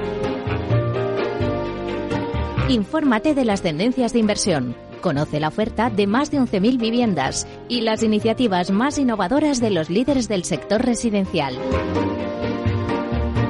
Infórmate 2.70 3.34
de 3.34 3.44
las 3.44 3.60
tendencias 3.60 4.14
de 4.14 4.20
inversión. 4.20 4.74
Conoce 5.02 5.38
la 5.38 5.48
oferta 5.48 5.90
de 5.90 6.06
más 6.06 6.30
de 6.30 6.40
11.000 6.40 6.78
viviendas 6.78 7.46
y 7.68 7.82
las 7.82 8.02
iniciativas 8.02 8.70
más 8.70 8.96
innovadoras 8.96 9.60
de 9.60 9.70
los 9.70 9.90
líderes 9.90 10.28
del 10.28 10.44
sector 10.44 10.82
residencial. 10.82 11.58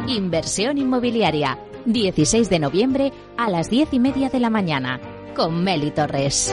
Inversión 0.08 0.78
inmobiliaria, 0.78 1.58
16 1.84 2.50
de 2.50 2.58
noviembre 2.58 3.12
a 3.36 3.48
las 3.50 3.70
diez 3.70 3.90
y 3.92 4.00
media 4.00 4.28
de 4.30 4.40
la 4.40 4.50
mañana, 4.50 5.00
con 5.36 5.62
Meli 5.62 5.92
Torres. 5.92 6.52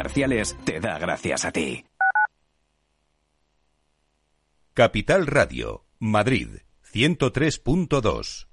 te 0.65 0.79
da 0.79 0.97
gracias 0.97 1.45
a 1.45 1.51
ti. 1.51 1.85
Capital 4.73 5.27
Radio, 5.27 5.85
Madrid, 5.99 6.59
103.2. 6.93 8.47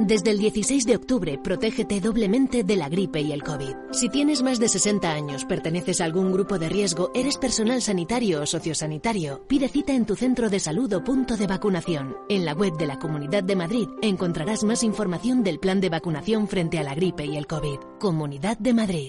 Desde 0.00 0.30
el 0.30 0.38
16 0.38 0.86
de 0.86 0.96
octubre, 0.96 1.38
protégete 1.42 2.00
doblemente 2.00 2.62
de 2.62 2.76
la 2.76 2.88
gripe 2.88 3.20
y 3.20 3.32
el 3.32 3.42
COVID. 3.42 3.74
Si 3.90 4.08
tienes 4.08 4.42
más 4.42 4.60
de 4.60 4.68
60 4.68 5.10
años, 5.10 5.44
perteneces 5.44 6.00
a 6.00 6.04
algún 6.04 6.32
grupo 6.32 6.58
de 6.58 6.68
riesgo, 6.68 7.10
eres 7.14 7.36
personal 7.36 7.82
sanitario 7.82 8.42
o 8.42 8.46
sociosanitario, 8.46 9.44
pide 9.48 9.68
cita 9.68 9.94
en 9.94 10.06
tu 10.06 10.14
centro 10.14 10.50
de 10.50 10.60
salud 10.60 10.92
o 10.92 11.02
punto 11.02 11.36
de 11.36 11.48
vacunación. 11.48 12.16
En 12.28 12.44
la 12.44 12.52
web 12.52 12.74
de 12.78 12.86
la 12.86 12.98
Comunidad 12.98 13.42
de 13.42 13.56
Madrid 13.56 13.88
encontrarás 14.00 14.62
más 14.62 14.84
información 14.84 15.42
del 15.42 15.58
plan 15.58 15.80
de 15.80 15.88
vacunación 15.88 16.46
frente 16.48 16.78
a 16.78 16.84
la 16.84 16.94
gripe 16.94 17.24
y 17.24 17.36
el 17.36 17.46
COVID. 17.46 17.78
Comunidad 17.98 18.56
de 18.58 18.74
Madrid. 18.74 19.08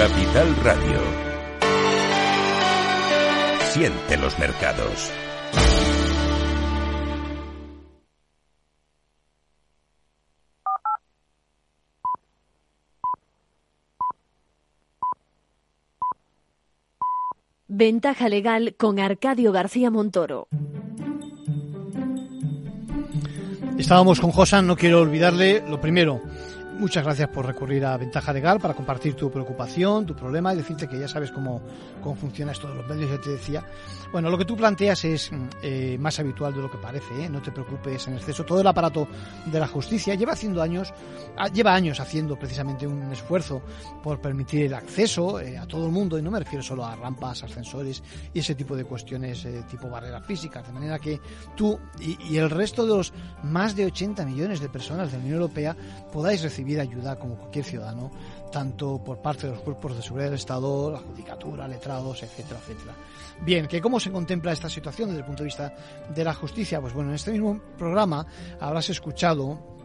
Capital 0.00 0.56
Radio. 0.64 0.98
Siente 3.68 4.16
los 4.16 4.38
mercados. 4.38 5.12
Ventaja 17.68 18.30
legal 18.30 18.74
con 18.78 18.98
Arcadio 18.98 19.52
García 19.52 19.90
Montoro. 19.90 20.48
Estábamos 23.76 24.18
con 24.18 24.30
Josan, 24.30 24.66
no 24.66 24.76
quiero 24.76 25.02
olvidarle 25.02 25.62
lo 25.68 25.78
primero. 25.78 26.22
Muchas 26.80 27.04
gracias 27.04 27.28
por 27.28 27.44
recurrir 27.44 27.84
a 27.84 27.94
Ventaja 27.98 28.32
Legal 28.32 28.58
para 28.58 28.72
compartir 28.72 29.12
tu 29.12 29.30
preocupación, 29.30 30.06
tu 30.06 30.16
problema 30.16 30.54
y 30.54 30.56
decirte 30.56 30.88
que 30.88 30.98
ya 30.98 31.06
sabes 31.06 31.30
cómo, 31.30 31.60
cómo 32.02 32.14
funciona 32.14 32.52
esto 32.52 32.68
de 32.68 32.74
los 32.76 32.86
medios, 32.88 33.10
ya 33.10 33.20
te 33.20 33.28
decía. 33.28 33.66
Bueno, 34.10 34.30
lo 34.30 34.38
que 34.38 34.46
tú 34.46 34.56
planteas 34.56 35.04
es 35.04 35.30
mm, 35.30 35.48
eh, 35.62 35.98
más 36.00 36.18
habitual 36.18 36.54
de 36.54 36.62
lo 36.62 36.70
que 36.70 36.78
parece, 36.78 37.26
¿eh? 37.26 37.28
no 37.28 37.42
te 37.42 37.52
preocupes 37.52 38.08
en 38.08 38.14
exceso. 38.14 38.46
Todo 38.46 38.62
el 38.62 38.66
aparato 38.66 39.06
de 39.44 39.60
la 39.60 39.66
justicia 39.68 40.14
lleva 40.14 40.32
haciendo 40.32 40.62
años, 40.62 40.94
ah, 41.36 41.48
lleva 41.48 41.74
años 41.74 42.00
haciendo 42.00 42.38
precisamente 42.38 42.86
un 42.86 43.12
esfuerzo 43.12 43.60
por 44.02 44.18
permitir 44.18 44.64
el 44.64 44.72
acceso 44.72 45.38
eh, 45.38 45.58
a 45.58 45.66
todo 45.66 45.84
el 45.84 45.92
mundo, 45.92 46.18
y 46.18 46.22
no 46.22 46.30
me 46.30 46.38
refiero 46.38 46.62
solo 46.62 46.86
a 46.86 46.96
rampas, 46.96 47.42
ascensores 47.42 48.02
y 48.32 48.38
ese 48.38 48.54
tipo 48.54 48.74
de 48.74 48.84
cuestiones 48.84 49.44
eh, 49.44 49.64
tipo 49.70 49.90
barreras 49.90 50.24
físicas, 50.24 50.66
de 50.66 50.72
manera 50.72 50.98
que 50.98 51.20
tú 51.54 51.78
y, 52.00 52.16
y 52.26 52.38
el 52.38 52.48
resto 52.48 52.86
de 52.86 52.96
los 52.96 53.12
más 53.42 53.76
de 53.76 53.84
80 53.84 54.24
millones 54.24 54.60
de 54.60 54.70
personas 54.70 55.12
de 55.12 55.18
la 55.18 55.24
Unión 55.24 55.42
Europea 55.42 55.76
podáis 56.10 56.40
recibir 56.40 56.69
ayuda 56.78 57.18
como 57.18 57.36
cualquier 57.36 57.64
ciudadano, 57.64 58.10
tanto 58.52 59.02
por 59.02 59.20
parte 59.20 59.46
de 59.46 59.54
los 59.54 59.62
cuerpos 59.62 59.96
de 59.96 60.02
seguridad 60.02 60.26
del 60.26 60.34
Estado, 60.34 60.92
la 60.92 60.98
judicatura, 60.98 61.66
letrados, 61.66 62.22
etcétera, 62.22 62.60
etcétera. 62.60 62.94
Bien, 63.40 63.66
que 63.66 63.80
cómo 63.80 63.98
se 63.98 64.12
contempla 64.12 64.52
esta 64.52 64.68
situación 64.68 65.08
desde 65.08 65.20
el 65.20 65.26
punto 65.26 65.42
de 65.42 65.46
vista 65.46 65.74
de 66.14 66.24
la 66.24 66.34
justicia, 66.34 66.80
pues 66.80 66.92
bueno, 66.92 67.10
en 67.10 67.16
este 67.16 67.32
mismo 67.32 67.58
programa 67.76 68.26
habrás 68.60 68.90
escuchado 68.90 69.79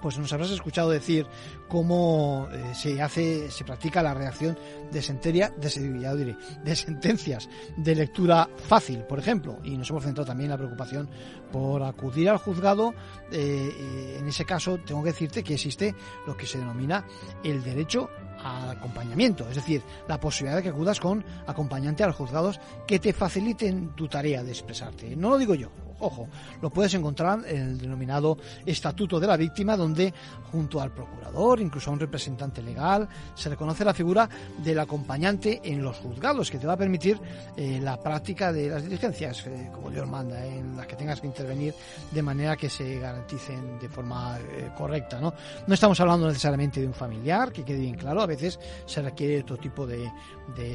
pues 0.00 0.18
nos 0.18 0.32
habrás 0.32 0.50
escuchado 0.50 0.90
decir 0.90 1.26
cómo 1.68 2.48
eh, 2.52 2.74
se 2.74 3.00
hace, 3.00 3.50
se 3.50 3.64
practica 3.64 4.02
la 4.02 4.14
reacción 4.14 4.58
de 4.90 5.02
sentencia, 5.02 5.52
de, 5.56 6.16
diré, 6.16 6.36
de 6.64 6.76
sentencias 6.76 7.48
de 7.76 7.94
lectura 7.94 8.48
fácil, 8.66 9.00
por 9.04 9.18
ejemplo, 9.18 9.58
y 9.64 9.76
nos 9.76 9.90
hemos 9.90 10.04
centrado 10.04 10.26
también 10.26 10.46
en 10.46 10.52
la 10.52 10.58
preocupación 10.58 11.08
por 11.52 11.82
acudir 11.82 12.28
al 12.28 12.38
juzgado. 12.38 12.94
Eh, 13.32 14.16
en 14.18 14.28
ese 14.28 14.44
caso, 14.44 14.78
tengo 14.78 15.02
que 15.02 15.10
decirte 15.10 15.42
que 15.42 15.54
existe 15.54 15.94
lo 16.26 16.36
que 16.36 16.46
se 16.46 16.58
denomina 16.58 17.04
el 17.44 17.62
derecho 17.62 18.10
al 18.42 18.70
acompañamiento, 18.70 19.48
es 19.48 19.56
decir, 19.56 19.82
la 20.08 20.18
posibilidad 20.18 20.56
de 20.56 20.62
que 20.62 20.68
acudas 20.70 20.98
con 20.98 21.24
acompañante 21.46 22.02
a 22.02 22.06
los 22.06 22.16
juzgados 22.16 22.58
que 22.86 22.98
te 22.98 23.12
faciliten 23.12 23.94
tu 23.94 24.08
tarea 24.08 24.42
de 24.42 24.50
expresarte. 24.50 25.14
No 25.14 25.30
lo 25.30 25.38
digo 25.38 25.54
yo, 25.54 25.70
ojo, 26.00 26.28
lo 26.60 26.70
puedes 26.70 26.94
encontrar 26.94 27.40
en 27.46 27.62
el 27.62 27.78
denominado 27.78 28.38
Estatuto 28.66 29.20
de 29.20 29.26
la 29.26 29.36
Víctima, 29.36 29.76
donde 29.76 30.12
junto 30.50 30.80
al 30.80 30.92
procurador, 30.92 31.60
incluso 31.60 31.90
a 31.90 31.92
un 31.92 32.00
representante 32.00 32.62
legal, 32.62 33.08
se 33.34 33.48
reconoce 33.48 33.84
la 33.84 33.94
figura 33.94 34.28
del 34.58 34.78
acompañante 34.78 35.60
en 35.64 35.82
los 35.82 35.96
juzgados, 35.98 36.50
que 36.50 36.58
te 36.58 36.66
va 36.66 36.74
a 36.74 36.76
permitir 36.76 37.18
eh, 37.56 37.78
la 37.82 38.00
práctica 38.00 38.52
de 38.52 38.68
las 38.68 38.82
diligencias, 38.82 39.46
eh, 39.46 39.70
como 39.72 39.90
Dios 39.90 40.08
manda, 40.08 40.44
en 40.44 40.76
las 40.76 40.86
que 40.86 40.96
tengas 40.96 41.20
que 41.20 41.26
intervenir 41.26 41.74
de 42.10 42.22
manera 42.22 42.56
que 42.56 42.68
se 42.68 42.98
garanticen 42.98 43.78
de 43.78 43.88
forma 43.88 44.38
eh, 44.38 44.70
correcta. 44.76 45.20
¿no? 45.20 45.32
estamos 45.68 46.00
hablando 46.00 46.26
necesariamente 46.26 46.80
de 46.80 46.86
un 46.86 46.94
familiar, 46.94 47.52
que 47.52 47.64
quede 47.64 47.78
bien 47.78 47.94
claro, 47.94 48.22
a 48.22 48.26
veces 48.26 48.58
se 48.86 49.02
requiere 49.02 49.40
otro 49.40 49.56
tipo 49.56 49.86
de 49.86 50.10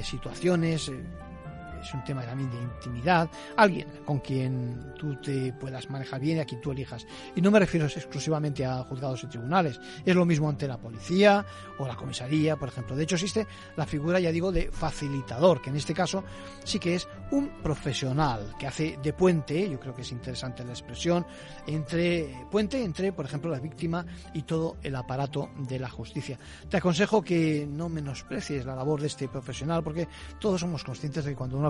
situaciones 0.03 0.91
es 1.85 1.93
un 1.93 2.03
tema 2.03 2.23
también 2.23 2.49
de 2.49 2.57
intimidad, 2.57 3.29
alguien 3.55 3.87
con 4.05 4.19
quien 4.19 4.93
tú 4.97 5.15
te 5.17 5.53
puedas 5.53 5.89
manejar 5.89 6.19
bien 6.19 6.37
y 6.37 6.39
a 6.41 6.45
quien 6.45 6.61
tú 6.61 6.71
elijas. 6.71 7.05
Y 7.35 7.41
no 7.41 7.51
me 7.51 7.59
refiero 7.59 7.85
exclusivamente 7.85 8.65
a 8.65 8.83
juzgados 8.83 9.23
y 9.23 9.27
tribunales, 9.27 9.79
es 10.05 10.15
lo 10.15 10.25
mismo 10.25 10.49
ante 10.49 10.67
la 10.67 10.77
policía 10.77 11.45
o 11.77 11.87
la 11.87 11.95
comisaría, 11.95 12.55
por 12.55 12.69
ejemplo. 12.69 12.95
De 12.95 13.03
hecho, 13.03 13.15
existe 13.15 13.47
la 13.75 13.85
figura, 13.85 14.19
ya 14.19 14.31
digo, 14.31 14.51
de 14.51 14.71
facilitador, 14.71 15.61
que 15.61 15.69
en 15.69 15.75
este 15.75 15.93
caso 15.93 16.23
sí 16.63 16.79
que 16.79 16.95
es 16.95 17.07
un 17.31 17.49
profesional 17.61 18.55
que 18.59 18.67
hace 18.67 18.99
de 19.01 19.13
puente, 19.13 19.69
yo 19.69 19.79
creo 19.79 19.95
que 19.95 20.01
es 20.01 20.11
interesante 20.11 20.63
la 20.63 20.71
expresión, 20.71 21.25
entre 21.67 22.45
puente 22.51 22.83
entre, 22.83 23.11
por 23.11 23.25
ejemplo, 23.25 23.51
la 23.51 23.59
víctima 23.59 24.05
y 24.33 24.43
todo 24.43 24.77
el 24.81 24.95
aparato 24.95 25.49
de 25.57 25.79
la 25.79 25.89
justicia. 25.89 26.37
Te 26.69 26.77
aconsejo 26.77 27.21
que 27.21 27.67
no 27.69 27.89
menosprecies 27.89 28.65
la 28.65 28.75
labor 28.75 29.01
de 29.01 29.07
este 29.07 29.27
profesional, 29.27 29.83
porque 29.83 30.07
todos 30.39 30.61
somos 30.61 30.83
conscientes 30.83 31.25
de 31.25 31.31
que 31.31 31.35
cuando 31.35 31.57
uno 31.57 31.67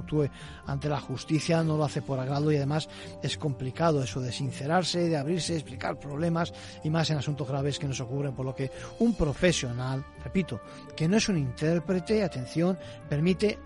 ante 0.66 0.90
la 0.90 1.00
justicia 1.00 1.64
no 1.64 1.78
lo 1.78 1.86
hace 1.86 2.02
por 2.02 2.20
agrado 2.20 2.52
y 2.52 2.58
además 2.58 2.88
es 3.22 3.38
complicado 3.38 4.04
eso 4.04 4.22
de 4.22 4.32
sincerarse, 4.32 5.10
de 5.10 5.18
abrirse, 5.18 5.56
explicar 5.56 6.00
problemas 6.00 6.54
y 6.84 6.90
más 6.90 7.10
en 7.10 7.18
asuntos 7.18 7.48
graves 7.48 7.80
que 7.80 7.88
nos 7.88 8.00
ocurren, 8.00 8.34
por 8.34 8.46
lo 8.46 8.56
que 8.56 8.72
un 9.00 9.16
profesional, 9.16 10.06
repito, 10.24 10.60
que 10.96 11.08
no 11.08 11.18
es 11.18 11.30
un 11.30 11.38
intérprete, 11.38 12.24
atención, 12.24 12.78
permite 13.10 13.58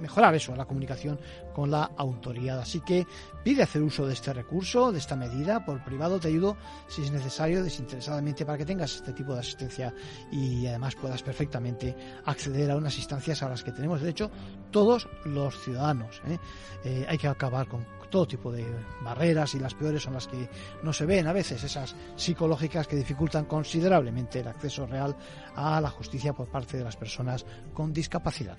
mejorar 0.00 0.34
eso, 0.34 0.54
la 0.56 0.64
comunicación 0.64 1.18
con 1.54 1.70
la 1.70 1.90
autoridad. 1.96 2.60
Así 2.60 2.80
que 2.80 3.06
pide 3.42 3.62
hacer 3.62 3.82
uso 3.82 4.06
de 4.06 4.14
este 4.14 4.32
recurso, 4.32 4.92
de 4.92 4.98
esta 4.98 5.16
medida, 5.16 5.64
por 5.64 5.82
privado 5.84 6.18
te 6.20 6.28
ayudo 6.28 6.56
si 6.88 7.02
es 7.02 7.10
necesario, 7.10 7.62
desinteresadamente, 7.62 8.44
para 8.44 8.58
que 8.58 8.64
tengas 8.64 8.96
este 8.96 9.12
tipo 9.12 9.32
de 9.34 9.40
asistencia 9.40 9.94
y 10.30 10.66
además 10.66 10.94
puedas 10.96 11.22
perfectamente 11.22 11.96
acceder 12.24 12.70
a 12.70 12.76
unas 12.76 12.96
instancias 12.96 13.42
a 13.42 13.48
las 13.48 13.62
que 13.62 13.72
tenemos 13.72 14.00
derecho 14.00 14.30
todos 14.70 15.08
los 15.24 15.58
ciudadanos. 15.60 16.20
¿eh? 16.26 16.38
Eh, 16.84 17.06
hay 17.08 17.18
que 17.18 17.28
acabar 17.28 17.66
con 17.66 17.97
todo 18.10 18.26
tipo 18.26 18.52
de 18.52 18.64
barreras 19.02 19.54
y 19.54 19.58
las 19.58 19.74
peores 19.74 20.02
son 20.02 20.14
las 20.14 20.26
que 20.26 20.48
no 20.82 20.92
se 20.92 21.06
ven 21.06 21.26
a 21.26 21.32
veces, 21.32 21.62
esas 21.62 21.94
psicológicas 22.16 22.86
que 22.86 22.96
dificultan 22.96 23.44
considerablemente 23.44 24.40
el 24.40 24.48
acceso 24.48 24.86
real 24.86 25.16
a 25.54 25.80
la 25.80 25.90
justicia 25.90 26.32
por 26.32 26.48
parte 26.48 26.76
de 26.76 26.84
las 26.84 26.96
personas 26.96 27.44
con 27.72 27.92
discapacidad. 27.92 28.58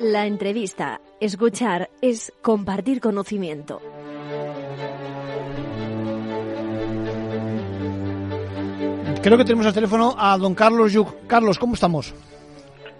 La 0.00 0.26
entrevista, 0.26 1.00
escuchar, 1.20 1.90
es 2.00 2.32
compartir 2.40 3.00
conocimiento. 3.00 3.80
Creo 9.22 9.36
que 9.36 9.44
tenemos 9.44 9.66
al 9.66 9.74
teléfono 9.74 10.14
a 10.16 10.38
don 10.38 10.54
Carlos 10.54 10.92
Yuk. 10.92 11.26
Carlos, 11.26 11.58
¿cómo 11.58 11.74
estamos? 11.74 12.14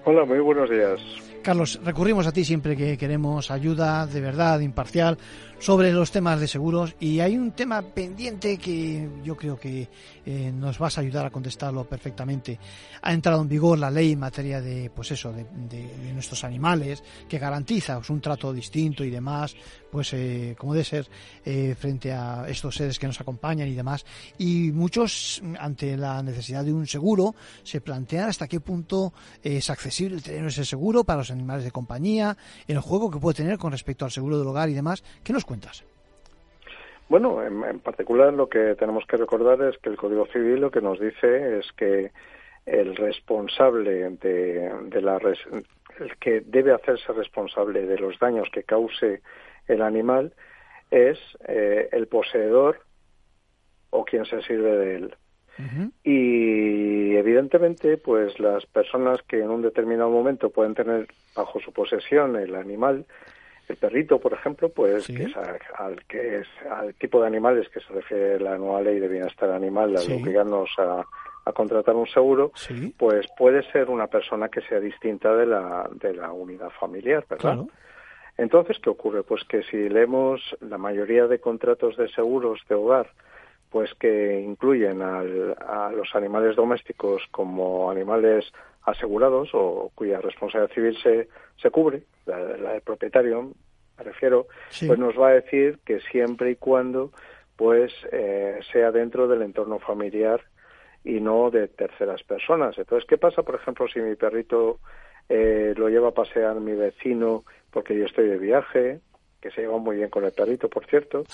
Hola, 0.05 0.25
muy 0.25 0.41
buenos 0.41 0.69
días. 0.69 1.01
Carlos, 1.43 1.81
recurrimos 1.85 2.27
a 2.27 2.33
ti 2.33 2.45
siempre 2.45 2.77
que 2.77 2.99
queremos 2.99 3.51
ayuda 3.51 4.07
de 4.07 4.21
verdad, 4.21 4.61
imparcial, 4.61 5.17
sobre 5.59 5.93
los 5.93 6.11
temas 6.13 6.39
de 6.41 6.47
seguros 6.47 6.95
y 7.01 7.21
hay 7.21 7.37
un 7.37 7.51
tema 7.51 7.83
pendiente 7.83 8.59
que 8.59 9.09
yo 9.25 9.37
creo 9.37 9.59
que 9.59 9.89
eh, 10.25 10.53
nos 10.55 10.79
vas 10.79 10.99
a 10.99 11.01
ayudar 11.01 11.27
a 11.27 11.31
contestarlo 11.31 11.85
perfectamente. 11.85 12.59
Ha 13.03 13.13
entrado 13.13 13.43
en 13.43 13.49
vigor 13.49 13.79
la 13.79 13.91
ley 13.91 14.13
en 14.13 14.21
materia 14.21 14.61
de, 14.61 14.91
pues 14.91 15.11
eso, 15.11 15.33
de, 15.33 16.13
nuestros 16.15 16.45
animales 16.45 17.03
que 17.29 17.39
garantiza 17.39 17.97
pues, 17.97 18.11
un 18.11 18.21
trato 18.21 18.53
distinto 18.53 19.05
y 19.05 19.11
demás, 19.11 19.57
pues 19.91 20.13
eh, 20.13 20.55
como 20.59 20.75
debe 20.75 20.85
ser 20.85 21.09
eh, 21.45 21.75
frente 21.79 22.13
a 22.13 22.45
estos 22.49 22.77
seres 22.77 22.99
que 22.99 23.07
nos 23.07 23.21
acompañan 23.21 23.69
y 23.69 23.75
demás. 23.75 24.05
Y 24.39 24.71
muchos, 24.73 25.43
ante 25.59 25.97
la 25.97 26.23
necesidad 26.23 26.65
de 26.65 26.73
un 26.73 26.87
seguro, 26.87 27.35
se 27.65 27.81
plantean 27.81 28.29
hasta 28.29 28.47
qué 28.47 28.61
punto 28.61 29.13
es 29.43 29.71
accesible 29.71 30.21
tener 30.21 30.47
ese 30.47 30.65
seguro 30.65 31.05
para 31.05 31.19
los 31.19 31.31
animales 31.31 31.65
de 31.65 31.73
compañía, 31.73 32.37
el 32.67 32.79
juego 32.79 33.11
que 33.11 33.19
puede 33.19 33.37
tener 33.37 33.59
con 33.59 33.73
respecto 33.73 34.05
al 34.05 34.13
seguro 34.13 34.39
del 34.39 34.47
hogar 34.47 34.69
y 34.69 34.75
demás. 34.75 35.03
¿Qué 35.23 35.33
nos 35.33 35.45
cuentas? 35.49 35.85
Bueno, 37.09 37.43
en, 37.43 37.81
particular 37.81 38.35
lo 38.35 38.49
que 38.51 38.75
tenemos 38.75 39.07
que 39.07 39.17
recordar 39.17 39.63
es 39.63 39.79
que 39.79 39.89
el 39.89 39.97
Código 39.97 40.27
Civil 40.27 40.61
lo 40.61 40.71
que 40.71 40.83
nos 40.83 41.01
dice 41.01 41.59
es 41.59 41.73
que 41.73 42.13
el 42.67 42.95
responsable 42.97 44.11
de, 44.11 45.01
la 45.01 45.17
el 45.17 46.17
que 46.21 46.43
debe 46.43 46.73
hacerse 46.73 47.11
responsable 47.15 47.87
de 47.87 47.99
los 47.99 48.19
daños 48.19 48.49
que 48.53 48.63
cause 48.63 49.23
el 49.67 49.81
animal 49.81 50.35
es 50.91 51.19
eh, 51.47 51.89
el 51.93 52.09
poseedor 52.09 52.81
o 53.89 54.05
quien 54.05 54.27
se 54.27 54.43
sirve 54.43 54.77
de 54.77 54.95
él. 54.97 55.15
Y 56.05 57.17
evidentemente, 57.17 57.97
pues 57.97 58.39
las 58.39 58.65
personas 58.67 59.21
que 59.23 59.41
en 59.41 59.51
un 59.51 59.63
determinado 59.63 60.09
momento 60.09 60.51
pueden 60.51 60.75
tener 60.75 61.09
bajo 61.35 61.59
su 61.59 61.73
posesión 61.73 62.37
el 62.37 62.55
animal, 62.55 63.07
el 63.69 63.77
perrito, 63.77 64.19
por 64.19 64.33
ejemplo, 64.33 64.69
pues 64.71 65.07
que 65.07 65.25
es 65.25 65.37
al, 65.37 66.05
que 66.07 66.39
es 66.39 66.49
al 66.71 66.95
tipo 66.95 67.21
de 67.21 67.27
animales 67.27 67.69
que 67.69 67.81
se 67.81 67.93
refiere 67.93 68.41
la 68.41 68.57
nueva 68.57 68.81
ley 68.81 68.99
de 68.99 69.09
bienestar 69.09 69.51
animal, 69.51 69.97
al 69.97 70.13
obligarnos 70.13 70.71
a, 70.79 71.05
a 71.49 71.53
contratar 71.53 71.95
un 71.97 72.07
seguro, 72.07 72.53
pues 72.97 73.27
puede 73.37 73.63
ser 73.73 73.89
una 73.89 74.07
persona 74.07 74.49
que 74.49 74.61
sea 74.63 74.81
distinta 74.81 75.35
de 75.35 75.47
la, 75.47 75.89
de 75.93 76.15
la 76.15 76.31
unidad 76.33 76.71
familiar, 76.79 77.25
¿verdad? 77.29 77.61
Entonces, 78.37 78.79
¿qué 78.81 78.91
ocurre? 78.91 79.23
Pues 79.23 79.43
que 79.45 79.63
si 79.65 79.89
leemos 79.89 80.41
la 80.61 80.79
mayoría 80.79 81.27
de 81.27 81.41
contratos 81.41 81.97
de 81.97 82.09
seguros 82.11 82.61
de 82.69 82.75
hogar, 82.75 83.11
pues 83.71 83.93
que 83.95 84.41
incluyen 84.41 85.03
a 85.03 85.91
los 85.91 86.15
animales 86.15 86.55
domésticos 86.55 87.23
como 87.31 87.91
animales 87.91 88.53
asegurados 88.91 89.51
o 89.53 89.91
cuya 89.95 90.21
responsabilidad 90.21 90.75
civil 90.75 90.99
se, 91.03 91.29
se 91.61 91.71
cubre, 91.71 92.03
la, 92.27 92.39
del 92.39 92.81
propietario, 92.83 93.53
me 93.97 94.05
refiero, 94.05 94.47
pues 94.87 94.99
nos 94.99 95.19
va 95.19 95.29
a 95.29 95.35
decir 95.35 95.79
que 95.85 96.01
siempre 96.01 96.53
y 96.53 96.57
cuando 96.57 97.11
pues 97.57 97.93
eh, 98.13 98.61
sea 98.73 98.93
dentro 98.93 99.27
del 99.27 99.43
entorno 99.43 99.81
familiar 99.81 100.41
y 101.05 101.21
no 101.21 101.51
de 101.51 101.67
terceras 101.67 102.23
personas. 102.23 102.79
Entonces, 102.79 103.09
¿qué 103.09 103.19
pasa, 103.19 103.43
por 103.43 103.57
ejemplo, 103.57 103.89
si 103.89 104.01
mi 104.01 104.15
perrito 104.15 104.79
eh, 105.29 105.75
lo 105.77 105.89
lleva 105.89 106.09
a 106.09 106.15
pasear 106.15 106.61
mi 106.61 106.75
vecino 106.75 107.45
porque 107.71 107.99
yo 107.99 108.05
estoy 108.05 108.29
de 108.29 108.39
viaje, 108.39 109.01
que 109.41 109.51
se 109.51 109.63
lleva 109.63 109.79
muy 109.79 109.97
bien 109.97 110.09
con 110.09 110.25
el 110.25 110.33
perrito, 110.33 110.69
por 110.69 110.87
cierto, 110.87 111.25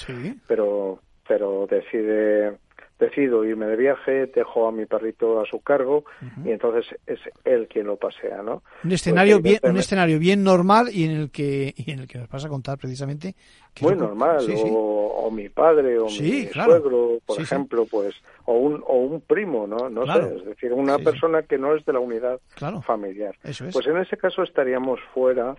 pero 0.47 1.01
pero 1.27 1.67
decide 1.67 2.59
decido 2.99 3.45
irme 3.45 3.67
de 3.67 3.77
viaje, 3.77 4.27
dejo 4.27 4.69
a 4.69 4.73
mi 4.73 4.87
perrito 4.87 5.41
a 5.41 5.47
su 5.47 5.61
cargo 5.61 6.05
y 6.45 6.51
entonces 6.51 6.87
es 7.07 7.19
él 7.45 7.67
quien 7.69 7.87
lo 7.87 7.97
pasea, 7.97 8.43
¿no? 8.43 8.63
Un 8.85 8.93
escenario 8.93 9.41
bien 9.41 9.59
un 9.63 9.77
escenario 9.77 10.19
bien 10.19 10.45
normal 10.45 10.89
y 10.93 11.05
en 11.05 11.11
el 11.11 11.31
que 11.31 11.75
y 11.77 11.91
en 11.91 12.01
el 12.01 12.07
que 12.07 12.19
nos 12.19 12.29
vas 12.29 12.45
a 12.45 12.49
contar 12.49 12.79
precisamente 12.79 13.35
muy 13.81 13.97
normal 13.97 14.47
o, 14.71 15.31
mi 15.33 15.49
padre 15.49 15.99
o 15.99 16.07
mi 16.07 16.47
suegro, 16.47 17.19
por 17.27 17.41
ejemplo, 17.41 17.87
pues 17.91 18.15
o 18.45 18.55
un 18.55 18.83
o 18.87 18.99
un 18.99 19.21
primo, 19.21 19.67
¿no? 19.67 19.91
No 19.91 20.07
sé, 20.07 20.37
es 20.37 20.45
decir, 20.45 20.73
una 20.73 20.99
persona 20.99 21.43
que 21.43 21.59
no 21.59 21.75
es 21.75 21.85
de 21.85 21.93
la 21.93 21.99
unidad 21.99 22.41
familiar. 22.87 23.35
Pues 23.43 23.87
en 23.87 23.99
ese 23.99 24.17
caso 24.17 24.43
estaríamos 24.43 25.01
fuera 25.13 25.57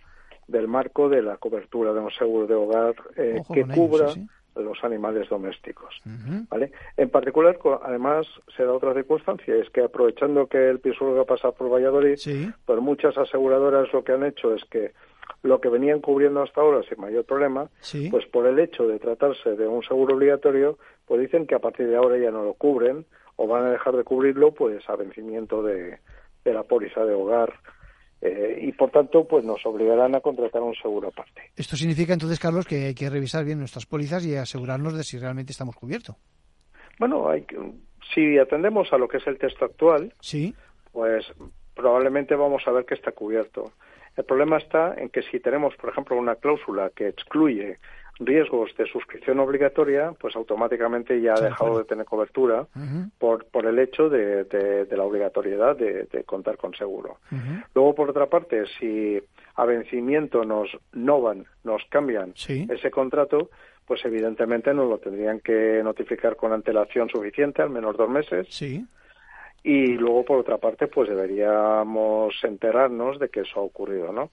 del 0.47 0.67
marco 0.67 1.09
de 1.09 1.21
la 1.21 1.37
cobertura 1.37 1.91
de 1.91 1.99
un 1.99 2.11
seguro 2.11 2.47
de 2.47 2.53
hogar 2.53 2.95
eh, 3.17 3.41
que 3.51 3.65
cubra 3.65 4.13
los 4.55 4.83
animales 4.83 5.29
domésticos. 5.29 6.01
¿vale? 6.49 6.71
En 6.97 7.09
particular, 7.09 7.57
además, 7.83 8.27
se 8.55 8.63
da 8.63 8.73
otra 8.73 8.93
circunstancia, 8.93 9.55
es 9.55 9.69
que 9.69 9.81
aprovechando 9.81 10.47
que 10.47 10.69
el 10.69 10.79
va 10.79 11.21
a 11.21 11.25
pasar 11.25 11.53
por 11.53 11.71
Valladolid, 11.71 12.17
pues 12.65 12.81
muchas 12.81 13.17
aseguradoras 13.17 13.91
lo 13.93 14.03
que 14.03 14.13
han 14.13 14.23
hecho 14.23 14.53
es 14.53 14.63
que 14.65 14.93
lo 15.43 15.59
que 15.59 15.69
venían 15.69 16.01
cubriendo 16.01 16.41
hasta 16.41 16.61
ahora 16.61 16.81
sin 16.87 16.99
mayor 16.99 17.25
problema, 17.25 17.69
pues 18.09 18.25
por 18.27 18.47
el 18.47 18.59
hecho 18.59 18.87
de 18.87 18.99
tratarse 18.99 19.55
de 19.55 19.67
un 19.67 19.83
seguro 19.83 20.15
obligatorio, 20.15 20.77
pues 21.05 21.21
dicen 21.21 21.45
que 21.45 21.55
a 21.55 21.59
partir 21.59 21.87
de 21.87 21.95
ahora 21.95 22.17
ya 22.17 22.31
no 22.31 22.43
lo 22.43 22.53
cubren 22.53 23.05
o 23.35 23.47
van 23.47 23.65
a 23.65 23.71
dejar 23.71 23.95
de 23.95 24.03
cubrirlo 24.03 24.53
pues 24.53 24.87
a 24.89 24.95
vencimiento 24.95 25.61
de, 25.61 25.99
de 26.43 26.53
la 26.53 26.63
póliza 26.63 27.03
de 27.05 27.13
hogar 27.13 27.53
eh, 28.21 28.59
y 28.61 28.71
por 28.71 28.91
tanto 28.91 29.27
pues 29.27 29.43
nos 29.43 29.65
obligarán 29.65 30.15
a 30.15 30.21
contratar 30.21 30.61
un 30.61 30.75
seguro 30.75 31.09
aparte. 31.09 31.51
Esto 31.55 31.75
significa 31.75 32.13
entonces, 32.13 32.39
Carlos, 32.39 32.65
que 32.65 32.87
hay 32.87 32.95
que 32.95 33.09
revisar 33.09 33.45
bien 33.45 33.59
nuestras 33.59 33.85
pólizas 33.85 34.25
y 34.25 34.35
asegurarnos 34.35 34.95
de 34.95 35.03
si 35.03 35.17
realmente 35.17 35.51
estamos 35.51 35.75
cubiertos. 35.75 36.15
Bueno, 36.97 37.29
hay 37.29 37.45
si 38.13 38.37
atendemos 38.37 38.91
a 38.93 38.97
lo 38.97 39.07
que 39.07 39.17
es 39.17 39.27
el 39.27 39.37
texto 39.37 39.65
actual, 39.65 40.13
sí. 40.21 40.53
pues 40.91 41.25
probablemente 41.73 42.35
vamos 42.35 42.63
a 42.67 42.71
ver 42.71 42.85
que 42.85 42.93
está 42.93 43.11
cubierto. 43.11 43.73
El 44.15 44.23
problema 44.23 44.57
está 44.57 44.93
en 44.95 45.09
que 45.09 45.23
si 45.23 45.39
tenemos, 45.39 45.75
por 45.75 45.89
ejemplo, 45.89 46.15
una 46.15 46.35
cláusula 46.35 46.91
que 46.95 47.09
excluye 47.09 47.77
riesgos 48.19 48.75
de 48.77 48.85
suscripción 48.87 49.39
obligatoria, 49.39 50.13
pues 50.19 50.35
automáticamente 50.35 51.19
ya 51.21 51.33
ha 51.33 51.41
dejado 51.41 51.79
de 51.79 51.85
tener 51.85 52.05
cobertura 52.05 52.65
por, 53.17 53.45
por 53.45 53.65
el 53.65 53.77
hecho 53.79 54.09
de, 54.09 54.45
de, 54.45 54.97
la 54.97 55.03
obligatoriedad 55.03 55.75
de, 55.75 56.23
contar 56.25 56.57
con 56.57 56.73
seguro. 56.73 57.17
Luego, 57.73 57.95
por 57.95 58.09
otra 58.09 58.27
parte, 58.27 58.63
si 58.79 59.19
a 59.55 59.65
vencimiento 59.65 60.43
nos 60.43 60.69
novan, 60.93 61.45
nos 61.63 61.83
cambian 61.89 62.33
ese 62.35 62.91
contrato, 62.91 63.49
pues 63.85 64.03
evidentemente 64.05 64.73
nos 64.73 64.89
lo 64.89 64.97
tendrían 64.97 65.39
que 65.39 65.81
notificar 65.83 66.35
con 66.35 66.53
antelación 66.53 67.09
suficiente, 67.09 67.61
al 67.61 67.69
menos 67.69 67.97
dos 67.97 68.09
meses. 68.09 68.47
Sí. 68.49 68.85
Y 69.67 69.87
luego, 69.97 70.23
por 70.23 70.37
otra 70.37 70.59
parte, 70.59 70.85
pues 70.85 71.09
deberíamos 71.09 72.35
enterarnos 72.43 73.17
de 73.17 73.29
que 73.29 73.39
eso 73.39 73.59
ha 73.59 73.63
ocurrido, 73.63 74.13
¿no? 74.13 74.29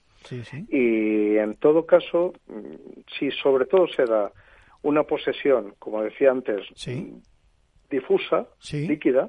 Y 0.69 1.37
en 1.37 1.55
todo 1.55 1.87
caso, 1.87 2.33
si 3.17 3.31
sobre 3.31 3.65
todo 3.65 3.87
se 3.87 4.05
da 4.05 4.31
una 4.83 5.01
posesión, 5.01 5.73
como 5.79 6.03
decía 6.03 6.29
antes, 6.29 6.61
difusa, 7.89 8.45
líquida, 8.71 9.27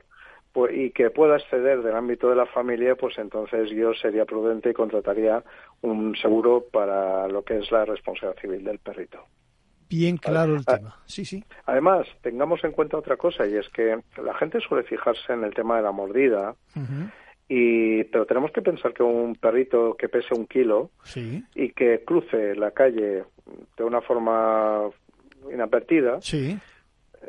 pues, 0.52 0.76
y 0.76 0.90
que 0.90 1.08
pueda 1.08 1.38
exceder 1.38 1.82
del 1.82 1.96
ámbito 1.96 2.28
de 2.28 2.36
la 2.36 2.46
familia, 2.46 2.96
pues 2.96 3.16
entonces 3.16 3.70
yo 3.70 3.94
sería 3.94 4.26
prudente 4.26 4.70
y 4.70 4.74
contrataría 4.74 5.42
un 5.80 6.14
seguro 6.16 6.66
para 6.70 7.26
lo 7.28 7.42
que 7.42 7.60
es 7.60 7.72
la 7.72 7.86
responsabilidad 7.86 8.42
civil 8.42 8.62
del 8.62 8.78
perrito. 8.78 9.24
Bien 9.96 10.16
claro 10.16 10.56
el 10.56 10.64
tema. 10.64 10.96
Sí, 11.06 11.24
sí. 11.24 11.44
Además, 11.66 12.08
tengamos 12.20 12.64
en 12.64 12.72
cuenta 12.72 12.96
otra 12.96 13.16
cosa, 13.16 13.46
y 13.46 13.54
es 13.54 13.68
que 13.68 13.98
la 14.22 14.34
gente 14.34 14.58
suele 14.60 14.82
fijarse 14.82 15.32
en 15.32 15.44
el 15.44 15.54
tema 15.54 15.76
de 15.76 15.82
la 15.82 15.92
mordida, 15.92 16.56
y, 17.48 18.02
pero 18.04 18.26
tenemos 18.26 18.50
que 18.50 18.62
pensar 18.62 18.92
que 18.92 19.02
un 19.02 19.36
perrito 19.36 19.94
que 19.96 20.08
pese 20.08 20.34
un 20.34 20.46
kilo 20.46 20.90
y 21.54 21.70
que 21.70 22.02
cruce 22.04 22.56
la 22.56 22.72
calle 22.72 23.24
de 23.76 23.84
una 23.84 24.00
forma 24.00 24.90
inadvertida, 25.52 26.18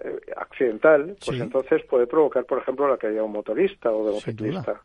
eh, 0.03 0.19
accidental, 0.35 1.15
pues 1.23 1.39
entonces 1.39 1.83
puede 1.85 2.07
provocar, 2.07 2.45
por 2.45 2.57
ejemplo, 2.57 2.87
la 2.87 2.97
caída 2.97 3.17
de 3.17 3.21
un 3.21 3.31
motorista 3.31 3.91
o 3.91 4.07
de 4.07 4.13
un 4.13 4.21
ciclista, 4.21 4.81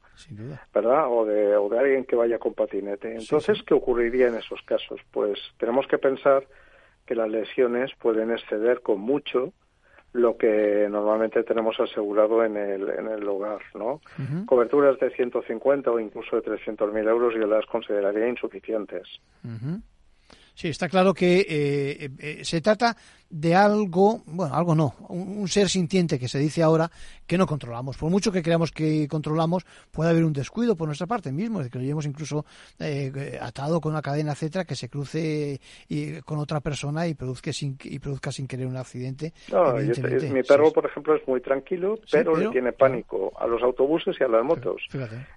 ¿verdad? 0.74 1.06
O 1.08 1.24
de, 1.24 1.56
o 1.56 1.68
de 1.68 1.78
alguien 1.78 2.04
que 2.04 2.14
vaya 2.14 2.38
con 2.38 2.52
patinete. 2.52 3.16
Entonces, 3.16 3.62
¿qué 3.62 3.74
ocurriría 3.74 4.28
en 4.28 4.36
esos 4.36 4.60
casos? 4.62 5.00
Pues 5.10 5.38
tenemos 5.58 5.86
que 5.86 5.98
pensar 5.98 6.44
que 7.06 7.14
las 7.14 7.28
lesiones 7.28 7.90
pueden 8.00 8.30
exceder 8.30 8.82
con 8.82 9.00
mucho 9.00 9.52
lo 10.12 10.36
que 10.36 10.88
normalmente 10.90 11.44
tenemos 11.44 11.78
asegurado 11.78 12.44
en 12.44 12.56
el, 12.56 12.88
en 12.90 13.06
el 13.06 13.26
hogar, 13.28 13.60
¿no? 13.74 14.00
Coberturas 14.46 14.98
de 14.98 15.10
150 15.10 15.90
o 15.90 16.00
incluso 16.00 16.36
de 16.36 16.42
300.000 16.42 17.08
euros 17.08 17.34
yo 17.34 17.46
las 17.46 17.64
consideraría 17.66 18.28
insuficientes. 18.28 19.06
Sí, 20.54 20.68
está 20.68 20.88
claro 20.88 21.14
que 21.14 21.40
eh, 21.40 22.10
eh, 22.18 22.44
se 22.44 22.60
trata 22.60 22.96
de 23.30 23.54
algo, 23.54 24.22
bueno, 24.26 24.54
algo 24.54 24.74
no, 24.74 24.94
un, 25.08 25.46
ser 25.46 25.68
sintiente 25.68 26.18
que 26.18 26.26
se 26.26 26.38
dice 26.38 26.62
ahora 26.62 26.90
que 27.26 27.38
no 27.38 27.46
controlamos. 27.46 27.96
Por 27.96 28.10
mucho 28.10 28.32
que 28.32 28.42
creamos 28.42 28.72
que 28.72 29.06
controlamos, 29.08 29.64
puede 29.92 30.10
haber 30.10 30.24
un 30.24 30.32
descuido 30.32 30.74
por 30.74 30.88
nuestra 30.88 31.06
parte 31.06 31.30
mismo, 31.30 31.62
de 31.62 31.70
que 31.70 31.78
lo 31.78 31.82
llevemos 31.82 32.06
incluso 32.06 32.44
eh, 32.80 33.38
atado 33.40 33.80
con 33.80 33.92
una 33.92 34.02
cadena, 34.02 34.32
etcétera, 34.32 34.64
que 34.64 34.74
se 34.74 34.88
cruce 34.88 35.60
y, 35.88 36.20
con 36.22 36.38
otra 36.38 36.60
persona 36.60 37.06
y 37.06 37.14
produzca 37.14 37.52
sin, 37.52 37.78
y 37.84 38.00
produzca 38.00 38.32
sin 38.32 38.48
querer 38.48 38.66
un 38.66 38.76
accidente. 38.76 39.32
mi 40.32 40.42
perro, 40.42 40.72
por 40.72 40.86
ejemplo, 40.86 41.14
es 41.14 41.26
muy 41.28 41.40
tranquilo, 41.40 42.00
pero, 42.10 42.36
le 42.36 42.48
tiene 42.48 42.72
pánico 42.72 43.32
a 43.38 43.46
los 43.46 43.62
autobuses 43.62 44.16
y 44.18 44.24
a 44.24 44.28
las 44.28 44.44
motos. 44.44 44.82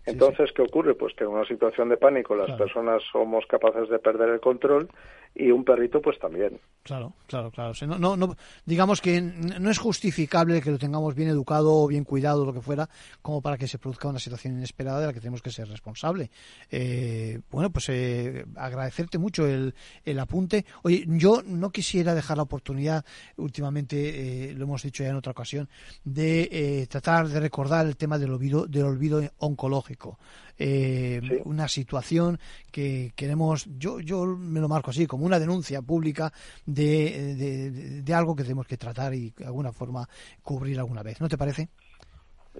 Entonces, 0.06 0.52
¿qué 0.52 0.64
ocurre? 0.64 0.96
Pues 0.96 1.14
que 1.14 1.26
en 1.26 1.30
una 1.30 1.46
situación 1.46 1.90
de 1.90 1.98
pánico 1.98 2.36
las 2.36 2.58
personas 2.58 3.04
somos 3.12 3.46
capaces 3.46 3.88
de 3.90 4.00
perder 4.00 4.30
el 4.30 4.40
control 4.40 4.90
y 5.36 5.52
un 5.52 5.64
perrito 5.64 6.02
pues 6.02 6.20
también. 6.20 6.60
Claro, 6.84 7.14
claro, 7.28 7.50
claro. 7.52 7.74
No, 7.88 7.98
no, 7.98 8.16
no, 8.16 8.36
digamos 8.66 9.02
que 9.02 9.22
no 9.22 9.70
es 9.70 9.78
justificable 9.78 10.62
que 10.62 10.72
lo 10.72 10.78
tengamos 10.78 11.16
bien 11.16 11.30
educado 11.30 11.74
o 11.74 11.88
bien 11.88 12.04
cuidado, 12.04 12.46
lo 12.46 12.54
que 12.54 12.62
fuera, 12.62 12.90
como 13.22 13.42
para 13.42 13.58
que 13.58 13.68
se 13.68 13.78
produzca 13.78 14.08
una 14.08 14.20
situación 14.20 14.56
inesperada 14.56 15.02
de 15.02 15.08
la 15.08 15.14
que 15.14 15.20
tenemos 15.20 15.42
que 15.42 15.52
ser 15.52 15.68
responsable. 15.68 16.32
Eh, 16.70 17.40
bueno, 17.52 17.72
pues 17.72 17.90
eh, 17.90 18.46
agradecerte 18.56 19.18
mucho 19.18 19.48
el, 19.48 19.74
el, 20.06 20.20
apunte. 20.20 20.66
Oye, 20.84 21.06
yo 21.08 21.42
no 21.46 21.72
quisiera 21.72 22.16
dejar 22.16 22.38
la 22.38 22.44
oportunidad, 22.44 23.06
últimamente 23.38 24.50
eh, 24.50 24.54
lo 24.54 24.64
hemos 24.66 24.84
dicho 24.84 25.04
ya 25.04 25.10
en 25.10 25.16
otra 25.16 25.32
ocasión, 25.32 25.70
de 26.04 26.88
tratar 26.90 27.28
de 27.28 27.40
recordar 27.40 27.86
el 27.86 27.98
tema 27.98 28.18
del 28.18 28.32
olvido, 28.32 28.66
del 28.66 28.86
olvido 28.86 29.22
oncológico 29.40 30.18
eh, 30.58 31.42
una 31.46 31.68
situación 31.68 32.38
que 32.72 33.12
queremos, 33.16 33.66
yo, 33.78 34.00
yo 34.00 34.26
me 34.26 34.60
lo 34.60 34.68
marco 34.68 34.92
así, 34.92 35.08
como 35.08 35.26
una 35.26 35.40
denuncia 35.40 35.82
pública 35.82 36.32
de, 36.66 38.02
de, 38.04 38.14
algo 38.14 38.36
que 38.36 38.44
tenemos 38.44 38.68
que 38.68 38.78
tratar 38.78 39.14
y 39.14 39.32
de 39.32 39.46
alguna 39.46 39.72
forma 39.72 40.08
cubrir 40.42 40.80
alguna 40.80 41.04
vez. 41.04 41.20
¿No 41.22 41.30
te 41.30 41.38
parece? 41.38 41.70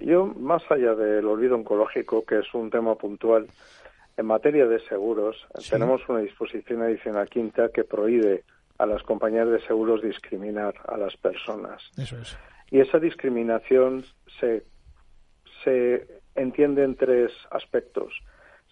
Yo, 0.00 0.26
más 0.26 0.62
allá 0.70 0.94
del 0.94 1.26
olvido 1.26 1.54
oncológico, 1.54 2.24
que 2.24 2.40
es 2.40 2.54
un 2.54 2.70
tema 2.70 2.96
puntual, 2.96 3.46
en 4.16 4.26
materia 4.26 4.66
de 4.66 4.80
seguros, 4.86 5.36
tenemos 5.70 6.00
una 6.08 6.20
disposición 6.20 6.82
adicional 6.82 7.28
quinta 7.28 7.68
que 7.68 7.84
prohíbe 7.84 8.44
a 8.78 8.86
las 8.86 9.02
compañías 9.02 9.48
de 9.48 9.60
seguros 9.66 10.02
discriminar 10.02 10.74
a 10.86 10.96
las 10.96 11.16
personas. 11.16 11.82
Eso 11.96 12.18
es. 12.18 12.36
Y 12.70 12.80
esa 12.80 12.98
discriminación 12.98 14.04
se 14.40 14.64
se 15.64 16.06
entiende 16.34 16.84
en 16.84 16.96
tres 16.96 17.32
aspectos. 17.50 18.12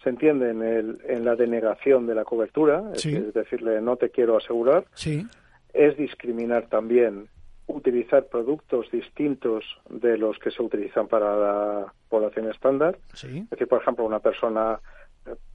Se 0.03 0.09
entiende 0.09 0.49
en, 0.49 0.61
el, 0.63 0.99
en 1.07 1.23
la 1.23 1.35
denegación 1.35 2.07
de 2.07 2.15
la 2.15 2.25
cobertura, 2.25 2.83
es, 2.93 3.33
decirle 3.33 3.81
no 3.81 3.95
te 3.95 4.09
quiero 4.09 4.37
asegurar. 4.37 4.85
Sí. 4.93 5.25
Es 5.73 5.97
discriminar 5.97 6.67
también 6.67 7.29
utilizar 7.67 8.25
productos 8.25 8.91
distintos 8.91 9.63
de 9.89 10.17
los 10.17 10.37
que 10.39 10.51
se 10.51 10.61
utilizan 10.61 11.07
para 11.07 11.35
la 11.37 11.93
población 12.09 12.49
estándar. 12.49 12.97
Sí. 13.13 13.39
Es 13.39 13.49
decir, 13.49 13.67
por 13.67 13.81
ejemplo, 13.81 14.03
una 14.03 14.19
persona, 14.19 14.79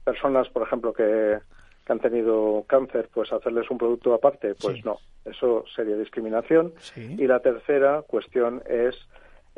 personas, 0.03 0.49
por 0.49 0.63
ejemplo, 0.63 0.91
que, 0.91 1.37
que 1.85 1.93
han 1.93 1.99
tenido 1.99 2.65
cáncer, 2.67 3.09
pues 3.13 3.31
hacerles 3.31 3.69
un 3.69 3.77
producto 3.77 4.13
aparte, 4.13 4.55
pues 4.55 4.83
no, 4.83 4.97
eso 5.25 5.63
sería 5.75 5.95
discriminación. 5.95 6.73
Y 6.95 7.27
la 7.27 7.39
tercera 7.39 8.01
cuestión 8.01 8.63
es 8.67 8.95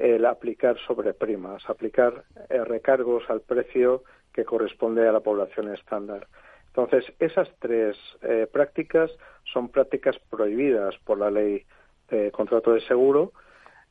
el 0.01 0.25
aplicar 0.25 0.77
sobreprimas, 0.87 1.69
aplicar 1.69 2.23
eh, 2.49 2.63
recargos 2.63 3.23
al 3.29 3.41
precio 3.41 4.03
que 4.33 4.43
corresponde 4.43 5.07
a 5.07 5.11
la 5.11 5.19
población 5.19 5.73
estándar. 5.73 6.27
Entonces, 6.67 7.05
esas 7.19 7.49
tres 7.59 7.97
eh, 8.21 8.47
prácticas 8.51 9.11
son 9.43 9.69
prácticas 9.69 10.17
prohibidas 10.29 10.95
por 11.05 11.19
la 11.19 11.29
ley 11.29 11.65
de 12.09 12.31
contrato 12.31 12.73
de 12.73 12.81
seguro 12.81 13.31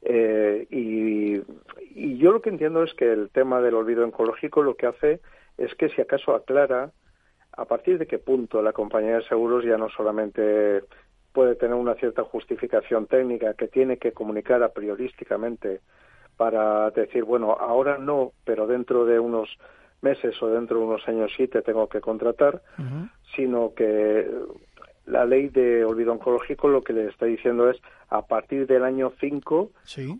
eh, 0.03 0.67
y, 0.71 1.37
y, 1.95 2.17
yo 2.19 2.33
lo 2.33 2.41
que 2.41 2.49
entiendo 2.49 2.83
es 2.83 2.93
que 2.95 3.13
el 3.13 3.31
tema 3.31 3.61
del 3.61 3.75
olvido 3.75 4.05
oncológico 4.05 4.63
lo 4.63 4.77
que 4.77 4.87
hace 4.87 5.21
es 5.59 5.75
que 5.75 5.91
si 5.91 6.01
acaso 6.01 6.35
aclara 6.35 6.91
a 7.53 7.65
partir 7.67 7.99
de 7.99 8.07
qué 8.07 8.19
punto 8.19 8.63
la 8.63 8.73
compañía 8.73 9.17
de 9.17 9.25
seguros 9.25 9.65
ya 9.65 9.77
no 9.77 9.91
solamente 9.91 10.83
puede 11.33 11.55
tener 11.55 11.74
una 11.74 11.95
cierta 11.95 12.24
justificación 12.24 13.07
técnica 13.07 13.55
que 13.55 13.68
tiene 13.68 13.99
que 13.99 14.12
comunicar 14.12 14.62
a 14.62 14.70
priorísticamente 14.70 15.81
para 16.37 16.91
decir, 16.91 17.24
bueno, 17.24 17.53
ahora 17.53 17.99
no, 17.99 18.33
pero 18.45 18.66
dentro 18.66 19.05
de 19.05 19.18
unos 19.18 19.49
meses 20.03 20.43
o 20.43 20.49
dentro 20.49 20.78
de 20.78 20.85
unos 20.85 21.07
años 21.07 21.31
sí 21.37 21.47
te 21.47 21.62
tengo 21.62 21.89
que 21.89 22.01
contratar, 22.01 22.62
sino 23.37 23.74
que 23.74 24.26
la 25.07 25.24
ley 25.24 25.49
de 25.49 25.85
olvido 25.85 26.12
oncológico 26.12 26.68
lo 26.68 26.83
que 26.83 26.93
le 26.93 27.09
está 27.09 27.26
diciendo 27.26 27.68
es 27.68 27.78
a 28.09 28.26
partir 28.26 28.66
del 28.66 28.85
año 28.85 29.12
5, 29.20 29.70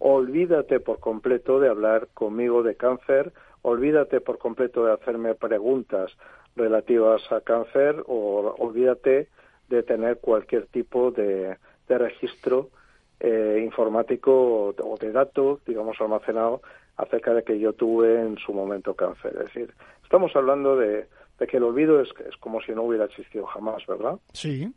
olvídate 0.01 0.81
por 0.81 1.01
completo 1.01 1.59
de 1.61 1.69
hablar 1.69 2.09
conmigo 2.13 2.63
de 2.63 2.75
cáncer, 2.75 3.33
olvídate 3.63 4.21
por 4.21 4.39
completo 4.39 4.85
de 4.85 4.93
hacerme 4.93 5.35
preguntas 5.35 6.13
relativas 6.57 7.23
a 7.33 7.41
cáncer 7.41 8.03
o 8.07 8.55
olvídate 8.59 9.29
de 9.71 9.83
tener 9.83 10.19
cualquier 10.19 10.67
tipo 10.67 11.11
de, 11.11 11.57
registro 11.89 12.71
eh, 13.19 13.61
informático 13.65 14.75
o 14.77 14.97
de 15.01 15.11
datos, 15.11 15.65
digamos, 15.67 16.01
almacenado 16.01 16.63
acerca 16.97 17.35
de 17.35 17.43
que 17.43 17.59
yo 17.59 17.73
tuve 17.73 18.21
en 18.21 18.37
su 18.39 18.53
momento 18.53 18.95
cáncer. 18.95 19.33
Es 19.39 19.45
decir, 19.47 19.75
estamos 20.05 20.35
hablando 20.37 20.77
de, 20.77 21.07
de 21.39 21.47
que 21.47 21.57
el 21.57 21.65
olvido 21.65 22.01
es, 22.01 22.09
es 22.29 22.37
como 22.37 22.61
si 22.61 22.73
no 22.73 22.83
hubiera 22.83 23.07
existido 23.07 23.47
jamás, 23.47 23.85
¿verdad? 23.87 24.19
Sí. 24.33 24.73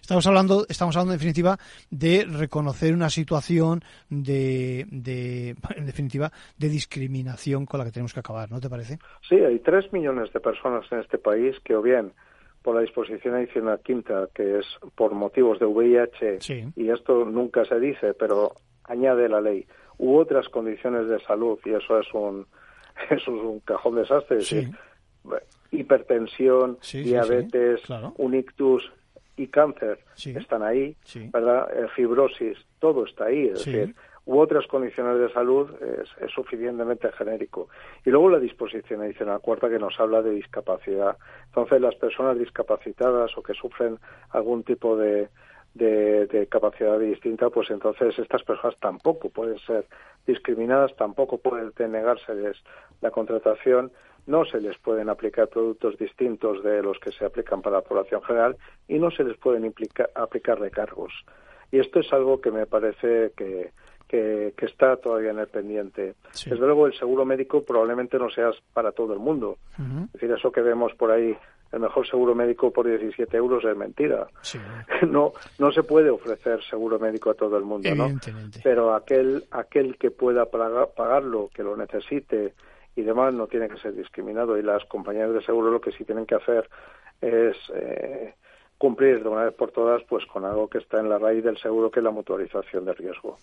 Estamos 0.00 0.26
hablando, 0.26 0.66
estamos 0.68 0.94
hablando 0.96 1.14
en 1.14 1.18
definitiva 1.18 1.56
de 1.90 2.26
reconocer 2.26 2.92
una 2.92 3.08
situación 3.08 3.82
de, 4.10 4.86
de, 4.90 5.56
en 5.76 5.86
definitiva, 5.86 6.30
de 6.58 6.68
discriminación 6.68 7.64
con 7.64 7.78
la 7.78 7.86
que 7.86 7.92
tenemos 7.92 8.12
que 8.12 8.20
acabar, 8.20 8.50
¿no 8.50 8.60
te 8.60 8.68
parece? 8.68 8.98
Sí, 9.26 9.36
hay 9.36 9.60
tres 9.60 9.90
millones 9.92 10.32
de 10.32 10.40
personas 10.40 10.84
en 10.92 11.00
este 11.00 11.16
país 11.16 11.56
que 11.64 11.74
o 11.74 11.80
bien 11.80 12.12
por 12.64 12.74
la 12.76 12.80
disposición 12.80 13.34
adicional 13.34 13.78
quinta, 13.84 14.26
que 14.34 14.60
es 14.60 14.66
por 14.94 15.12
motivos 15.12 15.58
de 15.58 15.66
VIH, 15.66 16.38
y 16.74 16.88
esto 16.88 17.26
nunca 17.26 17.66
se 17.66 17.78
dice, 17.78 18.14
pero 18.14 18.52
añade 18.84 19.28
la 19.28 19.42
ley, 19.42 19.66
u 19.98 20.16
otras 20.16 20.48
condiciones 20.48 21.06
de 21.06 21.20
salud, 21.20 21.58
y 21.66 21.74
eso 21.74 22.00
es 22.00 22.06
un, 22.14 22.46
eso 23.10 23.36
es 23.36 23.42
un 23.42 23.60
cajón 23.60 23.96
desastre, 23.96 24.38
es 24.38 24.48
decir, 24.50 24.70
hipertensión, 25.72 26.78
diabetes, 26.90 27.82
un 28.16 28.34
ictus 28.34 28.90
y 29.36 29.48
cáncer 29.48 29.98
están 30.16 30.62
ahí, 30.62 30.96
¿verdad? 31.34 31.68
Eh, 31.70 31.86
fibrosis, 31.94 32.56
todo 32.78 33.04
está 33.04 33.26
ahí, 33.26 33.48
es 33.48 33.62
decir, 33.62 33.94
u 34.26 34.38
otras 34.38 34.66
condiciones 34.66 35.18
de 35.18 35.32
salud 35.32 35.70
es, 35.82 36.30
suficientemente 36.30 37.12
genérico. 37.12 37.68
Y 38.04 38.10
luego 38.10 38.30
la 38.30 38.38
disposición 38.38 39.02
adicional 39.02 39.40
cuarta 39.40 39.68
que 39.68 39.78
nos 39.78 39.98
habla 40.00 40.22
de 40.22 40.30
discapacidad. 40.30 41.16
Entonces, 41.46 41.80
las 41.80 41.94
personas 41.96 42.38
discapacitadas 42.38 43.36
o 43.36 43.42
que 43.42 43.54
sufren 43.54 43.98
algún 44.30 44.64
tipo 44.64 44.96
de, 44.96 45.28
de, 45.74 46.46
capacidad 46.50 46.98
distinta, 46.98 47.50
pues 47.50 47.70
entonces 47.70 48.18
estas 48.18 48.42
personas 48.44 48.78
tampoco 48.80 49.28
pueden 49.28 49.58
ser 49.58 49.86
discriminadas, 50.26 50.94
tampoco 50.96 51.38
pueden 51.38 51.72
denegárseles 51.76 52.56
la 53.00 53.10
contratación, 53.10 53.92
no 54.26 54.44
se 54.46 54.60
les 54.60 54.78
pueden 54.78 55.10
aplicar 55.10 55.48
productos 55.48 55.98
distintos 55.98 56.62
de 56.62 56.82
los 56.82 56.98
que 56.98 57.12
se 57.12 57.26
aplican 57.26 57.60
para 57.60 57.76
la 57.76 57.82
población 57.82 58.22
general 58.22 58.56
y 58.88 58.98
no 58.98 59.10
se 59.10 59.24
les 59.24 59.36
pueden 59.36 59.70
aplicar 60.14 60.60
recargos. 60.60 61.12
Y 61.70 61.80
esto 61.80 62.00
es 62.00 62.12
algo 62.12 62.40
que 62.40 62.50
me 62.50 62.66
parece 62.66 63.32
que, 63.36 63.72
que, 64.56 64.66
está 64.66 64.96
todavía 64.96 65.30
en 65.30 65.38
el 65.38 65.48
pendiente. 65.48 66.14
Desde 66.32 66.56
luego, 66.56 66.86
el 66.86 66.94
seguro 66.94 67.24
médico 67.24 67.62
probablemente 67.62 68.18
no 68.18 68.30
sea 68.30 68.50
para 68.72 68.92
todo 68.92 69.12
el 69.12 69.18
mundo. 69.18 69.58
Es 69.78 70.12
decir, 70.12 70.30
eso 70.30 70.52
que 70.52 70.60
vemos 70.60 70.94
por 70.94 71.10
ahí 71.10 71.36
el 71.72 71.80
mejor 71.80 72.06
seguro 72.06 72.36
médico 72.36 72.70
por 72.70 72.86
17 72.86 73.36
euros 73.36 73.64
es 73.64 73.76
mentira. 73.76 74.28
No, 75.08 75.32
no 75.58 75.72
se 75.72 75.82
puede 75.82 76.08
ofrecer 76.08 76.62
seguro 76.70 76.98
médico 76.98 77.30
a 77.30 77.34
todo 77.34 77.56
el 77.58 77.64
mundo, 77.64 77.94
¿no? 77.94 78.08
Pero 78.62 78.94
aquel, 78.94 79.44
aquel 79.50 79.98
que 79.98 80.10
pueda 80.10 80.46
pagarlo, 80.46 81.50
que 81.52 81.62
lo 81.62 81.76
necesite 81.76 82.54
y 82.96 83.02
demás, 83.02 83.34
no 83.34 83.48
tiene 83.48 83.68
que 83.68 83.78
ser 83.78 83.94
discriminado. 83.94 84.56
Y 84.56 84.62
las 84.62 84.84
compañías 84.84 85.32
de 85.32 85.42
seguro 85.42 85.70
lo 85.70 85.80
que 85.80 85.92
sí 85.92 86.04
tienen 86.04 86.26
que 86.26 86.36
hacer 86.36 86.70
es 87.20 87.56
eh, 87.74 88.34
cumplir 88.78 89.22
de 89.22 89.28
una 89.28 89.44
vez 89.44 89.54
por 89.54 89.72
todas 89.72 90.02
pues 90.04 90.24
con 90.26 90.44
algo 90.44 90.68
que 90.68 90.78
está 90.78 91.00
en 91.00 91.08
la 91.08 91.18
raíz 91.18 91.44
del 91.44 91.58
seguro, 91.58 91.90
que 91.90 92.00
es 92.00 92.04
la 92.04 92.10
mutualización 92.12 92.84
de 92.84 92.94
riesgo. 92.94 93.36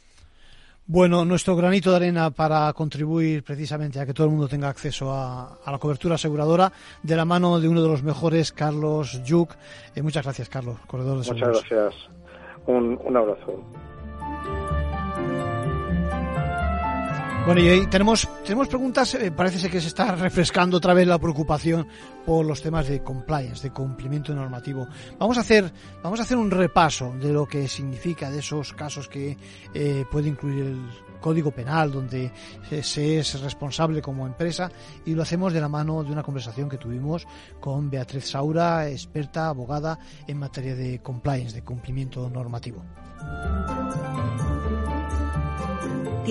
Bueno, 0.87 1.23
nuestro 1.23 1.55
granito 1.55 1.91
de 1.91 1.95
arena 1.97 2.31
para 2.31 2.71
contribuir 2.73 3.43
precisamente 3.43 3.99
a 3.99 4.05
que 4.05 4.13
todo 4.13 4.27
el 4.27 4.31
mundo 4.31 4.47
tenga 4.47 4.67
acceso 4.67 5.11
a, 5.13 5.59
la 5.65 5.77
cobertura 5.77 6.15
aseguradora 6.15 6.71
de 7.01 7.15
la 7.15 7.23
mano 7.23 7.59
de 7.59 7.69
uno 7.69 7.81
de 7.81 7.87
los 7.87 8.03
mejores, 8.03 8.51
Carlos 8.51 9.23
Yuc. 9.23 9.55
Eh, 9.95 10.01
muchas 10.01 10.23
gracias, 10.23 10.49
Carlos, 10.49 10.77
corredor 10.87 11.19
de 11.19 11.23
seguros. 11.23 11.63
Muchas 11.63 11.69
gracias. 11.69 12.09
Un, 12.67 12.99
un 13.03 13.17
abrazo. 13.17 13.63
Bueno, 17.45 17.61
y 17.61 17.87
tenemos, 17.87 18.29
tenemos 18.43 18.67
preguntas, 18.67 19.15
eh, 19.15 19.31
parece 19.31 19.57
ser 19.57 19.71
que 19.71 19.81
se 19.81 19.87
está 19.87 20.15
refrescando 20.15 20.77
otra 20.77 20.93
vez 20.93 21.07
la 21.07 21.17
preocupación 21.17 21.87
por 22.23 22.45
los 22.45 22.61
temas 22.61 22.87
de 22.87 23.01
compliance, 23.01 23.63
de 23.63 23.73
cumplimiento 23.73 24.33
normativo. 24.33 24.87
Vamos 25.17 25.37
a 25.37 25.41
hacer, 25.41 25.71
vamos 26.03 26.19
a 26.19 26.23
hacer 26.23 26.37
un 26.37 26.51
repaso 26.51 27.13
de 27.19 27.33
lo 27.33 27.47
que 27.47 27.67
significa, 27.67 28.29
de 28.29 28.39
esos 28.39 28.73
casos 28.73 29.07
que 29.07 29.37
eh, 29.73 30.05
puede 30.11 30.29
incluir 30.29 30.65
el 30.65 30.89
Código 31.19 31.51
Penal, 31.51 31.91
donde 31.91 32.31
se 32.81 33.19
es 33.19 33.41
responsable 33.41 34.01
como 34.01 34.27
empresa, 34.27 34.71
y 35.05 35.15
lo 35.15 35.23
hacemos 35.23 35.51
de 35.51 35.61
la 35.61 35.69
mano 35.69 36.03
de 36.03 36.11
una 36.11 36.23
conversación 36.23 36.69
que 36.69 36.77
tuvimos 36.77 37.25
con 37.59 37.89
Beatriz 37.89 38.29
Saura, 38.29 38.87
experta, 38.87 39.47
abogada 39.47 39.97
en 40.27 40.37
materia 40.37 40.75
de 40.75 40.99
compliance, 40.99 41.55
de 41.55 41.63
cumplimiento 41.63 42.29
normativo 42.29 42.83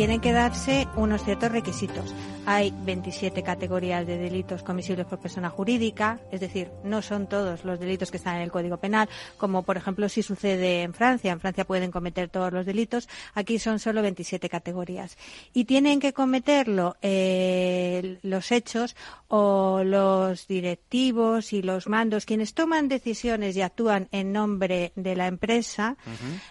tienen 0.00 0.22
que 0.22 0.32
darse 0.32 0.88
unos 0.96 1.22
ciertos 1.22 1.52
requisitos. 1.52 2.14
Hay 2.46 2.72
27 2.84 3.42
categorías 3.42 4.06
de 4.06 4.18
delitos 4.18 4.62
comisibles 4.62 5.06
por 5.06 5.18
persona 5.18 5.50
jurídica, 5.50 6.18
es 6.32 6.40
decir, 6.40 6.70
no 6.84 7.02
son 7.02 7.28
todos 7.28 7.64
los 7.64 7.78
delitos 7.78 8.10
que 8.10 8.16
están 8.16 8.36
en 8.36 8.42
el 8.42 8.50
Código 8.50 8.78
Penal, 8.78 9.08
como 9.36 9.62
por 9.62 9.76
ejemplo 9.76 10.08
si 10.08 10.22
sucede 10.22 10.82
en 10.82 10.94
Francia. 10.94 11.32
En 11.32 11.40
Francia 11.40 11.64
pueden 11.64 11.90
cometer 11.90 12.28
todos 12.28 12.52
los 12.52 12.66
delitos, 12.66 13.08
aquí 13.34 13.58
son 13.58 13.78
solo 13.78 14.02
27 14.02 14.48
categorías. 14.48 15.16
Y 15.52 15.64
tienen 15.64 16.00
que 16.00 16.12
cometerlo 16.12 16.96
eh, 17.02 18.18
los 18.22 18.50
hechos 18.52 18.96
o 19.28 19.82
los 19.84 20.48
directivos 20.48 21.52
y 21.52 21.62
los 21.62 21.88
mandos, 21.88 22.26
quienes 22.26 22.54
toman 22.54 22.88
decisiones 22.88 23.56
y 23.56 23.62
actúan 23.62 24.08
en 24.10 24.32
nombre 24.32 24.92
de 24.96 25.14
la 25.14 25.28
empresa, 25.28 25.96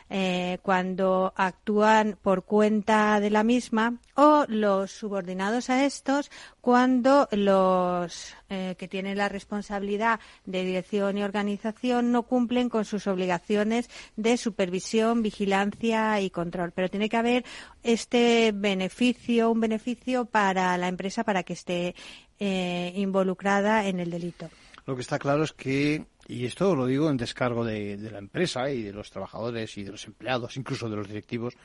eh, 0.10 0.60
cuando 0.62 1.34
actúan 1.36 2.18
por 2.22 2.44
cuenta 2.44 3.20
de 3.20 3.30
la 3.30 3.44
misma, 3.44 3.96
o 4.16 4.46
los 4.48 4.92
subordinados 4.92 5.70
a 5.70 5.79
estos 5.86 6.32
cuando 6.62 7.28
los 7.32 8.34
eh, 8.50 8.76
que 8.78 8.88
tienen 8.88 9.18
la 9.18 9.30
responsabilidad 9.30 10.20
de 10.46 10.64
dirección 10.64 11.18
y 11.18 11.24
organización 11.24 12.12
no 12.12 12.24
cumplen 12.24 12.70
con 12.70 12.86
sus 12.86 13.08
obligaciones 13.08 13.90
de 14.16 14.38
supervisión, 14.38 15.22
vigilancia 15.22 16.20
y 16.22 16.30
control. 16.30 16.72
Pero 16.72 16.90
tiene 16.90 17.10
que 17.10 17.18
haber 17.18 17.46
este 17.84 18.52
beneficio, 18.54 19.52
un 19.52 19.60
beneficio 19.60 20.26
para 20.26 20.78
la 20.78 20.88
empresa 20.88 21.24
para 21.24 21.44
que 21.44 21.54
esté 21.54 21.96
eh, 22.40 22.94
involucrada 22.96 23.88
en 23.88 24.00
el 24.00 24.12
delito. 24.12 24.50
Lo 24.86 24.96
que 24.96 25.02
está 25.02 25.20
claro 25.20 25.44
es 25.44 25.54
que 25.54 26.06
y 26.28 26.46
esto 26.46 26.76
lo 26.76 26.86
digo 26.86 27.10
en 27.10 27.18
descargo 27.18 27.66
de, 27.66 27.98
de, 27.98 28.12
la 28.12 28.20
empresa 28.20 28.70
y 28.70 28.84
de 28.84 28.94
los 28.94 29.10
trabajadores 29.10 29.76
y 29.80 29.84
de 29.84 29.92
los 29.92 30.06
empleados, 30.06 30.58
incluso 30.58 30.88
de 30.88 30.96
los 30.96 31.08
directivos, 31.08 31.56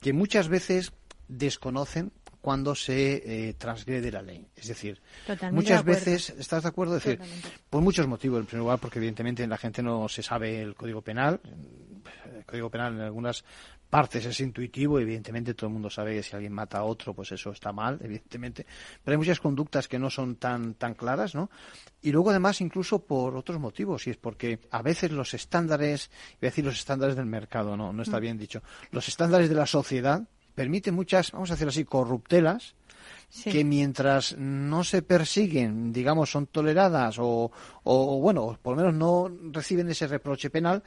que 0.00 0.12
muchas 0.12 0.46
veces 0.46 0.92
desconocen 1.26 2.12
cuando 2.44 2.74
se 2.74 3.22
eh, 3.24 3.54
transgrede 3.54 4.12
la 4.12 4.20
ley. 4.20 4.46
Es 4.54 4.68
decir, 4.68 5.00
muchas 5.50 5.82
veces, 5.82 6.28
¿estás 6.28 6.64
de 6.64 6.68
acuerdo? 6.68 6.98
Es 6.98 7.02
decir, 7.02 7.18
por 7.70 7.80
muchos 7.80 8.06
motivos. 8.06 8.38
En 8.40 8.44
primer 8.44 8.64
lugar, 8.64 8.78
porque 8.78 8.98
evidentemente 8.98 9.46
la 9.46 9.56
gente 9.56 9.82
no 9.82 10.10
se 10.10 10.22
sabe 10.22 10.60
el 10.60 10.74
Código 10.74 11.00
Penal. 11.00 11.40
El 12.36 12.44
Código 12.44 12.68
Penal 12.68 12.96
en 12.96 13.00
algunas 13.00 13.46
partes 13.88 14.26
es 14.26 14.40
intuitivo, 14.40 15.00
evidentemente 15.00 15.54
todo 15.54 15.68
el 15.68 15.72
mundo 15.72 15.88
sabe 15.88 16.16
que 16.16 16.22
si 16.22 16.36
alguien 16.36 16.52
mata 16.52 16.80
a 16.80 16.84
otro, 16.84 17.14
pues 17.14 17.32
eso 17.32 17.50
está 17.50 17.72
mal, 17.72 17.98
evidentemente, 18.02 18.66
pero 19.02 19.14
hay 19.14 19.18
muchas 19.18 19.40
conductas 19.40 19.88
que 19.88 19.98
no 19.98 20.10
son 20.10 20.36
tan, 20.36 20.74
tan 20.74 20.94
claras, 20.94 21.34
¿no? 21.34 21.48
Y 22.02 22.10
luego 22.10 22.30
además 22.30 22.60
incluso 22.60 23.06
por 23.06 23.36
otros 23.36 23.58
motivos, 23.60 24.06
y 24.06 24.10
es 24.10 24.16
porque 24.16 24.58
a 24.70 24.82
veces 24.82 25.12
los 25.12 25.32
estándares, 25.32 26.10
voy 26.40 26.48
a 26.48 26.50
decir 26.50 26.64
los 26.64 26.76
estándares 26.76 27.14
del 27.14 27.26
mercado, 27.26 27.76
no, 27.76 27.92
no 27.92 28.02
está 28.02 28.18
mm. 28.18 28.20
bien 28.20 28.36
dicho, 28.36 28.62
los 28.90 29.06
estándares 29.06 29.48
de 29.48 29.54
la 29.54 29.66
sociedad 29.66 30.28
permiten 30.54 30.94
muchas, 30.94 31.32
vamos 31.32 31.50
a 31.50 31.54
decir 31.54 31.68
así, 31.68 31.84
corruptelas, 31.84 32.74
que 33.42 33.64
mientras 33.64 34.36
no 34.38 34.84
se 34.84 35.02
persiguen, 35.02 35.92
digamos, 35.92 36.30
son 36.30 36.46
toleradas 36.46 37.18
o, 37.18 37.50
o, 37.82 38.20
bueno, 38.20 38.58
por 38.62 38.76
lo 38.76 38.82
menos 38.82 38.94
no 38.94 39.52
reciben 39.52 39.88
ese 39.90 40.06
reproche 40.06 40.50
penal, 40.50 40.82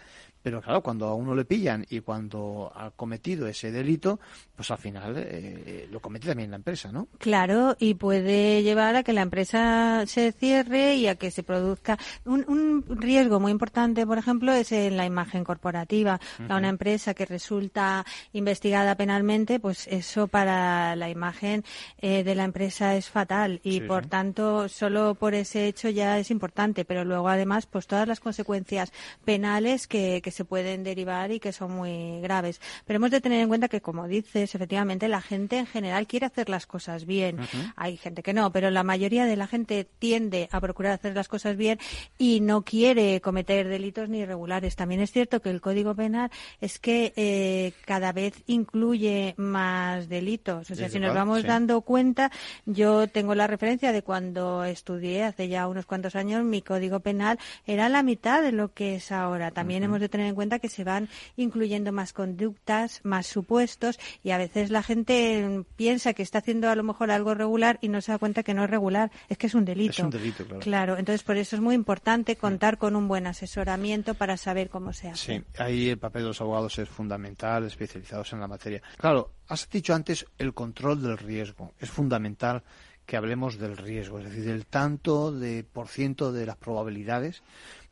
pero 0.48 0.62
claro, 0.62 0.82
cuando 0.82 1.08
a 1.08 1.14
uno 1.14 1.36
le 1.36 1.44
pillan 1.44 1.86
y 1.90 2.00
cuando 2.00 2.72
ha 2.74 2.92
cometido 2.92 3.50
ese 3.50 3.70
delito, 3.70 4.18
pues 4.56 4.72
al 4.72 4.78
final 4.78 5.14
eh, 5.18 5.90
lo 5.92 6.00
comete 6.00 6.30
también 6.30 6.50
la 6.52 6.56
empresa, 6.56 6.90
¿no? 6.90 7.10
Claro, 7.18 7.76
y 7.80 7.96
puede 7.96 8.64
llevar 8.64 8.96
a 8.96 9.04
que 9.04 9.12
la 9.12 9.24
empresa 9.24 10.06
se 10.08 10.32
cierre 10.32 10.96
y 10.96 11.08
a 11.08 11.16
que 11.16 11.32
se 11.32 11.44
produzca. 11.44 11.98
Un, 12.24 12.46
un 12.48 12.86
riesgo 12.98 13.42
muy 13.42 13.52
importante, 13.52 14.08
por 14.08 14.18
ejemplo, 14.18 14.54
es 14.54 14.72
en 14.72 14.96
la 14.96 15.06
imagen 15.06 15.44
corporativa. 15.44 16.18
A 16.48 16.56
una 16.56 16.70
empresa 16.70 17.14
que 17.14 17.26
resulta 17.26 18.06
investigada 18.32 18.96
penalmente, 18.96 19.60
pues 19.60 19.86
eso 19.88 20.28
para 20.30 20.96
la 20.96 21.10
imagen 21.10 21.66
eh, 22.00 22.24
de 22.24 22.36
la 22.36 22.46
empresa 22.46 22.96
es 22.96 23.10
fatal. 23.10 23.60
Y 23.64 23.82
por 23.82 24.06
tanto 24.06 24.70
solo 24.70 25.14
por 25.16 25.34
ese 25.34 25.68
hecho 25.68 25.90
ya 25.90 26.18
es 26.20 26.32
importante, 26.32 26.86
pero 26.86 27.04
luego 27.04 27.28
además 27.28 27.66
pues 27.66 27.86
todas 27.86 28.08
las 28.08 28.22
consecuencias 28.22 28.94
penales 29.26 29.88
que, 29.88 30.22
que 30.22 30.37
se 30.38 30.46
pueden 30.46 30.84
derivar 30.84 31.32
y 31.32 31.40
que 31.40 31.52
son 31.52 31.72
muy 31.72 32.22
graves. 32.22 32.62
Pero 32.86 32.98
hemos 32.98 33.12
de 33.12 33.22
tener 33.22 33.42
en 33.42 33.48
cuenta 33.48 33.68
que, 33.68 33.82
como 33.82 34.08
dices, 34.08 34.56
efectivamente 34.56 35.08
la 35.08 35.22
gente 35.22 35.58
en 35.58 35.66
general 35.66 36.08
quiere 36.08 36.28
hacer 36.28 36.50
las 36.50 36.66
cosas 36.66 37.06
bien. 37.06 37.40
Hay 37.76 37.98
gente 37.98 38.24
que 38.24 38.34
no, 38.34 38.52
pero 38.52 38.70
la 38.70 38.84
mayoría 38.84 39.26
de 39.26 39.36
la 39.36 39.48
gente 39.48 39.88
tiende 40.00 40.48
a 40.52 40.62
procurar 40.62 40.94
hacer 40.94 41.16
las 41.16 41.28
cosas 41.28 41.58
bien 41.58 41.80
y 42.18 42.40
no 42.40 42.62
quiere 42.62 43.20
cometer 43.22 43.68
delitos 43.68 44.10
ni 44.10 44.20
irregulares. 44.20 44.76
También 44.76 45.02
es 45.02 45.12
cierto 45.12 45.42
que 45.42 45.50
el 45.50 45.60
Código 45.60 45.96
Penal 45.96 46.30
es 46.62 46.80
que 46.80 47.14
eh, 47.16 47.74
cada 47.86 48.12
vez 48.14 48.44
incluye 48.46 49.34
más 49.38 50.08
delitos. 50.08 50.70
O 50.70 50.76
sea, 50.76 50.90
si 50.90 51.00
nos 51.00 51.14
vamos 51.14 51.44
dando 51.44 51.82
cuenta, 51.82 52.32
yo 52.66 53.08
tengo 53.08 53.34
la 53.36 53.48
referencia 53.48 53.92
de 53.92 54.04
cuando 54.04 54.64
estudié 54.64 55.24
hace 55.24 55.48
ya 55.48 55.68
unos 55.68 55.86
cuantos 55.86 56.16
años, 56.16 56.44
mi 56.44 56.62
Código 56.62 57.00
Penal 57.00 57.40
era 57.66 57.90
la 57.90 58.04
mitad 58.04 58.42
de 58.44 58.52
lo 58.52 58.74
que 58.74 58.96
es 58.96 59.12
ahora. 59.12 59.52
También 59.52 59.84
hemos 59.84 60.00
de 60.00 60.10
tener 60.18 60.30
en 60.30 60.36
cuenta 60.36 60.60
que 60.60 60.70
se 60.70 60.84
van 60.84 61.10
incluyendo 61.36 61.92
más 61.92 62.12
conductas, 62.12 63.02
más 63.04 63.28
supuestos 63.28 64.00
y 64.24 64.32
a 64.32 64.38
veces 64.38 64.72
la 64.72 64.82
gente 64.82 65.64
piensa 65.76 66.14
que 66.14 66.24
está 66.24 66.40
haciendo 66.40 66.70
a 66.70 66.76
lo 66.76 66.84
mejor 66.84 67.12
algo 67.12 67.36
regular 67.36 67.78
y 67.82 67.90
no 67.90 68.02
se 68.02 68.12
da 68.12 68.18
cuenta 68.18 68.42
que 68.42 68.56
no 68.56 68.64
es 68.64 68.70
regular, 68.70 69.12
es 69.30 69.38
que 69.38 69.48
es 69.48 69.54
un 69.54 69.64
delito. 69.64 69.92
Es 69.92 70.00
un 70.00 70.10
delito, 70.10 70.46
claro. 70.46 70.60
Claro, 70.62 70.98
entonces 70.98 71.22
por 71.22 71.38
eso 71.38 71.56
es 71.56 71.62
muy 71.62 71.76
importante 71.76 72.36
contar 72.36 72.78
con 72.80 72.96
un 72.96 73.08
buen 73.08 73.28
asesoramiento 73.28 74.16
para 74.16 74.38
saber 74.38 74.70
cómo 74.70 74.92
se 74.92 75.10
hace. 75.10 75.38
Sí, 75.38 75.44
ahí 75.60 75.90
el 75.90 76.00
papel 76.00 76.24
de 76.24 76.30
los 76.30 76.42
abogados 76.42 76.80
es 76.80 76.90
fundamental, 76.90 77.66
especializados 77.66 78.34
en 78.34 78.40
la 78.40 78.48
materia. 78.48 78.82
Claro, 78.98 79.32
has 79.48 79.70
dicho 79.70 79.94
antes 79.94 80.26
el 80.40 80.54
control 80.54 81.04
del 81.04 81.18
riesgo. 81.18 81.74
Es 81.80 81.92
fundamental 81.92 82.64
que 83.08 83.16
hablemos 83.16 83.58
del 83.58 83.78
riesgo, 83.78 84.20
es 84.20 84.26
decir, 84.26 84.44
del 84.44 84.66
tanto 84.66 85.32
de 85.32 85.64
por 85.64 85.88
ciento 85.88 86.34
de 86.34 86.46
las 86.46 86.58
probabilidades 86.58 87.42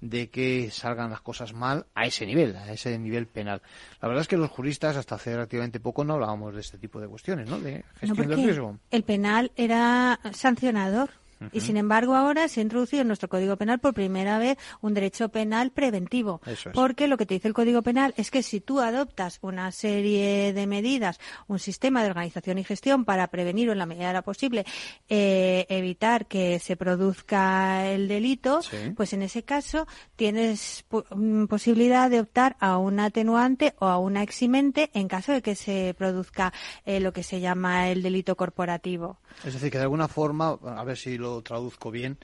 de 0.01 0.30
que 0.30 0.70
salgan 0.72 1.09
las 1.09 1.22
cosas 1.22 1.53
mal 1.53 1.88
a 1.95 2.05
ese 2.05 2.26
nivel, 2.26 2.55
a 2.55 2.72
ese 2.72 2.99
nivel 2.99 3.26
penal. 3.26 3.61
La 4.01 4.09
verdad 4.09 4.22
es 4.24 4.28
que 4.28 4.36
los 4.38 4.51
juristas 4.51 4.97
hasta 4.97 5.16
hace 5.16 5.34
relativamente 5.34 5.80
poco 5.80 6.03
no 6.03 6.16
hablábamos 6.16 6.53
de 6.53 6.59
este 6.59 6.78
tipo 6.78 6.99
de 6.99 7.07
cuestiones, 7.07 7.49
¿no? 7.49 7.57
De 7.59 7.86
gestión 7.99 8.28
del 8.28 8.43
riesgo. 8.43 8.78
El 8.91 9.03
penal 9.03 9.51
era 9.55 10.20
sancionador. 10.34 11.09
Y 11.51 11.61
sin 11.61 11.77
embargo, 11.77 12.15
ahora 12.15 12.47
se 12.47 12.59
ha 12.59 12.63
introducido 12.63 13.01
en 13.01 13.07
nuestro 13.07 13.29
Código 13.29 13.57
Penal 13.57 13.79
por 13.79 13.93
primera 13.93 14.39
vez 14.39 14.57
un 14.81 14.93
derecho 14.93 15.29
penal 15.29 15.71
preventivo. 15.71 16.41
Porque 16.73 17.07
lo 17.07 17.17
que 17.17 17.25
te 17.25 17.36
dice 17.36 17.47
el 17.47 17.53
Código 17.53 17.81
Penal 17.81 18.13
es 18.17 18.31
que 18.31 18.43
si 18.43 18.61
tú 18.61 18.79
adoptas 18.79 19.39
una 19.41 19.71
serie 19.71 20.53
de 20.53 20.67
medidas, 20.67 21.19
un 21.47 21.59
sistema 21.59 22.03
de 22.03 22.09
organización 22.09 22.57
y 22.57 22.63
gestión 22.63 23.05
para 23.05 23.27
prevenir 23.27 23.69
o 23.69 23.71
en 23.73 23.79
la 23.79 23.86
medida 23.86 24.07
de 24.07 24.13
lo 24.13 24.23
posible 24.23 24.65
eh, 25.09 25.65
evitar 25.69 26.27
que 26.27 26.59
se 26.59 26.75
produzca 26.75 27.88
el 27.88 28.07
delito, 28.07 28.61
pues 28.95 29.13
en 29.13 29.21
ese 29.21 29.43
caso 29.43 29.88
tienes 30.15 30.86
mm, 31.15 31.45
posibilidad 31.45 32.09
de 32.09 32.21
optar 32.21 32.55
a 32.59 32.77
un 32.77 32.99
atenuante 32.99 33.75
o 33.79 33.86
a 33.86 33.97
una 33.97 34.23
eximente 34.23 34.89
en 34.93 35.07
caso 35.07 35.31
de 35.31 35.41
que 35.41 35.55
se 35.55 35.95
produzca 35.97 36.53
eh, 36.86 36.99
lo 36.99 37.13
que 37.13 37.23
se 37.23 37.39
llama 37.39 37.89
el 37.89 38.01
delito 38.01 38.36
corporativo. 38.36 39.19
Es 39.43 39.53
decir, 39.53 39.71
que 39.71 39.77
de 39.77 39.83
alguna 39.83 40.07
forma, 40.07 40.57
a 40.63 40.83
ver 40.83 40.97
si 40.97 41.17
lo 41.17 41.24
traduzco 41.41 41.91
bien, 41.91 42.17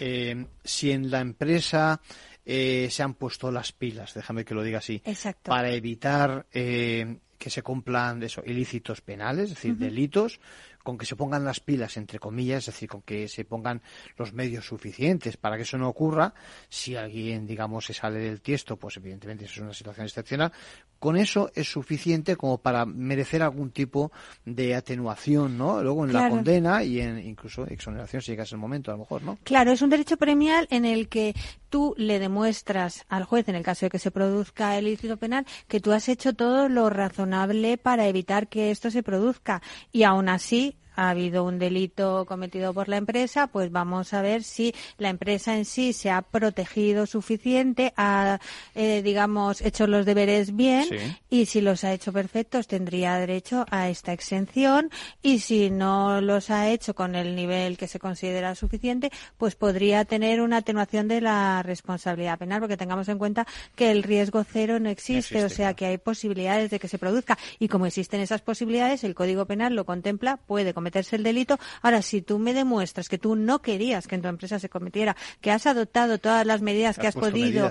eh, 0.00 0.46
si 0.64 0.90
en 0.90 1.10
la 1.10 1.20
empresa 1.20 2.00
eh, 2.44 2.88
se 2.90 3.02
han 3.02 3.14
puesto 3.14 3.50
las 3.50 3.72
pilas, 3.72 4.14
déjame 4.14 4.44
que 4.44 4.54
lo 4.54 4.62
diga 4.62 4.78
así, 4.78 5.02
para 5.42 5.70
evitar 5.72 6.46
eh, 6.52 7.18
que 7.38 7.50
se 7.50 7.62
cumplan 7.62 8.22
eso, 8.22 8.42
ilícitos 8.44 9.00
penales, 9.00 9.44
es 9.50 9.56
decir, 9.56 9.76
delitos, 9.76 10.40
con 10.86 10.96
que 10.96 11.04
se 11.04 11.16
pongan 11.16 11.44
las 11.44 11.58
pilas, 11.58 11.96
entre 11.96 12.20
comillas, 12.20 12.58
es 12.58 12.66
decir, 12.66 12.88
con 12.88 13.02
que 13.02 13.26
se 13.26 13.44
pongan 13.44 13.82
los 14.16 14.32
medios 14.32 14.66
suficientes 14.66 15.36
para 15.36 15.56
que 15.56 15.62
eso 15.62 15.76
no 15.76 15.88
ocurra, 15.88 16.32
si 16.68 16.94
alguien, 16.94 17.44
digamos, 17.44 17.86
se 17.86 17.92
sale 17.92 18.20
del 18.20 18.40
tiesto, 18.40 18.76
pues 18.76 18.96
evidentemente 18.96 19.46
eso 19.46 19.54
es 19.54 19.60
una 19.62 19.74
situación 19.74 20.06
excepcional, 20.06 20.52
con 21.00 21.16
eso 21.16 21.50
es 21.56 21.68
suficiente 21.68 22.36
como 22.36 22.58
para 22.58 22.86
merecer 22.86 23.42
algún 23.42 23.72
tipo 23.72 24.12
de 24.44 24.76
atenuación, 24.76 25.58
¿no? 25.58 25.82
Luego 25.82 26.04
en 26.04 26.12
la 26.12 26.30
condena 26.30 26.84
y 26.84 27.00
en 27.00 27.18
incluso 27.18 27.66
exoneración 27.66 28.22
si 28.22 28.30
llega 28.30 28.44
ese 28.44 28.56
momento, 28.56 28.92
a 28.92 28.94
lo 28.94 29.00
mejor, 29.00 29.22
¿no? 29.22 29.38
Claro, 29.42 29.72
es 29.72 29.82
un 29.82 29.90
derecho 29.90 30.16
premial 30.16 30.68
en 30.70 30.84
el 30.84 31.08
que 31.08 31.34
tú 31.68 31.94
le 31.98 32.20
demuestras 32.20 33.04
al 33.08 33.24
juez, 33.24 33.48
en 33.48 33.56
el 33.56 33.64
caso 33.64 33.86
de 33.86 33.90
que 33.90 33.98
se 33.98 34.12
produzca 34.12 34.78
el 34.78 34.86
ilícito 34.86 35.16
penal, 35.16 35.46
que 35.66 35.80
tú 35.80 35.90
has 35.90 36.08
hecho 36.08 36.32
todo 36.32 36.68
lo 36.68 36.90
razonable 36.90 37.76
para 37.76 38.06
evitar 38.06 38.46
que 38.46 38.70
esto 38.70 38.90
se 38.92 39.02
produzca 39.02 39.62
y 39.92 40.04
aún 40.04 40.28
así 40.28 40.75
ha 40.96 41.10
habido 41.10 41.44
un 41.44 41.58
delito 41.58 42.24
cometido 42.26 42.74
por 42.74 42.88
la 42.88 42.96
empresa, 42.96 43.46
pues 43.46 43.70
vamos 43.70 44.12
a 44.14 44.22
ver 44.22 44.42
si 44.42 44.74
la 44.98 45.10
empresa 45.10 45.56
en 45.56 45.64
sí 45.64 45.92
se 45.92 46.10
ha 46.10 46.22
protegido 46.22 47.06
suficiente, 47.06 47.92
ha, 47.96 48.40
eh, 48.74 49.02
digamos, 49.02 49.60
hecho 49.60 49.86
los 49.86 50.06
deberes 50.06 50.56
bien 50.56 50.86
y 51.30 51.46
si 51.46 51.60
los 51.60 51.84
ha 51.84 51.92
hecho 51.92 52.12
perfectos 52.12 52.66
tendría 52.66 53.16
derecho 53.16 53.66
a 53.70 53.88
esta 53.88 54.12
exención 54.12 54.90
y 55.22 55.40
si 55.40 55.70
no 55.70 56.20
los 56.20 56.50
ha 56.50 56.68
hecho 56.68 56.94
con 56.94 57.14
el 57.14 57.36
nivel 57.36 57.76
que 57.76 57.88
se 57.88 57.98
considera 57.98 58.54
suficiente, 58.54 59.10
pues 59.36 59.54
podría 59.54 60.04
tener 60.04 60.40
una 60.40 60.58
atenuación 60.58 61.08
de 61.08 61.20
la 61.20 61.62
responsabilidad 61.62 62.38
penal, 62.38 62.60
porque 62.60 62.76
tengamos 62.76 63.08
en 63.08 63.18
cuenta 63.18 63.46
que 63.74 63.90
el 63.90 64.02
riesgo 64.02 64.44
cero 64.44 64.78
no 64.80 64.88
existe, 64.88 65.44
o 65.44 65.48
sea 65.48 65.74
que 65.74 65.86
hay 65.86 65.98
posibilidades 65.98 66.70
de 66.70 66.78
que 66.78 66.88
se 66.88 66.98
produzca. 66.98 67.38
Y 67.58 67.68
como 67.68 67.86
existen 67.86 68.20
esas 68.20 68.42
posibilidades, 68.42 69.04
el 69.04 69.14
Código 69.14 69.46
Penal 69.46 69.74
lo 69.74 69.84
contempla, 69.84 70.36
puede 70.36 70.74
cometerse 70.86 71.16
el 71.16 71.24
delito. 71.24 71.58
Ahora, 71.82 72.00
si 72.00 72.22
tú 72.22 72.38
me 72.38 72.54
demuestras 72.54 73.08
que 73.08 73.18
tú 73.18 73.34
no 73.34 73.60
querías 73.60 74.06
que 74.06 74.14
en 74.14 74.22
tu 74.22 74.28
empresa 74.28 74.60
se 74.60 74.68
cometiera, 74.68 75.16
que 75.40 75.50
has 75.50 75.66
adoptado 75.66 76.18
todas 76.18 76.46
las 76.46 76.62
medidas 76.62 76.96
que 76.96 77.08
has, 77.08 77.14
podido, 77.16 77.70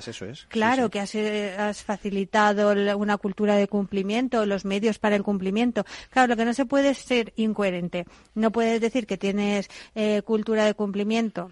claro, 0.49 0.89
que 0.89 1.01
eh, 1.13 1.55
has, 1.57 1.81
facilitado 1.81 2.71
una 2.97 3.17
cultura 3.17 3.55
de 3.55 3.67
cumplimiento, 3.69 4.45
los 4.45 4.65
medios 4.65 4.99
para 4.99 5.15
el 5.15 5.23
cumplimiento. 5.23 5.85
Claro, 6.09 6.27
lo 6.27 6.35
que 6.35 6.43
no 6.43 6.53
se 6.53 6.65
puede 6.65 6.89
es 6.89 6.97
ser 6.97 7.31
incoherente. 7.37 8.05
No 8.33 8.51
puedes 8.51 8.81
decir 8.81 9.07
que 9.07 9.17
tienes 9.17 9.69
eh, 9.95 10.21
cultura 10.25 10.65
de 10.65 10.73
cumplimiento 10.73 11.51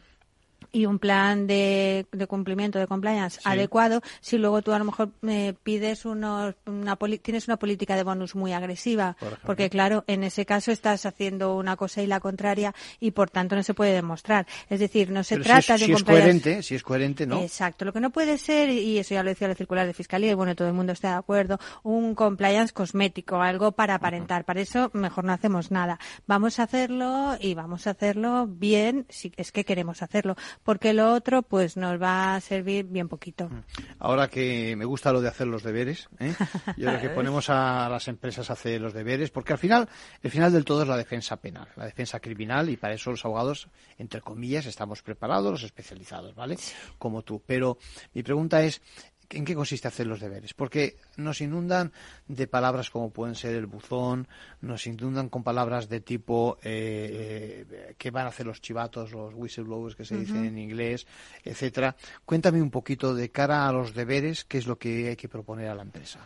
y 0.74 0.88
un 0.88 1.00
plan 1.00 1.48
de, 1.48 2.08
de 2.12 2.28
cumplimiento 2.28 2.80
de 2.80 2.88
compliance 2.88 3.40
adecuado 3.46 4.02
si 4.22 4.38
luego 4.38 4.62
tú 4.64 4.74
a 4.74 4.80
lo 4.80 4.86
mejor 4.86 5.12
me 5.22 5.54
pides 5.54 6.04
unos, 6.04 6.56
una 6.66 6.98
tienes 7.22 7.48
una 7.48 7.58
política 7.58 7.96
de 7.96 8.04
bonus 8.04 8.36
muy 8.36 8.54
agresiva. 8.54 9.16
Porque 9.46 9.70
claro 9.70 10.04
en 10.08 10.24
ese 10.24 10.46
caso 10.46 10.72
estás 10.72 11.06
haciendo 11.06 11.56
una 11.56 11.76
cosa 11.78 12.02
y 12.02 12.08
la 12.08 12.20
contraria 12.20 12.74
y 13.00 13.12
por 13.12 13.30
tanto 13.30 13.56
no 13.56 13.64
se 13.64 13.76
puede 13.76 13.94
demostrar. 13.94 14.48
Es 14.68 14.80
decir 14.80 15.12
no 15.12 15.24
se 15.24 15.38
trata 15.38 15.78
de 15.78 15.86
si 15.86 15.92
es 15.92 16.04
coherente 16.04 16.64
si 16.64 16.76
es 16.76 16.84
coherente 16.84 17.28
no 17.28 17.40
exacto. 17.42 17.86
Lo 17.86 17.94
que 17.94 18.00
no 18.00 18.10
puede 18.10 18.40
ser 18.40 18.70
y 18.70 18.98
eso 18.98 19.14
ya 19.14 19.22
lo 19.22 19.30
decía 19.30 19.48
la 19.48 19.56
circular 19.56 19.86
de 19.86 19.94
fiscalía 19.94 20.32
y 20.32 20.34
bueno 20.34 20.56
todo 20.56 20.68
el 20.68 20.74
mundo 20.74 20.94
está 20.94 21.10
de 21.10 21.18
acuerdo 21.18 21.60
un 21.84 22.16
compliance 22.16 22.74
cosmético 22.74 23.42
algo 23.42 23.74
para 23.74 23.96
aparentar. 23.96 24.44
Para 24.44 24.62
eso 24.62 24.90
mejor 24.94 25.24
no 25.24 25.34
hacemos 25.34 25.70
nada. 25.70 26.00
Vamos 26.26 26.58
a 26.58 26.64
hacerlo 26.64 27.38
y 27.40 27.54
vamos 27.54 27.86
a 27.86 27.92
hacerlo 27.92 28.48
bien 28.48 29.06
si 29.10 29.32
es 29.38 29.52
que 29.52 29.66
queremos 29.66 30.02
hacerlo 30.02 30.36
porque 30.64 30.94
lo 30.94 31.14
otro 31.14 31.42
pues 31.42 31.78
nos 31.78 32.02
va 32.02 32.36
a 32.36 32.42
servir 32.42 32.86
bien 32.86 33.08
poquito. 33.08 33.50
Mm. 33.50 33.64
Ahora 34.00 34.28
que 34.28 34.76
me 34.76 34.86
gusta 34.86 35.12
lo 35.12 35.22
de 35.22 35.28
hacer 35.28 35.48
los 35.48 35.64
deberes, 35.64 36.10
¿eh? 36.20 36.34
yo 36.78 36.88
creo 36.88 37.02
que 37.02 37.10
ponemos 37.10 37.50
a 37.50 37.88
las 37.90 38.08
empresas 38.08 38.50
a 38.50 38.54
hacer 38.54 38.82
los 38.82 38.94
deberes, 38.94 39.30
porque 39.30 39.54
al 39.54 39.60
final, 39.60 39.90
el 40.22 40.32
final 40.32 40.52
del 40.52 40.66
todo 40.66 40.84
es 40.84 40.88
la 40.88 40.98
defensa 40.98 41.38
penal, 41.38 41.68
la 41.76 41.86
defensa 41.86 42.20
criminal, 42.20 42.70
y 42.70 42.78
para 42.78 42.94
eso 42.94 43.12
los 43.12 43.24
abogados, 43.26 43.68
entre 43.98 44.22
comillas, 44.22 44.66
estamos 44.66 45.02
preparados, 45.02 45.52
los 45.52 45.64
especializados, 45.64 46.36
¿vale? 46.36 46.58
Como 46.98 47.22
tú. 47.22 47.42
Pero 47.46 47.78
mi 48.14 48.24
pregunta 48.24 48.64
es, 48.64 48.82
¿En 49.30 49.46
qué 49.46 49.56
consiste 49.56 49.88
hacer 49.88 50.08
los 50.08 50.20
deberes? 50.20 50.54
Porque 50.54 50.98
nos 51.18 51.42
inundan 51.42 51.92
de 52.28 52.48
palabras 52.48 52.90
como 52.90 53.10
pueden 53.10 53.36
ser 53.36 53.56
el 53.56 53.66
buzón, 53.66 54.28
nos 54.62 54.86
inundan 54.88 55.30
con 55.30 55.44
palabras 55.44 55.90
de 55.90 56.02
tipo 56.02 56.58
eh, 56.64 57.66
eh 57.70 57.96
qué 57.98 58.12
van 58.12 58.26
a 58.26 58.30
hacer 58.30 58.46
los 58.46 58.62
chivatos, 58.62 59.12
los 59.12 59.34
whistleblowers 59.34 59.96
que 59.96 60.06
se 60.06 60.18
dicen 60.18 60.46
en 60.46 60.58
inglés, 60.58 61.08
etcétera. 61.44 61.96
Cuéntame 62.26 62.62
un 62.62 62.72
poquito 62.72 63.16
de 63.16 63.30
cara 63.30 63.68
a 63.68 63.72
los 63.72 63.94
deberes, 63.94 64.46
qué 64.46 64.58
es 64.58 64.68
lo 64.68 64.78
que 64.78 65.10
hay 65.10 65.16
que 65.16 65.30
proponer 65.30 65.70
a 65.70 65.76
la 65.76 65.84
empresa. 65.84 66.20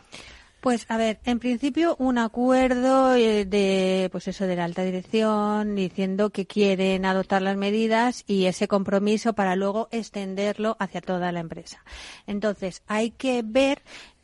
Pues 0.68 0.84
a 0.90 0.98
ver, 0.98 1.18
en 1.24 1.38
principio 1.38 1.96
un 1.98 2.18
acuerdo 2.18 3.14
eh, 3.14 3.46
de 3.46 4.10
pues 4.12 4.28
eso 4.28 4.46
de 4.46 4.54
la 4.54 4.64
alta 4.64 4.82
dirección 4.82 5.74
diciendo 5.74 6.28
que 6.28 6.46
quieren 6.46 7.06
adoptar 7.06 7.40
las 7.40 7.56
medidas 7.56 8.22
y 8.26 8.44
ese 8.44 8.68
compromiso 8.68 9.32
para 9.32 9.56
luego 9.56 9.88
extenderlo 9.92 10.76
hacia 10.78 11.00
toda 11.00 11.32
la 11.32 11.40
empresa. 11.40 11.82
Entonces, 12.26 12.82
hay 12.86 13.12
que 13.12 13.42
ver 13.42 13.80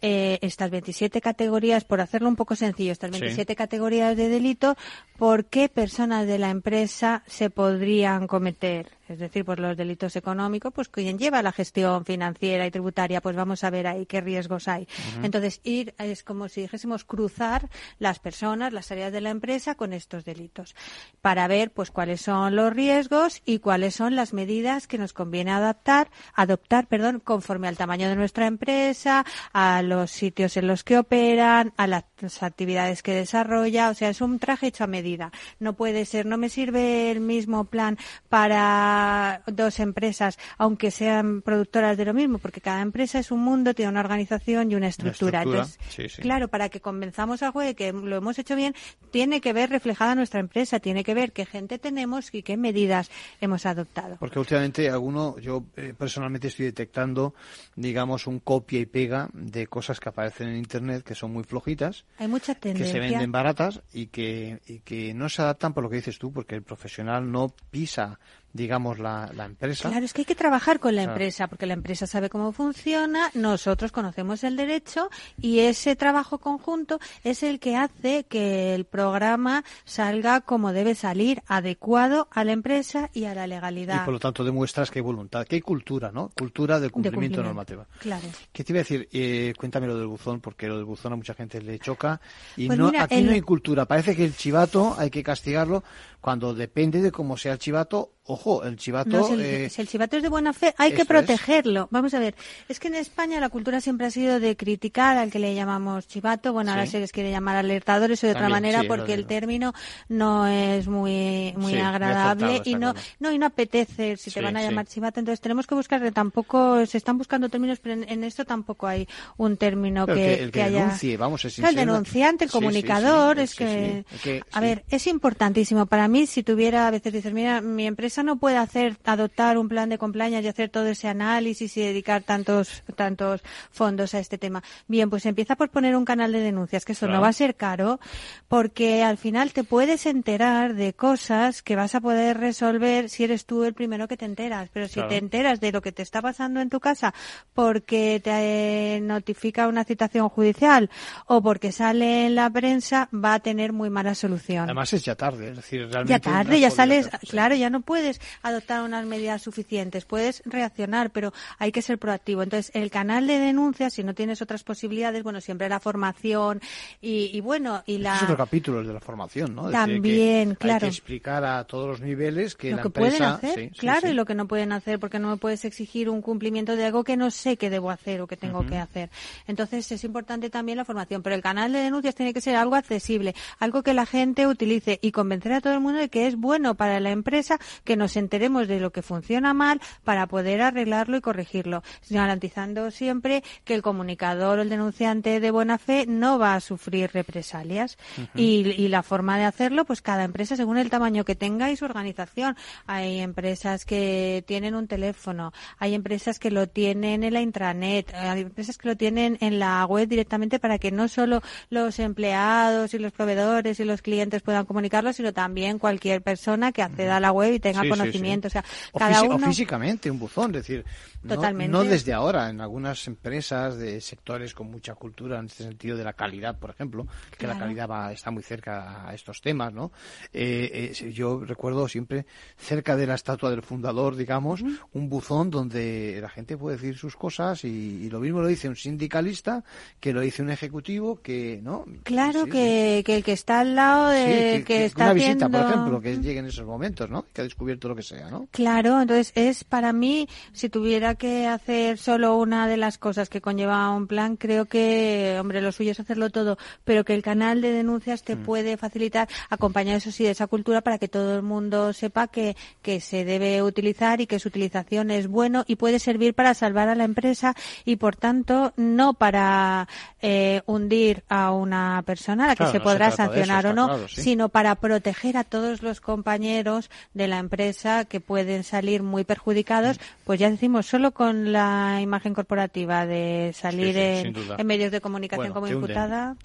eh, 0.06 0.38
estas 0.42 0.70
27 0.70 1.22
categorías, 1.22 1.84
por 1.84 2.02
hacerlo 2.02 2.28
un 2.28 2.36
poco 2.36 2.56
sencillo, 2.56 2.92
estas 2.92 3.10
27 3.10 3.56
categorías 3.56 4.14
de 4.18 4.28
delito, 4.28 4.76
¿por 5.16 5.46
qué 5.46 5.70
personas 5.70 6.26
de 6.26 6.38
la 6.38 6.50
empresa 6.50 7.22
se 7.26 7.48
podrían 7.48 8.26
cometer? 8.26 8.90
Es 9.08 9.18
decir, 9.18 9.44
por 9.44 9.60
los 9.60 9.76
delitos 9.76 10.16
económicos, 10.16 10.72
pues 10.74 10.88
quien 10.88 11.18
lleva 11.18 11.42
la 11.42 11.52
gestión 11.52 12.04
financiera 12.04 12.66
y 12.66 12.70
tributaria, 12.70 13.20
pues 13.20 13.36
vamos 13.36 13.62
a 13.62 13.70
ver 13.70 13.86
ahí 13.86 14.06
qué 14.06 14.20
riesgos 14.20 14.66
hay. 14.66 14.88
Entonces, 15.22 15.60
ir 15.62 15.94
es 15.98 16.22
como 16.22 16.48
si 16.48 16.62
dijésemos 16.62 17.04
cruzar 17.04 17.68
las 17.98 18.18
personas, 18.18 18.72
las 18.72 18.90
áreas 18.90 19.12
de 19.12 19.20
la 19.20 19.30
empresa 19.30 19.74
con 19.74 19.92
estos 19.92 20.24
delitos 20.24 20.74
para 21.20 21.46
ver 21.48 21.70
pues 21.70 21.90
cuáles 21.90 22.22
son 22.22 22.56
los 22.56 22.72
riesgos 22.72 23.42
y 23.44 23.58
cuáles 23.58 23.94
son 23.94 24.16
las 24.16 24.32
medidas 24.32 24.86
que 24.86 24.98
nos 24.98 25.12
conviene 25.12 25.50
adaptar, 25.50 26.10
adoptar, 26.34 26.86
perdón, 26.86 27.20
conforme 27.20 27.68
al 27.68 27.76
tamaño 27.76 28.08
de 28.08 28.16
nuestra 28.16 28.46
empresa, 28.46 29.24
a 29.52 29.82
los 29.82 29.93
sitios 30.06 30.56
en 30.56 30.66
los 30.66 30.84
que 30.84 30.98
operan, 30.98 31.72
a 31.76 31.86
las 31.86 32.04
actividades 32.42 33.02
que 33.02 33.14
desarrolla, 33.14 33.90
o 33.90 33.94
sea, 33.94 34.10
es 34.10 34.20
un 34.20 34.38
traje 34.38 34.68
hecho 34.68 34.84
a 34.84 34.86
medida. 34.86 35.32
No 35.58 35.74
puede 35.74 36.04
ser, 36.04 36.26
no 36.26 36.38
me 36.38 36.48
sirve 36.48 37.10
el 37.10 37.20
mismo 37.20 37.64
plan 37.64 37.98
para 38.28 39.42
dos 39.46 39.80
empresas, 39.80 40.38
aunque 40.58 40.90
sean 40.90 41.42
productoras 41.42 41.96
de 41.96 42.04
lo 42.04 42.14
mismo, 42.14 42.38
porque 42.38 42.60
cada 42.60 42.82
empresa 42.82 43.18
es 43.18 43.30
un 43.30 43.40
mundo, 43.40 43.74
tiene 43.74 43.90
una 43.90 44.00
organización 44.00 44.70
y 44.70 44.74
una 44.74 44.88
estructura. 44.88 45.42
Entonces, 45.42 46.16
claro, 46.20 46.48
para 46.48 46.68
que 46.68 46.80
convenzamos 46.80 47.42
al 47.42 47.52
juez 47.52 47.68
de 47.68 47.74
que 47.74 47.92
lo 47.92 48.16
hemos 48.16 48.38
hecho 48.38 48.56
bien, 48.56 48.74
tiene 49.10 49.40
que 49.40 49.52
ver 49.52 49.70
reflejada 49.70 50.14
nuestra 50.14 50.40
empresa, 50.40 50.80
tiene 50.80 51.04
que 51.04 51.14
ver 51.14 51.32
qué 51.32 51.46
gente 51.46 51.78
tenemos 51.78 52.32
y 52.34 52.42
qué 52.42 52.56
medidas 52.56 53.10
hemos 53.40 53.66
adoptado. 53.66 54.16
Porque 54.18 54.38
últimamente 54.38 54.88
alguno, 54.90 55.38
yo 55.38 55.64
eh, 55.76 55.94
personalmente 55.96 56.48
estoy 56.48 56.66
detectando, 56.66 57.34
digamos, 57.76 58.26
un 58.26 58.40
copia 58.40 58.80
y 58.80 58.86
pega 58.86 59.28
de 59.32 59.66
cosas 59.74 59.98
que 59.98 60.08
aparecen 60.08 60.50
en 60.50 60.56
Internet 60.56 61.02
que 61.02 61.16
son 61.16 61.32
muy 61.32 61.42
flojitas. 61.42 62.04
Hay 62.18 62.28
mucha 62.28 62.54
tendencia. 62.54 62.86
Que 62.86 62.92
se 62.92 63.00
venden 63.00 63.32
baratas 63.32 63.82
y 63.92 64.06
que, 64.06 64.60
y 64.68 64.78
que 64.78 65.12
no 65.14 65.28
se 65.28 65.42
adaptan 65.42 65.74
por 65.74 65.82
lo 65.82 65.90
que 65.90 65.96
dices 65.96 66.16
tú, 66.16 66.32
porque 66.32 66.54
el 66.54 66.62
profesional 66.62 67.32
no 67.32 67.52
pisa 67.72 68.20
digamos, 68.54 69.00
la, 69.00 69.30
la, 69.34 69.46
empresa. 69.46 69.90
Claro, 69.90 70.04
es 70.06 70.12
que 70.12 70.22
hay 70.22 70.24
que 70.24 70.36
trabajar 70.36 70.78
con 70.78 70.94
la 70.94 71.02
empresa, 71.02 71.48
porque 71.48 71.66
la 71.66 71.74
empresa 71.74 72.06
sabe 72.06 72.30
cómo 72.30 72.52
funciona, 72.52 73.30
nosotros 73.34 73.90
conocemos 73.90 74.44
el 74.44 74.56
derecho 74.56 75.10
y 75.40 75.58
ese 75.58 75.96
trabajo 75.96 76.38
conjunto 76.38 77.00
es 77.24 77.42
el 77.42 77.58
que 77.58 77.76
hace 77.76 78.24
que 78.24 78.74
el 78.74 78.84
programa 78.84 79.64
salga 79.84 80.40
como 80.40 80.72
debe 80.72 80.94
salir, 80.94 81.42
adecuado 81.48 82.28
a 82.30 82.44
la 82.44 82.52
empresa 82.52 83.10
y 83.12 83.24
a 83.24 83.34
la 83.34 83.48
legalidad. 83.48 84.02
Y 84.02 84.04
por 84.04 84.14
lo 84.14 84.20
tanto 84.20 84.44
demuestras 84.44 84.88
que 84.88 85.00
hay 85.00 85.04
voluntad, 85.04 85.44
que 85.44 85.56
hay 85.56 85.60
cultura, 85.60 86.12
¿no? 86.12 86.30
Cultura 86.38 86.78
del 86.78 86.92
cumplimiento, 86.92 87.42
normativo. 87.42 87.86
Claro. 87.98 88.26
¿Qué 88.52 88.62
te 88.62 88.72
iba 88.72 88.78
a 88.78 88.82
decir? 88.84 89.08
Eh, 89.12 89.52
cuéntame 89.58 89.88
lo 89.88 89.98
del 89.98 90.06
buzón, 90.06 90.40
porque 90.40 90.68
lo 90.68 90.76
del 90.76 90.84
buzón 90.84 91.12
a 91.12 91.16
mucha 91.16 91.34
gente 91.34 91.60
le 91.60 91.80
choca 91.80 92.20
y 92.56 92.68
pues 92.68 92.78
no, 92.78 92.92
aquí 92.96 93.20
no 93.20 93.32
hay 93.32 93.40
cultura. 93.40 93.84
Parece 93.84 94.14
que 94.14 94.24
el 94.24 94.36
chivato 94.36 94.94
hay 94.96 95.10
que 95.10 95.24
castigarlo 95.24 95.82
cuando 96.20 96.54
depende 96.54 97.02
de 97.02 97.10
cómo 97.10 97.36
sea 97.36 97.52
el 97.52 97.58
chivato 97.58 98.12
ojo, 98.26 98.64
el 98.64 98.76
chivato. 98.76 99.28
Eh, 99.38 99.68
si, 99.68 99.82
el, 99.82 99.88
chivato 99.88 100.16
es 100.16 100.22
de 100.22 100.28
buena 100.28 100.52
fe, 100.52 100.74
hay 100.78 100.92
que 100.92 101.04
protegerlo. 101.04 101.88
Vamos 101.90 102.14
a 102.14 102.18
ver, 102.18 102.34
es 102.68 102.80
que 102.80 102.88
en 102.88 102.94
España 102.94 103.38
la 103.40 103.50
cultura 103.50 103.80
siempre 103.80 104.06
ha 104.06 104.10
sido 104.10 104.40
de 104.40 104.56
criticar 104.56 105.18
al 105.18 105.30
que 105.30 105.38
le 105.38 105.54
llamamos 105.54 106.08
chivato. 106.08 106.52
Bueno, 106.52 106.70
ahora 106.70 106.86
se 106.86 107.00
les 107.00 107.12
quiere 107.12 107.30
llamar 107.30 107.56
alertadores 107.56 108.22
o 108.24 108.26
de 108.26 108.32
otra 108.32 108.48
manera 108.48 108.84
porque 108.88 109.12
el 109.12 109.26
término 109.26 109.74
no 110.08 110.46
es 110.46 110.88
muy 110.88 111.52
muy 111.56 111.78
agradable 111.78 112.62
y 112.64 112.76
no 112.76 112.94
no 113.20 113.32
y 113.32 113.38
no 113.38 113.46
apetece 113.46 114.16
si 114.16 114.30
te 114.30 114.40
van 114.40 114.56
a 114.56 114.62
llamar 114.62 114.86
chivato. 114.86 115.20
Entonces 115.20 115.40
tenemos 115.40 115.66
que 115.66 115.74
buscar 115.74 116.10
tampoco 116.12 116.86
se 116.86 116.98
están 116.98 117.18
buscando 117.18 117.48
términos, 117.48 117.78
pero 117.80 118.02
en, 118.02 118.24
esto 118.24 118.44
tampoco 118.44 118.86
hay 118.86 119.06
un 119.36 119.56
término 119.56 120.06
que, 120.06 120.50
que, 120.52 120.62
haya. 120.62 120.84
Denuncie, 120.84 121.16
vamos, 121.16 121.44
es 121.44 121.58
el 121.58 121.74
denunciante, 121.74 122.44
el 122.44 122.50
comunicador, 122.50 123.38
es 123.38 123.54
que, 123.54 124.04
a 124.52 124.60
ver, 124.60 124.84
es 124.88 125.06
importantísimo 125.06 125.86
para 125.86 126.08
mí 126.08 126.26
si 126.26 126.42
tuviera 126.42 126.88
a 126.88 126.90
veces 126.90 127.12
dices 127.12 127.32
mira 127.32 127.60
mi 127.60 127.86
empresa 127.86 128.13
no 128.22 128.36
puede 128.36 128.56
hacer, 128.56 128.96
adoptar 129.04 129.58
un 129.58 129.68
plan 129.68 129.88
de 129.88 129.98
compliance 129.98 130.44
y 130.44 130.48
hacer 130.48 130.70
todo 130.70 130.86
ese 130.86 131.08
análisis 131.08 131.76
y 131.76 131.80
dedicar 131.80 132.22
tantos, 132.22 132.82
tantos 132.96 133.42
fondos 133.70 134.14
a 134.14 134.18
este 134.18 134.38
tema. 134.38 134.62
Bien, 134.86 135.10
pues 135.10 135.26
empieza 135.26 135.56
por 135.56 135.70
poner 135.70 135.96
un 135.96 136.04
canal 136.04 136.32
de 136.32 136.40
denuncias, 136.40 136.84
que 136.84 136.92
eso 136.92 137.08
no 137.08 137.20
va 137.20 137.28
a 137.28 137.32
ser 137.32 137.54
caro, 137.54 138.00
porque 138.48 139.02
al 139.02 139.18
final 139.18 139.52
te 139.52 139.64
puedes 139.64 140.06
enterar 140.06 140.74
de 140.74 140.92
cosas 140.92 141.62
que 141.62 141.76
vas 141.76 141.94
a 141.94 142.00
poder 142.00 142.38
resolver 142.38 143.08
si 143.08 143.24
eres 143.24 143.46
tú 143.46 143.64
el 143.64 143.74
primero 143.74 144.08
que 144.08 144.16
te 144.16 144.24
enteras. 144.24 144.68
Pero 144.72 144.88
si 144.88 145.00
te 145.08 145.16
enteras 145.16 145.60
de 145.60 145.72
lo 145.72 145.82
que 145.82 145.92
te 145.92 146.02
está 146.02 146.22
pasando 146.22 146.60
en 146.60 146.70
tu 146.70 146.80
casa 146.80 147.14
porque 147.54 148.20
te 148.22 149.00
notifica 149.00 149.68
una 149.68 149.84
citación 149.84 150.28
judicial 150.28 150.90
o 151.26 151.42
porque 151.42 151.72
sale 151.72 152.26
en 152.26 152.34
la 152.34 152.50
prensa, 152.50 153.08
va 153.12 153.34
a 153.34 153.40
tener 153.40 153.72
muy 153.72 153.90
mala 153.90 154.14
solución. 154.14 154.64
Además 154.64 154.92
es 154.92 155.04
ya 155.04 155.14
tarde, 155.14 155.50
es 155.50 155.56
decir, 155.56 155.80
realmente. 155.82 156.12
Ya 156.12 156.20
tarde, 156.20 156.60
ya 156.60 156.70
sales, 156.70 157.08
claro, 157.28 157.54
ya 157.54 157.70
no 157.70 157.80
puedes 157.80 158.03
puedes 158.04 158.20
adoptar 158.42 158.82
unas 158.82 159.06
medidas 159.06 159.40
suficientes, 159.40 160.04
puedes 160.04 160.42
reaccionar, 160.44 161.10
pero 161.10 161.32
hay 161.58 161.72
que 161.72 161.80
ser 161.80 161.98
proactivo. 161.98 162.42
Entonces, 162.42 162.70
el 162.74 162.90
canal 162.90 163.26
de 163.26 163.38
denuncias, 163.38 163.94
si 163.94 164.04
no 164.04 164.14
tienes 164.14 164.42
otras 164.42 164.62
posibilidades, 164.62 165.22
bueno, 165.22 165.40
siempre 165.40 165.70
la 165.70 165.80
formación 165.80 166.60
y, 167.00 167.40
bueno, 167.40 167.82
y 167.86 167.98
la... 167.98 168.16
Es 168.16 168.24
otro 168.24 168.36
capítulo, 168.36 168.80
el 168.80 168.88
de 168.88 168.92
la 168.92 169.00
formación, 169.00 169.54
¿no? 169.54 169.70
También, 169.70 170.54
claro. 170.56 170.84
Hay 170.86 170.90
que 170.90 170.96
explicar 170.96 171.44
a 171.44 171.64
todos 171.64 171.88
los 171.88 172.00
niveles 172.00 172.54
que 172.56 172.70
lo 172.72 172.76
la 172.76 172.82
que 172.82 172.88
empresa... 172.88 173.38
pueden 173.40 173.54
hacer, 173.54 173.70
claro, 173.72 174.08
y 174.08 174.12
lo 174.12 174.26
que 174.26 174.34
no 174.34 174.46
pueden 174.46 174.72
hacer, 174.72 174.98
porque 174.98 175.18
no 175.18 175.30
me 175.30 175.38
puedes 175.38 175.64
exigir 175.64 176.10
un 176.10 176.20
cumplimiento 176.20 176.76
de 176.76 176.84
algo 176.84 177.04
que 177.04 177.16
no 177.16 177.30
sé 177.30 177.56
que 177.56 177.70
debo 177.70 177.90
hacer 177.90 178.20
o 178.20 178.26
que 178.26 178.36
tengo 178.36 178.66
que 178.66 178.76
hacer. 178.76 179.08
Entonces, 179.46 179.90
es 179.90 180.04
importante 180.04 180.50
también 180.50 180.76
la 180.76 180.84
formación, 180.84 181.22
pero 181.22 181.34
el 181.34 181.42
canal 181.42 181.72
de 181.72 181.78
denuncias 181.78 182.14
tiene 182.14 182.34
que 182.34 182.42
ser 182.42 182.56
algo 182.56 182.74
accesible, 182.74 183.34
algo 183.58 183.82
que 183.82 183.94
la 183.94 184.04
gente 184.04 184.46
utilice 184.46 184.98
y 185.00 185.10
convencer 185.10 185.54
a 185.54 185.62
todo 185.62 185.72
el 185.72 185.80
mundo 185.80 186.00
de 186.00 186.10
que 186.10 186.26
es 186.26 186.36
bueno 186.36 186.74
para 186.74 187.00
la 187.00 187.10
empresa 187.10 187.58
que 187.84 187.93
nos 187.96 188.16
enteremos 188.16 188.68
de 188.68 188.80
lo 188.80 188.90
que 188.90 189.02
funciona 189.02 189.54
mal 189.54 189.80
para 190.04 190.26
poder 190.26 190.62
arreglarlo 190.62 191.16
y 191.16 191.20
corregirlo, 191.20 191.82
garantizando 192.10 192.90
siempre 192.90 193.42
que 193.64 193.74
el 193.74 193.82
comunicador 193.82 194.58
o 194.58 194.62
el 194.62 194.68
denunciante 194.68 195.40
de 195.40 195.50
buena 195.50 195.78
fe 195.78 196.06
no 196.06 196.38
va 196.38 196.54
a 196.54 196.60
sufrir 196.60 197.10
represalias. 197.12 197.98
y, 198.34 198.88
la 198.88 199.02
forma 199.02 199.38
de 199.38 199.44
hacerlo, 199.44 199.84
pues 199.84 200.02
cada 200.02 200.24
empresa 200.24 200.56
según 200.56 200.76
el 200.78 200.90
tamaño 200.90 201.24
que 201.24 201.34
tenga 201.34 201.70
y 201.70 201.76
su 201.76 201.84
organización. 201.84 202.56
Hay 202.86 203.20
empresas 203.20 203.84
que 203.84 204.44
tienen 204.46 204.74
un 204.74 204.86
teléfono, 204.86 205.52
hay 205.78 205.94
empresas 205.94 206.38
que 206.38 206.50
lo 206.50 206.68
tienen 206.68 207.24
en 207.24 207.32
la 207.32 207.40
intranet, 207.40 208.12
hay 208.14 208.42
empresas 208.42 208.78
que 208.78 208.88
lo 208.88 208.96
tienen 208.96 209.38
en 209.40 209.58
la 209.58 209.84
web 209.86 210.08
directamente 210.08 210.58
para 210.58 210.78
que 210.78 210.90
no 210.90 211.08
solo 211.08 211.42
los 211.70 211.98
empleados 211.98 212.94
y 212.94 212.98
los 212.98 213.12
proveedores 213.12 213.80
y 213.80 213.84
los 213.84 214.02
clientes 214.02 214.42
puedan 214.42 214.66
comunicarlo, 214.66 215.12
sino 215.12 215.32
también 215.32 215.78
cualquier 215.78 216.22
persona 216.22 216.72
que 216.72 216.82
acceda 216.82 217.16
a 217.16 217.20
la 217.20 217.32
web 217.32 217.54
y 217.54 217.60
tenga 217.60 217.83
conocimiento. 217.88 218.48
O 218.48 218.50
sea, 218.50 218.64
cada 218.96 219.22
uno... 219.22 219.46
físicamente, 219.46 220.10
un 220.10 220.18
buzón, 220.18 220.50
es 220.54 220.66
decir, 220.66 220.84
no, 221.24 221.84
desde 221.84 222.12
ahora. 222.12 222.50
En 222.50 222.60
algunas 222.60 223.06
empresas 223.06 223.78
de 223.78 224.00
sectores 224.00 224.54
con 224.54 224.70
mucha 224.70 224.94
cultura 224.94 225.38
en 225.38 225.46
este 225.46 225.64
sentido 225.64 225.96
de 225.96 226.04
la 226.04 226.12
calidad, 226.12 226.58
por 226.58 226.70
ejemplo, 226.70 227.06
que 227.38 227.46
la 227.46 227.58
calidad 227.58 227.88
va, 227.88 228.12
está 228.12 228.30
muy 228.30 228.42
cerca 228.42 229.08
a 229.08 229.14
estos 229.14 229.40
temas, 229.40 229.72
¿no? 229.72 229.92
Eh, 230.32 230.92
eh, 231.00 231.10
yo 231.12 231.44
recuerdo 231.44 231.88
siempre 231.88 232.26
cerca 232.56 232.96
de 232.96 233.06
la 233.06 233.14
estatua 233.14 233.50
del 233.50 233.62
fundador, 233.62 234.16
digamos, 234.16 234.62
un 234.92 235.08
buzón 235.08 235.50
donde 235.50 236.18
la 236.20 236.28
gente 236.28 236.56
puede 236.56 236.76
decir 236.76 236.96
sus 236.96 237.16
cosas 237.16 237.64
y, 237.64 238.08
lo 238.14 238.20
mismo 238.20 238.42
lo 238.42 238.48
dice 238.48 238.68
un 238.68 238.76
sindicalista 238.76 239.64
que 239.98 240.12
lo 240.12 240.20
dice 240.20 240.42
un 240.42 240.50
ejecutivo 240.50 241.20
que, 241.20 241.58
¿no? 241.62 241.84
Claro 242.04 242.46
que, 242.46 242.98
el 242.98 243.24
que 243.24 243.32
está 243.32 243.60
al 243.60 243.74
lado 243.74 244.10
de 244.10 244.62
que, 244.64 244.84
está 244.84 245.04
una 245.04 245.14
visita, 245.14 245.48
por 245.48 245.60
ejemplo, 245.60 246.00
que 246.00 246.16
llegue 246.18 246.38
en 246.38 246.46
esos 246.46 246.66
momentos, 246.66 247.08
¿no? 247.10 247.26
Que 247.32 247.40
ha 247.40 247.44
descubierto 247.44 247.73
abierto, 247.74 247.88
lo 247.88 247.96
que 247.96 248.02
sea, 248.02 248.30
¿no? 248.30 248.48
Claro, 248.50 249.00
entonces 249.00 249.32
es 249.34 249.64
para 249.64 249.92
mí, 249.92 250.28
si 250.52 250.68
tuviera 250.68 251.14
que 251.14 251.46
hacer 251.46 251.98
solo 251.98 252.36
una 252.36 252.68
de 252.68 252.76
las 252.76 252.98
cosas 252.98 253.28
que 253.28 253.40
conlleva 253.40 253.90
un 253.90 254.06
plan, 254.06 254.36
creo 254.36 254.66
que, 254.66 255.36
hombre, 255.40 255.60
lo 255.60 255.72
suyo 255.72 255.92
es 255.92 256.00
hacerlo 256.00 256.30
todo, 256.30 256.56
pero 256.84 257.04
que 257.04 257.14
el 257.14 257.22
canal 257.22 257.60
de 257.60 257.72
denuncias 257.72 258.22
te 258.22 258.36
mm. 258.36 258.42
puede 258.42 258.76
facilitar, 258.76 259.28
acompañar 259.50 259.96
eso 259.96 260.10
sí 260.10 260.24
de 260.24 260.30
esa 260.30 260.46
cultura 260.46 260.80
para 260.80 260.98
que 260.98 261.08
todo 261.08 261.34
el 261.34 261.42
mundo 261.42 261.92
sepa 261.92 262.28
que, 262.28 262.56
que 262.82 263.00
se 263.00 263.24
debe 263.24 263.62
utilizar 263.62 264.20
y 264.20 264.26
que 264.26 264.38
su 264.38 264.48
utilización 264.48 265.10
es 265.10 265.26
bueno 265.26 265.64
y 265.66 265.76
puede 265.76 265.98
servir 265.98 266.34
para 266.34 266.54
salvar 266.54 266.88
a 266.88 266.94
la 266.94 267.04
empresa 267.04 267.54
y 267.84 267.96
por 267.96 268.16
tanto 268.16 268.72
no 268.76 269.14
para 269.14 269.88
eh, 270.22 270.62
hundir 270.66 271.24
a 271.28 271.52
una 271.52 272.02
persona 272.06 272.44
a 272.44 272.48
la 272.48 272.56
que 272.56 272.66
se 272.66 272.80
podrá 272.80 273.10
sancionar 273.10 273.66
o 273.66 273.72
no, 273.72 274.08
sino 274.08 274.48
para 274.48 274.74
proteger 274.76 275.36
a 275.36 275.44
todos 275.44 275.82
los 275.82 276.00
compañeros 276.00 276.90
de 277.12 277.28
la 277.28 277.38
empresa 277.38 277.63
que 278.08 278.20
pueden 278.20 278.64
salir 278.64 279.02
muy 279.02 279.24
perjudicados, 279.24 279.98
pues 280.24 280.40
ya 280.40 280.50
decimos, 280.50 280.86
solo 280.86 281.12
con 281.12 281.52
la 281.52 282.00
imagen 282.02 282.34
corporativa 282.34 283.06
de 283.06 283.52
salir 283.54 283.96
en, 283.96 284.66
medios 284.66 284.92
de 284.92 285.00
comunicación 285.00 285.52
como 285.52 285.68
imputada. 285.68 286.36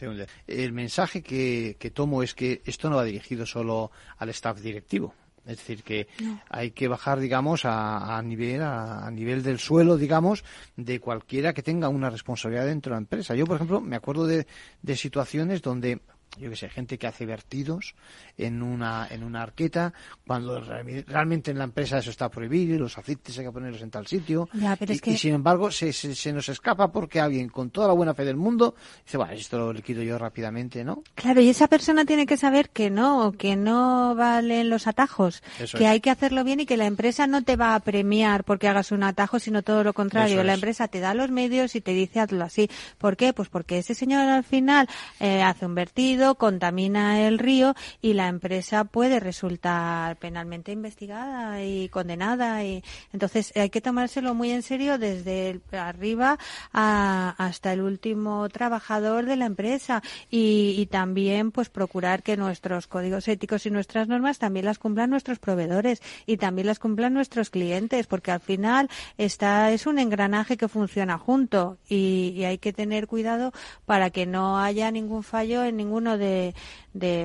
El 0.47 0.73
mensaje 0.73 1.21
que, 1.21 1.75
que 1.79 1.91
tomo 1.91 2.23
es 2.23 2.33
que 2.33 2.61
esto 2.65 2.89
no 2.89 2.97
va 2.97 3.03
dirigido 3.03 3.45
solo 3.45 3.91
al 4.17 4.29
staff 4.29 4.59
directivo. 4.59 5.13
Es 5.45 5.57
decir, 5.57 5.81
que 5.81 6.07
hay 6.49 6.71
que 6.71 6.87
bajar, 6.87 7.19
digamos, 7.19 7.65
a, 7.65 8.17
a 8.17 8.21
nivel 8.21 8.61
a, 8.61 9.09
nivel 9.11 9.41
del 9.41 9.57
suelo, 9.57 9.97
digamos, 9.97 10.43
de 10.75 10.99
cualquiera 10.99 11.53
que 11.53 11.63
tenga 11.63 11.89
una 11.89 12.11
responsabilidad 12.11 12.67
dentro 12.67 12.91
de 12.91 12.95
la 12.95 12.99
empresa. 12.99 13.33
Yo, 13.33 13.47
por 13.47 13.55
ejemplo, 13.55 13.81
me 13.81 13.95
acuerdo 13.95 14.27
de, 14.27 14.45
de 14.83 14.95
situaciones 14.95 15.63
donde 15.63 16.01
yo 16.37 16.49
que 16.49 16.55
sé, 16.55 16.69
gente 16.69 16.97
que 16.97 17.07
hace 17.07 17.25
vertidos 17.25 17.95
en 18.37 18.61
una, 18.61 19.07
en 19.09 19.23
una 19.23 19.41
arqueta, 19.41 19.93
cuando 20.25 20.61
realmente 20.61 21.51
en 21.51 21.57
la 21.57 21.63
empresa 21.65 21.97
eso 21.97 22.09
está 22.09 22.29
prohibido 22.29 22.75
y 22.75 22.77
los 22.77 22.97
aceites 22.97 23.37
hay 23.37 23.45
que 23.45 23.51
ponerlos 23.51 23.81
en 23.81 23.91
tal 23.91 24.07
sitio. 24.07 24.49
y, 24.87 25.17
sin 25.17 25.33
embargo 25.33 25.71
se, 25.71 25.91
se, 25.91 26.33
nos 26.33 26.49
escapa 26.49 26.91
porque 26.91 27.19
alguien 27.19 27.49
con 27.49 27.69
toda 27.71 27.87
la 27.87 27.93
buena 27.93 28.13
fe 28.13 28.25
del 28.25 28.37
mundo 28.37 28.75
dice, 29.03 29.17
bueno, 29.17 29.33
esto 29.33 29.57
lo 29.57 29.73
liquido 29.73 30.03
yo 30.03 30.17
rápidamente, 30.17 30.83
¿no? 30.83 31.03
Claro, 31.15 31.41
y 31.41 31.49
esa 31.49 31.67
persona 31.67 32.05
tiene 32.05 32.25
que 32.25 32.37
saber 32.37 32.69
que 32.69 32.89
no, 32.89 33.33
que 33.37 33.55
no 33.55 34.15
valen 34.15 34.69
los 34.69 34.87
atajos, 34.87 35.41
que 35.77 35.87
hay 35.87 35.99
que 35.99 36.09
hacerlo 36.09 36.43
bien 36.43 36.61
y 36.61 36.65
que 36.65 36.77
la 36.77 36.85
empresa 36.85 37.27
no 37.27 37.43
te 37.43 37.55
va 37.55 37.75
a 37.75 37.79
premiar 37.79 38.43
porque 38.43 38.67
hagas 38.67 38.91
un 38.91 39.03
atajo, 39.03 39.39
sino 39.39 39.63
todo 39.63 39.83
lo 39.83 39.93
contrario. 39.93 40.43
la 40.43 40.53
empresa 40.53 40.87
te 40.87 40.99
da 40.99 41.13
los 41.13 41.31
medios 41.31 41.75
y 41.75 41.81
te 41.81 41.93
dice 41.93 42.19
hazlo 42.19 42.43
así. 42.43 42.69
¿Por 42.97 43.17
qué? 43.17 43.33
Pues 43.33 43.49
porque 43.49 43.79
ese 43.79 43.95
señor 43.95 44.21
al 44.27 44.43
final 44.43 44.87
eh, 45.19 45.41
hace 45.41 45.65
un 45.65 45.75
vertido, 45.75 46.18
contamina 46.35 47.27
el 47.27 47.39
río 47.39 47.75
y 48.01 48.13
la 48.13 48.27
empresa 48.27 48.83
puede 48.83 49.19
resultar 49.19 50.17
penalmente 50.17 50.71
investigada 50.71 51.63
y 51.63 51.89
condenada. 51.89 52.63
y 52.63 52.83
Entonces 53.13 53.51
hay 53.55 53.69
que 53.69 53.81
tomárselo 53.81 54.33
muy 54.33 54.51
en 54.51 54.63
serio 54.63 54.97
desde 54.97 55.61
arriba 55.71 56.37
hasta 56.71 57.73
el 57.73 57.81
último 57.81 58.47
trabajador 58.49 59.25
de 59.25 59.35
la 59.35 59.45
empresa 59.45 60.01
y, 60.29 60.87
también 60.89 61.51
pues 61.51 61.69
procurar 61.69 62.23
que 62.23 62.35
nuestros 62.35 62.87
códigos 62.87 63.27
éticos 63.27 63.65
y 63.65 63.69
nuestras 63.69 64.07
normas 64.07 64.39
también 64.39 64.65
las 64.65 64.79
cumplan 64.79 65.09
nuestros 65.09 65.37
proveedores 65.37 66.01
y 66.25 66.37
también 66.37 66.65
las 66.65 66.79
cumplan 66.79 67.13
nuestros 67.13 67.51
clientes 67.51 68.07
porque 68.07 68.31
al 68.31 68.39
final 68.39 68.89
está 69.17 69.71
es 69.71 69.85
un 69.85 69.99
engranaje 69.99 70.57
que 70.57 70.67
funciona 70.67 71.17
junto 71.19 71.77
y, 71.87 72.33
y 72.35 72.45
hay 72.45 72.57
que 72.57 72.73
tener 72.73 73.05
cuidado 73.05 73.51
para 73.85 74.09
que 74.09 74.25
no 74.25 74.57
haya 74.57 74.89
ningún 74.89 75.21
fallo 75.21 75.63
en 75.63 75.77
ninguno 75.77 76.08
de, 76.17 76.53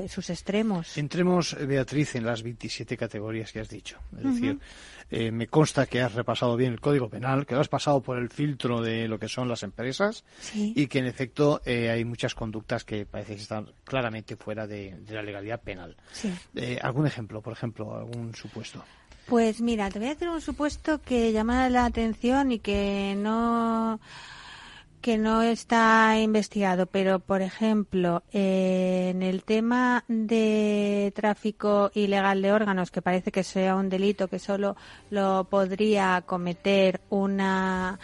sus 0.08 0.30
extremos. 0.30 0.96
Entremos, 0.96 1.54
eh, 1.54 1.66
Beatriz, 1.66 2.14
en 2.14 2.26
las 2.26 2.42
27 2.42 2.96
categorías 2.96 3.52
que 3.52 3.60
has 3.60 3.68
dicho. 3.68 3.98
Es 4.16 4.24
decir, 4.24 4.58
eh, 5.10 5.30
me 5.30 5.46
consta 5.46 5.86
que 5.86 6.00
has 6.00 6.14
repasado 6.14 6.56
bien 6.56 6.72
el 6.72 6.80
Código 6.80 7.08
Penal, 7.08 7.46
que 7.46 7.54
lo 7.54 7.60
has 7.60 7.68
pasado 7.68 8.02
por 8.02 8.18
el 8.18 8.30
filtro 8.30 8.80
de 8.80 9.08
lo 9.08 9.18
que 9.18 9.28
son 9.28 9.48
las 9.48 9.62
empresas 9.62 10.24
y 10.54 10.86
que, 10.86 10.98
en 10.98 11.06
efecto, 11.06 11.60
eh, 11.64 11.90
hay 11.90 12.04
muchas 12.04 12.34
conductas 12.34 12.84
que 12.84 13.06
parece 13.06 13.36
que 13.36 13.42
están 13.42 13.70
claramente 13.84 14.36
fuera 14.36 14.66
de, 14.66 14.96
la 15.08 15.22
legalidad 15.22 15.60
penal. 15.60 15.96
¿Algún 16.82 17.06
ejemplo, 17.06 17.40
por 17.40 17.52
ejemplo, 17.52 17.96
algún 17.96 18.34
supuesto? 18.34 18.84
Pues 19.26 19.62
mira, 19.62 19.90
te 19.90 19.98
voy 19.98 20.08
a 20.08 20.12
hacer 20.12 20.28
un 20.28 20.40
supuesto 20.40 21.00
que 21.00 21.32
llama 21.32 21.70
la 21.70 21.86
atención 21.86 22.52
y 22.52 22.58
que 22.58 23.14
no 23.16 23.98
que 25.04 25.18
no 25.18 25.42
está 25.42 26.18
investigado, 26.18 26.86
pero 26.86 27.18
por 27.18 27.42
ejemplo, 27.42 28.22
en 28.32 29.22
el 29.22 29.44
tema 29.44 30.02
de 30.08 31.12
tráfico 31.14 31.90
ilegal 31.92 32.40
de 32.40 32.52
órganos, 32.52 32.90
que 32.90 33.02
parece 33.02 33.30
que 33.30 33.44
sea 33.44 33.76
un 33.76 33.90
delito 33.90 34.28
que 34.28 34.38
solo 34.38 34.76
lo 35.10 35.44
podría 35.50 36.22
cometer 36.24 37.02
una 37.10 37.98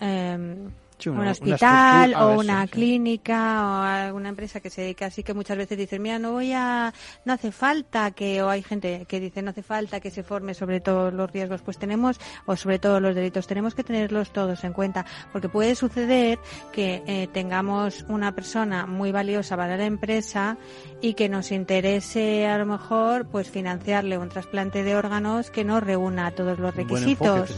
eh, 0.00 0.56
un 1.04 1.26
hospital 1.26 2.14
o 2.14 2.38
una 2.38 2.66
clínica 2.66 3.62
o 3.62 3.82
alguna 3.82 4.30
empresa 4.30 4.60
que 4.60 4.70
se 4.70 4.82
dedica 4.82 5.06
así 5.06 5.22
que 5.22 5.34
muchas 5.34 5.56
veces 5.56 5.76
dicen 5.76 6.02
mira 6.02 6.18
no 6.18 6.32
voy 6.32 6.52
a 6.52 6.92
no 7.24 7.32
hace 7.32 7.52
falta 7.52 8.10
que 8.12 8.42
o 8.42 8.48
hay 8.48 8.62
gente 8.62 9.04
que 9.06 9.20
dice 9.20 9.42
no 9.42 9.50
hace 9.50 9.62
falta 9.62 10.00
que 10.00 10.10
se 10.10 10.22
forme 10.22 10.54
sobre 10.54 10.80
todos 10.80 11.12
los 11.12 11.30
riesgos 11.30 11.62
pues 11.62 11.78
tenemos 11.78 12.18
o 12.46 12.56
sobre 12.56 12.78
todos 12.78 13.02
los 13.02 13.14
delitos 13.14 13.46
tenemos 13.46 13.74
que 13.74 13.84
tenerlos 13.84 14.32
todos 14.32 14.64
en 14.64 14.72
cuenta 14.72 15.04
porque 15.32 15.48
puede 15.48 15.74
suceder 15.74 16.38
que 16.72 17.02
eh, 17.06 17.28
tengamos 17.32 18.04
una 18.08 18.34
persona 18.34 18.86
muy 18.86 19.12
valiosa 19.12 19.56
para 19.56 19.76
la 19.76 19.84
empresa 19.84 20.56
y 21.00 21.14
que 21.14 21.28
nos 21.28 21.52
interese 21.52 22.46
a 22.46 22.58
lo 22.58 22.66
mejor 22.66 23.26
pues 23.26 23.50
financiarle 23.50 24.18
un 24.18 24.28
trasplante 24.28 24.82
de 24.82 24.96
órganos 24.96 25.50
que 25.50 25.64
no 25.64 25.80
reúna 25.80 26.30
todos 26.30 26.58
los 26.58 26.74
requisitos 26.74 27.54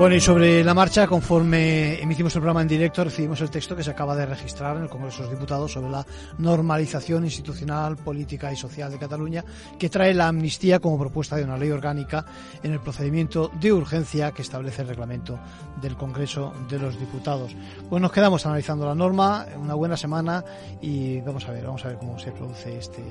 bueno, 0.00 0.16
y 0.16 0.20
sobre 0.20 0.64
la 0.64 0.72
marcha, 0.72 1.06
conforme 1.06 2.00
emitimos 2.00 2.34
el 2.34 2.40
programa 2.40 2.62
en 2.62 2.68
directo, 2.68 3.04
recibimos 3.04 3.38
el 3.42 3.50
texto 3.50 3.76
que 3.76 3.84
se 3.84 3.90
acaba 3.90 4.16
de 4.16 4.24
registrar 4.24 4.78
en 4.78 4.84
el 4.84 4.88
Congreso 4.88 5.18
de 5.18 5.24
los 5.24 5.32
Diputados 5.32 5.72
sobre 5.72 5.90
la 5.90 6.06
normalización 6.38 7.24
institucional, 7.24 7.98
política 7.98 8.50
y 8.50 8.56
social 8.56 8.90
de 8.90 8.98
Cataluña, 8.98 9.44
que 9.78 9.90
trae 9.90 10.14
la 10.14 10.28
amnistía 10.28 10.78
como 10.78 10.98
propuesta 10.98 11.36
de 11.36 11.44
una 11.44 11.58
ley 11.58 11.70
orgánica 11.70 12.24
en 12.62 12.72
el 12.72 12.80
procedimiento 12.80 13.50
de 13.60 13.74
urgencia 13.74 14.32
que 14.32 14.40
establece 14.40 14.80
el 14.80 14.88
reglamento 14.88 15.38
del 15.82 15.98
Congreso 15.98 16.54
de 16.70 16.78
los 16.78 16.98
Diputados. 16.98 17.54
Pues 17.90 18.00
nos 18.00 18.10
quedamos 18.10 18.46
analizando 18.46 18.86
la 18.86 18.94
norma, 18.94 19.44
una 19.58 19.74
buena 19.74 19.98
semana 19.98 20.42
y 20.80 21.20
vamos 21.20 21.46
a 21.46 21.52
ver, 21.52 21.66
vamos 21.66 21.84
a 21.84 21.88
ver 21.88 21.98
cómo 21.98 22.18
se 22.18 22.32
produce 22.32 22.78
este 22.78 23.02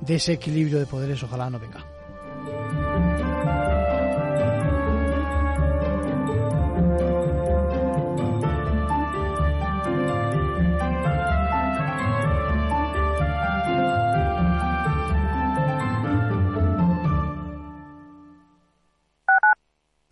desequilibrio 0.00 0.78
de 0.78 0.86
poderes, 0.86 1.22
ojalá 1.22 1.50
no 1.50 1.58
venga. 1.58 1.84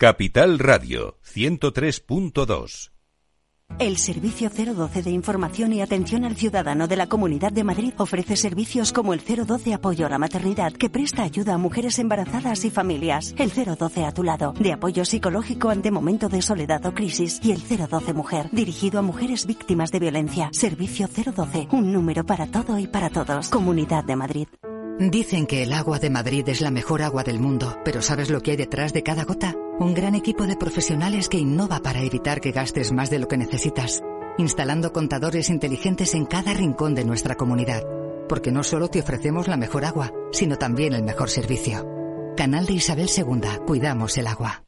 Capital 0.01 0.61
Radio 0.61 1.19
103.2 1.25 2.93
el 3.81 3.97
Servicio 3.97 4.49
012 4.49 5.03
de 5.03 5.11
Información 5.11 5.73
y 5.73 5.83
Atención 5.83 6.25
al 6.25 6.37
Ciudadano 6.37 6.87
de 6.87 6.95
la 6.95 7.09
Comunidad 7.09 7.51
de 7.51 7.65
Madrid 7.65 7.93
ofrece 7.97 8.37
servicios 8.37 8.93
como 8.93 9.13
el 9.13 9.23
012 9.25 9.75
Apoyo 9.75 10.07
a 10.07 10.09
la 10.09 10.19
Maternidad, 10.19 10.73
que 10.73 10.89
presta 10.89 11.25
ayuda 11.25 11.55
a 11.55 11.59
mujeres 11.59 11.99
embarazadas 11.99 12.65
y 12.65 12.71
familias, 12.71 13.35
el 13.39 13.51
012 13.51 14.05
a 14.05 14.13
tu 14.13 14.23
lado, 14.23 14.53
de 14.53 14.73
apoyo 14.73 15.05
psicológico 15.05 15.69
ante 15.69 15.91
momento 15.91 16.29
de 16.29 16.43
soledad 16.43 16.87
o 16.87 16.95
crisis, 16.95 17.41
y 17.43 17.51
el 17.51 17.61
012 17.61 18.13
Mujer, 18.15 18.51
dirigido 18.53 19.01
a 19.01 19.03
mujeres 19.03 19.47
víctimas 19.47 19.91
de 19.91 19.99
violencia. 19.99 20.51
Servicio 20.53 21.09
012, 21.09 21.67
un 21.73 21.93
número 21.93 22.25
para 22.25 22.47
todo 22.47 22.79
y 22.79 22.87
para 22.87 23.11
todos. 23.11 23.49
Comunidad 23.49 24.05
de 24.05 24.15
Madrid. 24.15 24.47
Dicen 25.01 25.49
que 25.49 25.65
el 25.65 25.73
agua 25.73 25.99
de 25.99 26.11
Madrid 26.11 26.49
es 26.49 26.61
la 26.61 26.71
mejor 26.71 27.03
agua 27.03 27.25
del 27.25 27.41
mundo, 27.41 27.79
pero 27.85 28.01
¿sabes 28.01 28.31
lo 28.31 28.41
que 28.41 28.53
hay 28.53 28.57
detrás 28.57 28.93
de 28.93 29.03
cada 29.03 29.25
gota? 29.25 29.57
Un 29.81 29.95
gran 29.95 30.17
equipo 30.17 30.49
de 30.49 30.57
profesionales 30.57 31.29
que 31.29 31.39
innova 31.39 31.79
para 31.79 32.03
evitar 32.03 32.41
que 32.41 32.51
gastes 32.51 32.91
más 32.91 33.11
de 33.11 33.21
lo 33.21 33.29
que 33.29 33.37
necesitas, 33.37 34.03
instalando 34.37 34.93
contadores 34.93 35.51
inteligentes 35.51 36.15
en 36.15 36.27
cada 36.27 36.53
rincón 36.53 36.97
de 36.97 37.05
nuestra 37.05 37.37
comunidad, 37.37 37.85
porque 38.29 38.51
no 38.51 38.65
solo 38.65 38.89
te 38.89 38.99
ofrecemos 39.01 39.47
la 39.47 39.57
mejor 39.57 39.85
agua, 39.85 40.13
sino 40.33 40.57
también 40.57 40.95
el 40.95 41.05
mejor 41.05 41.31
servicio. 41.31 41.87
Canal 42.37 42.67
de 42.67 42.73
Isabel 42.73 43.09
II, 43.17 43.61
cuidamos 43.67 44.19
el 44.19 44.27
agua. 44.27 44.68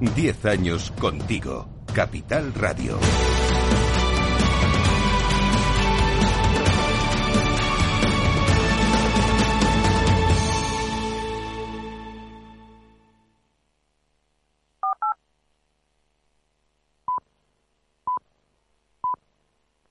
10 0.00 0.46
años 0.46 0.92
contigo. 0.98 1.68
Capital 1.94 2.52
Radio. 2.54 2.98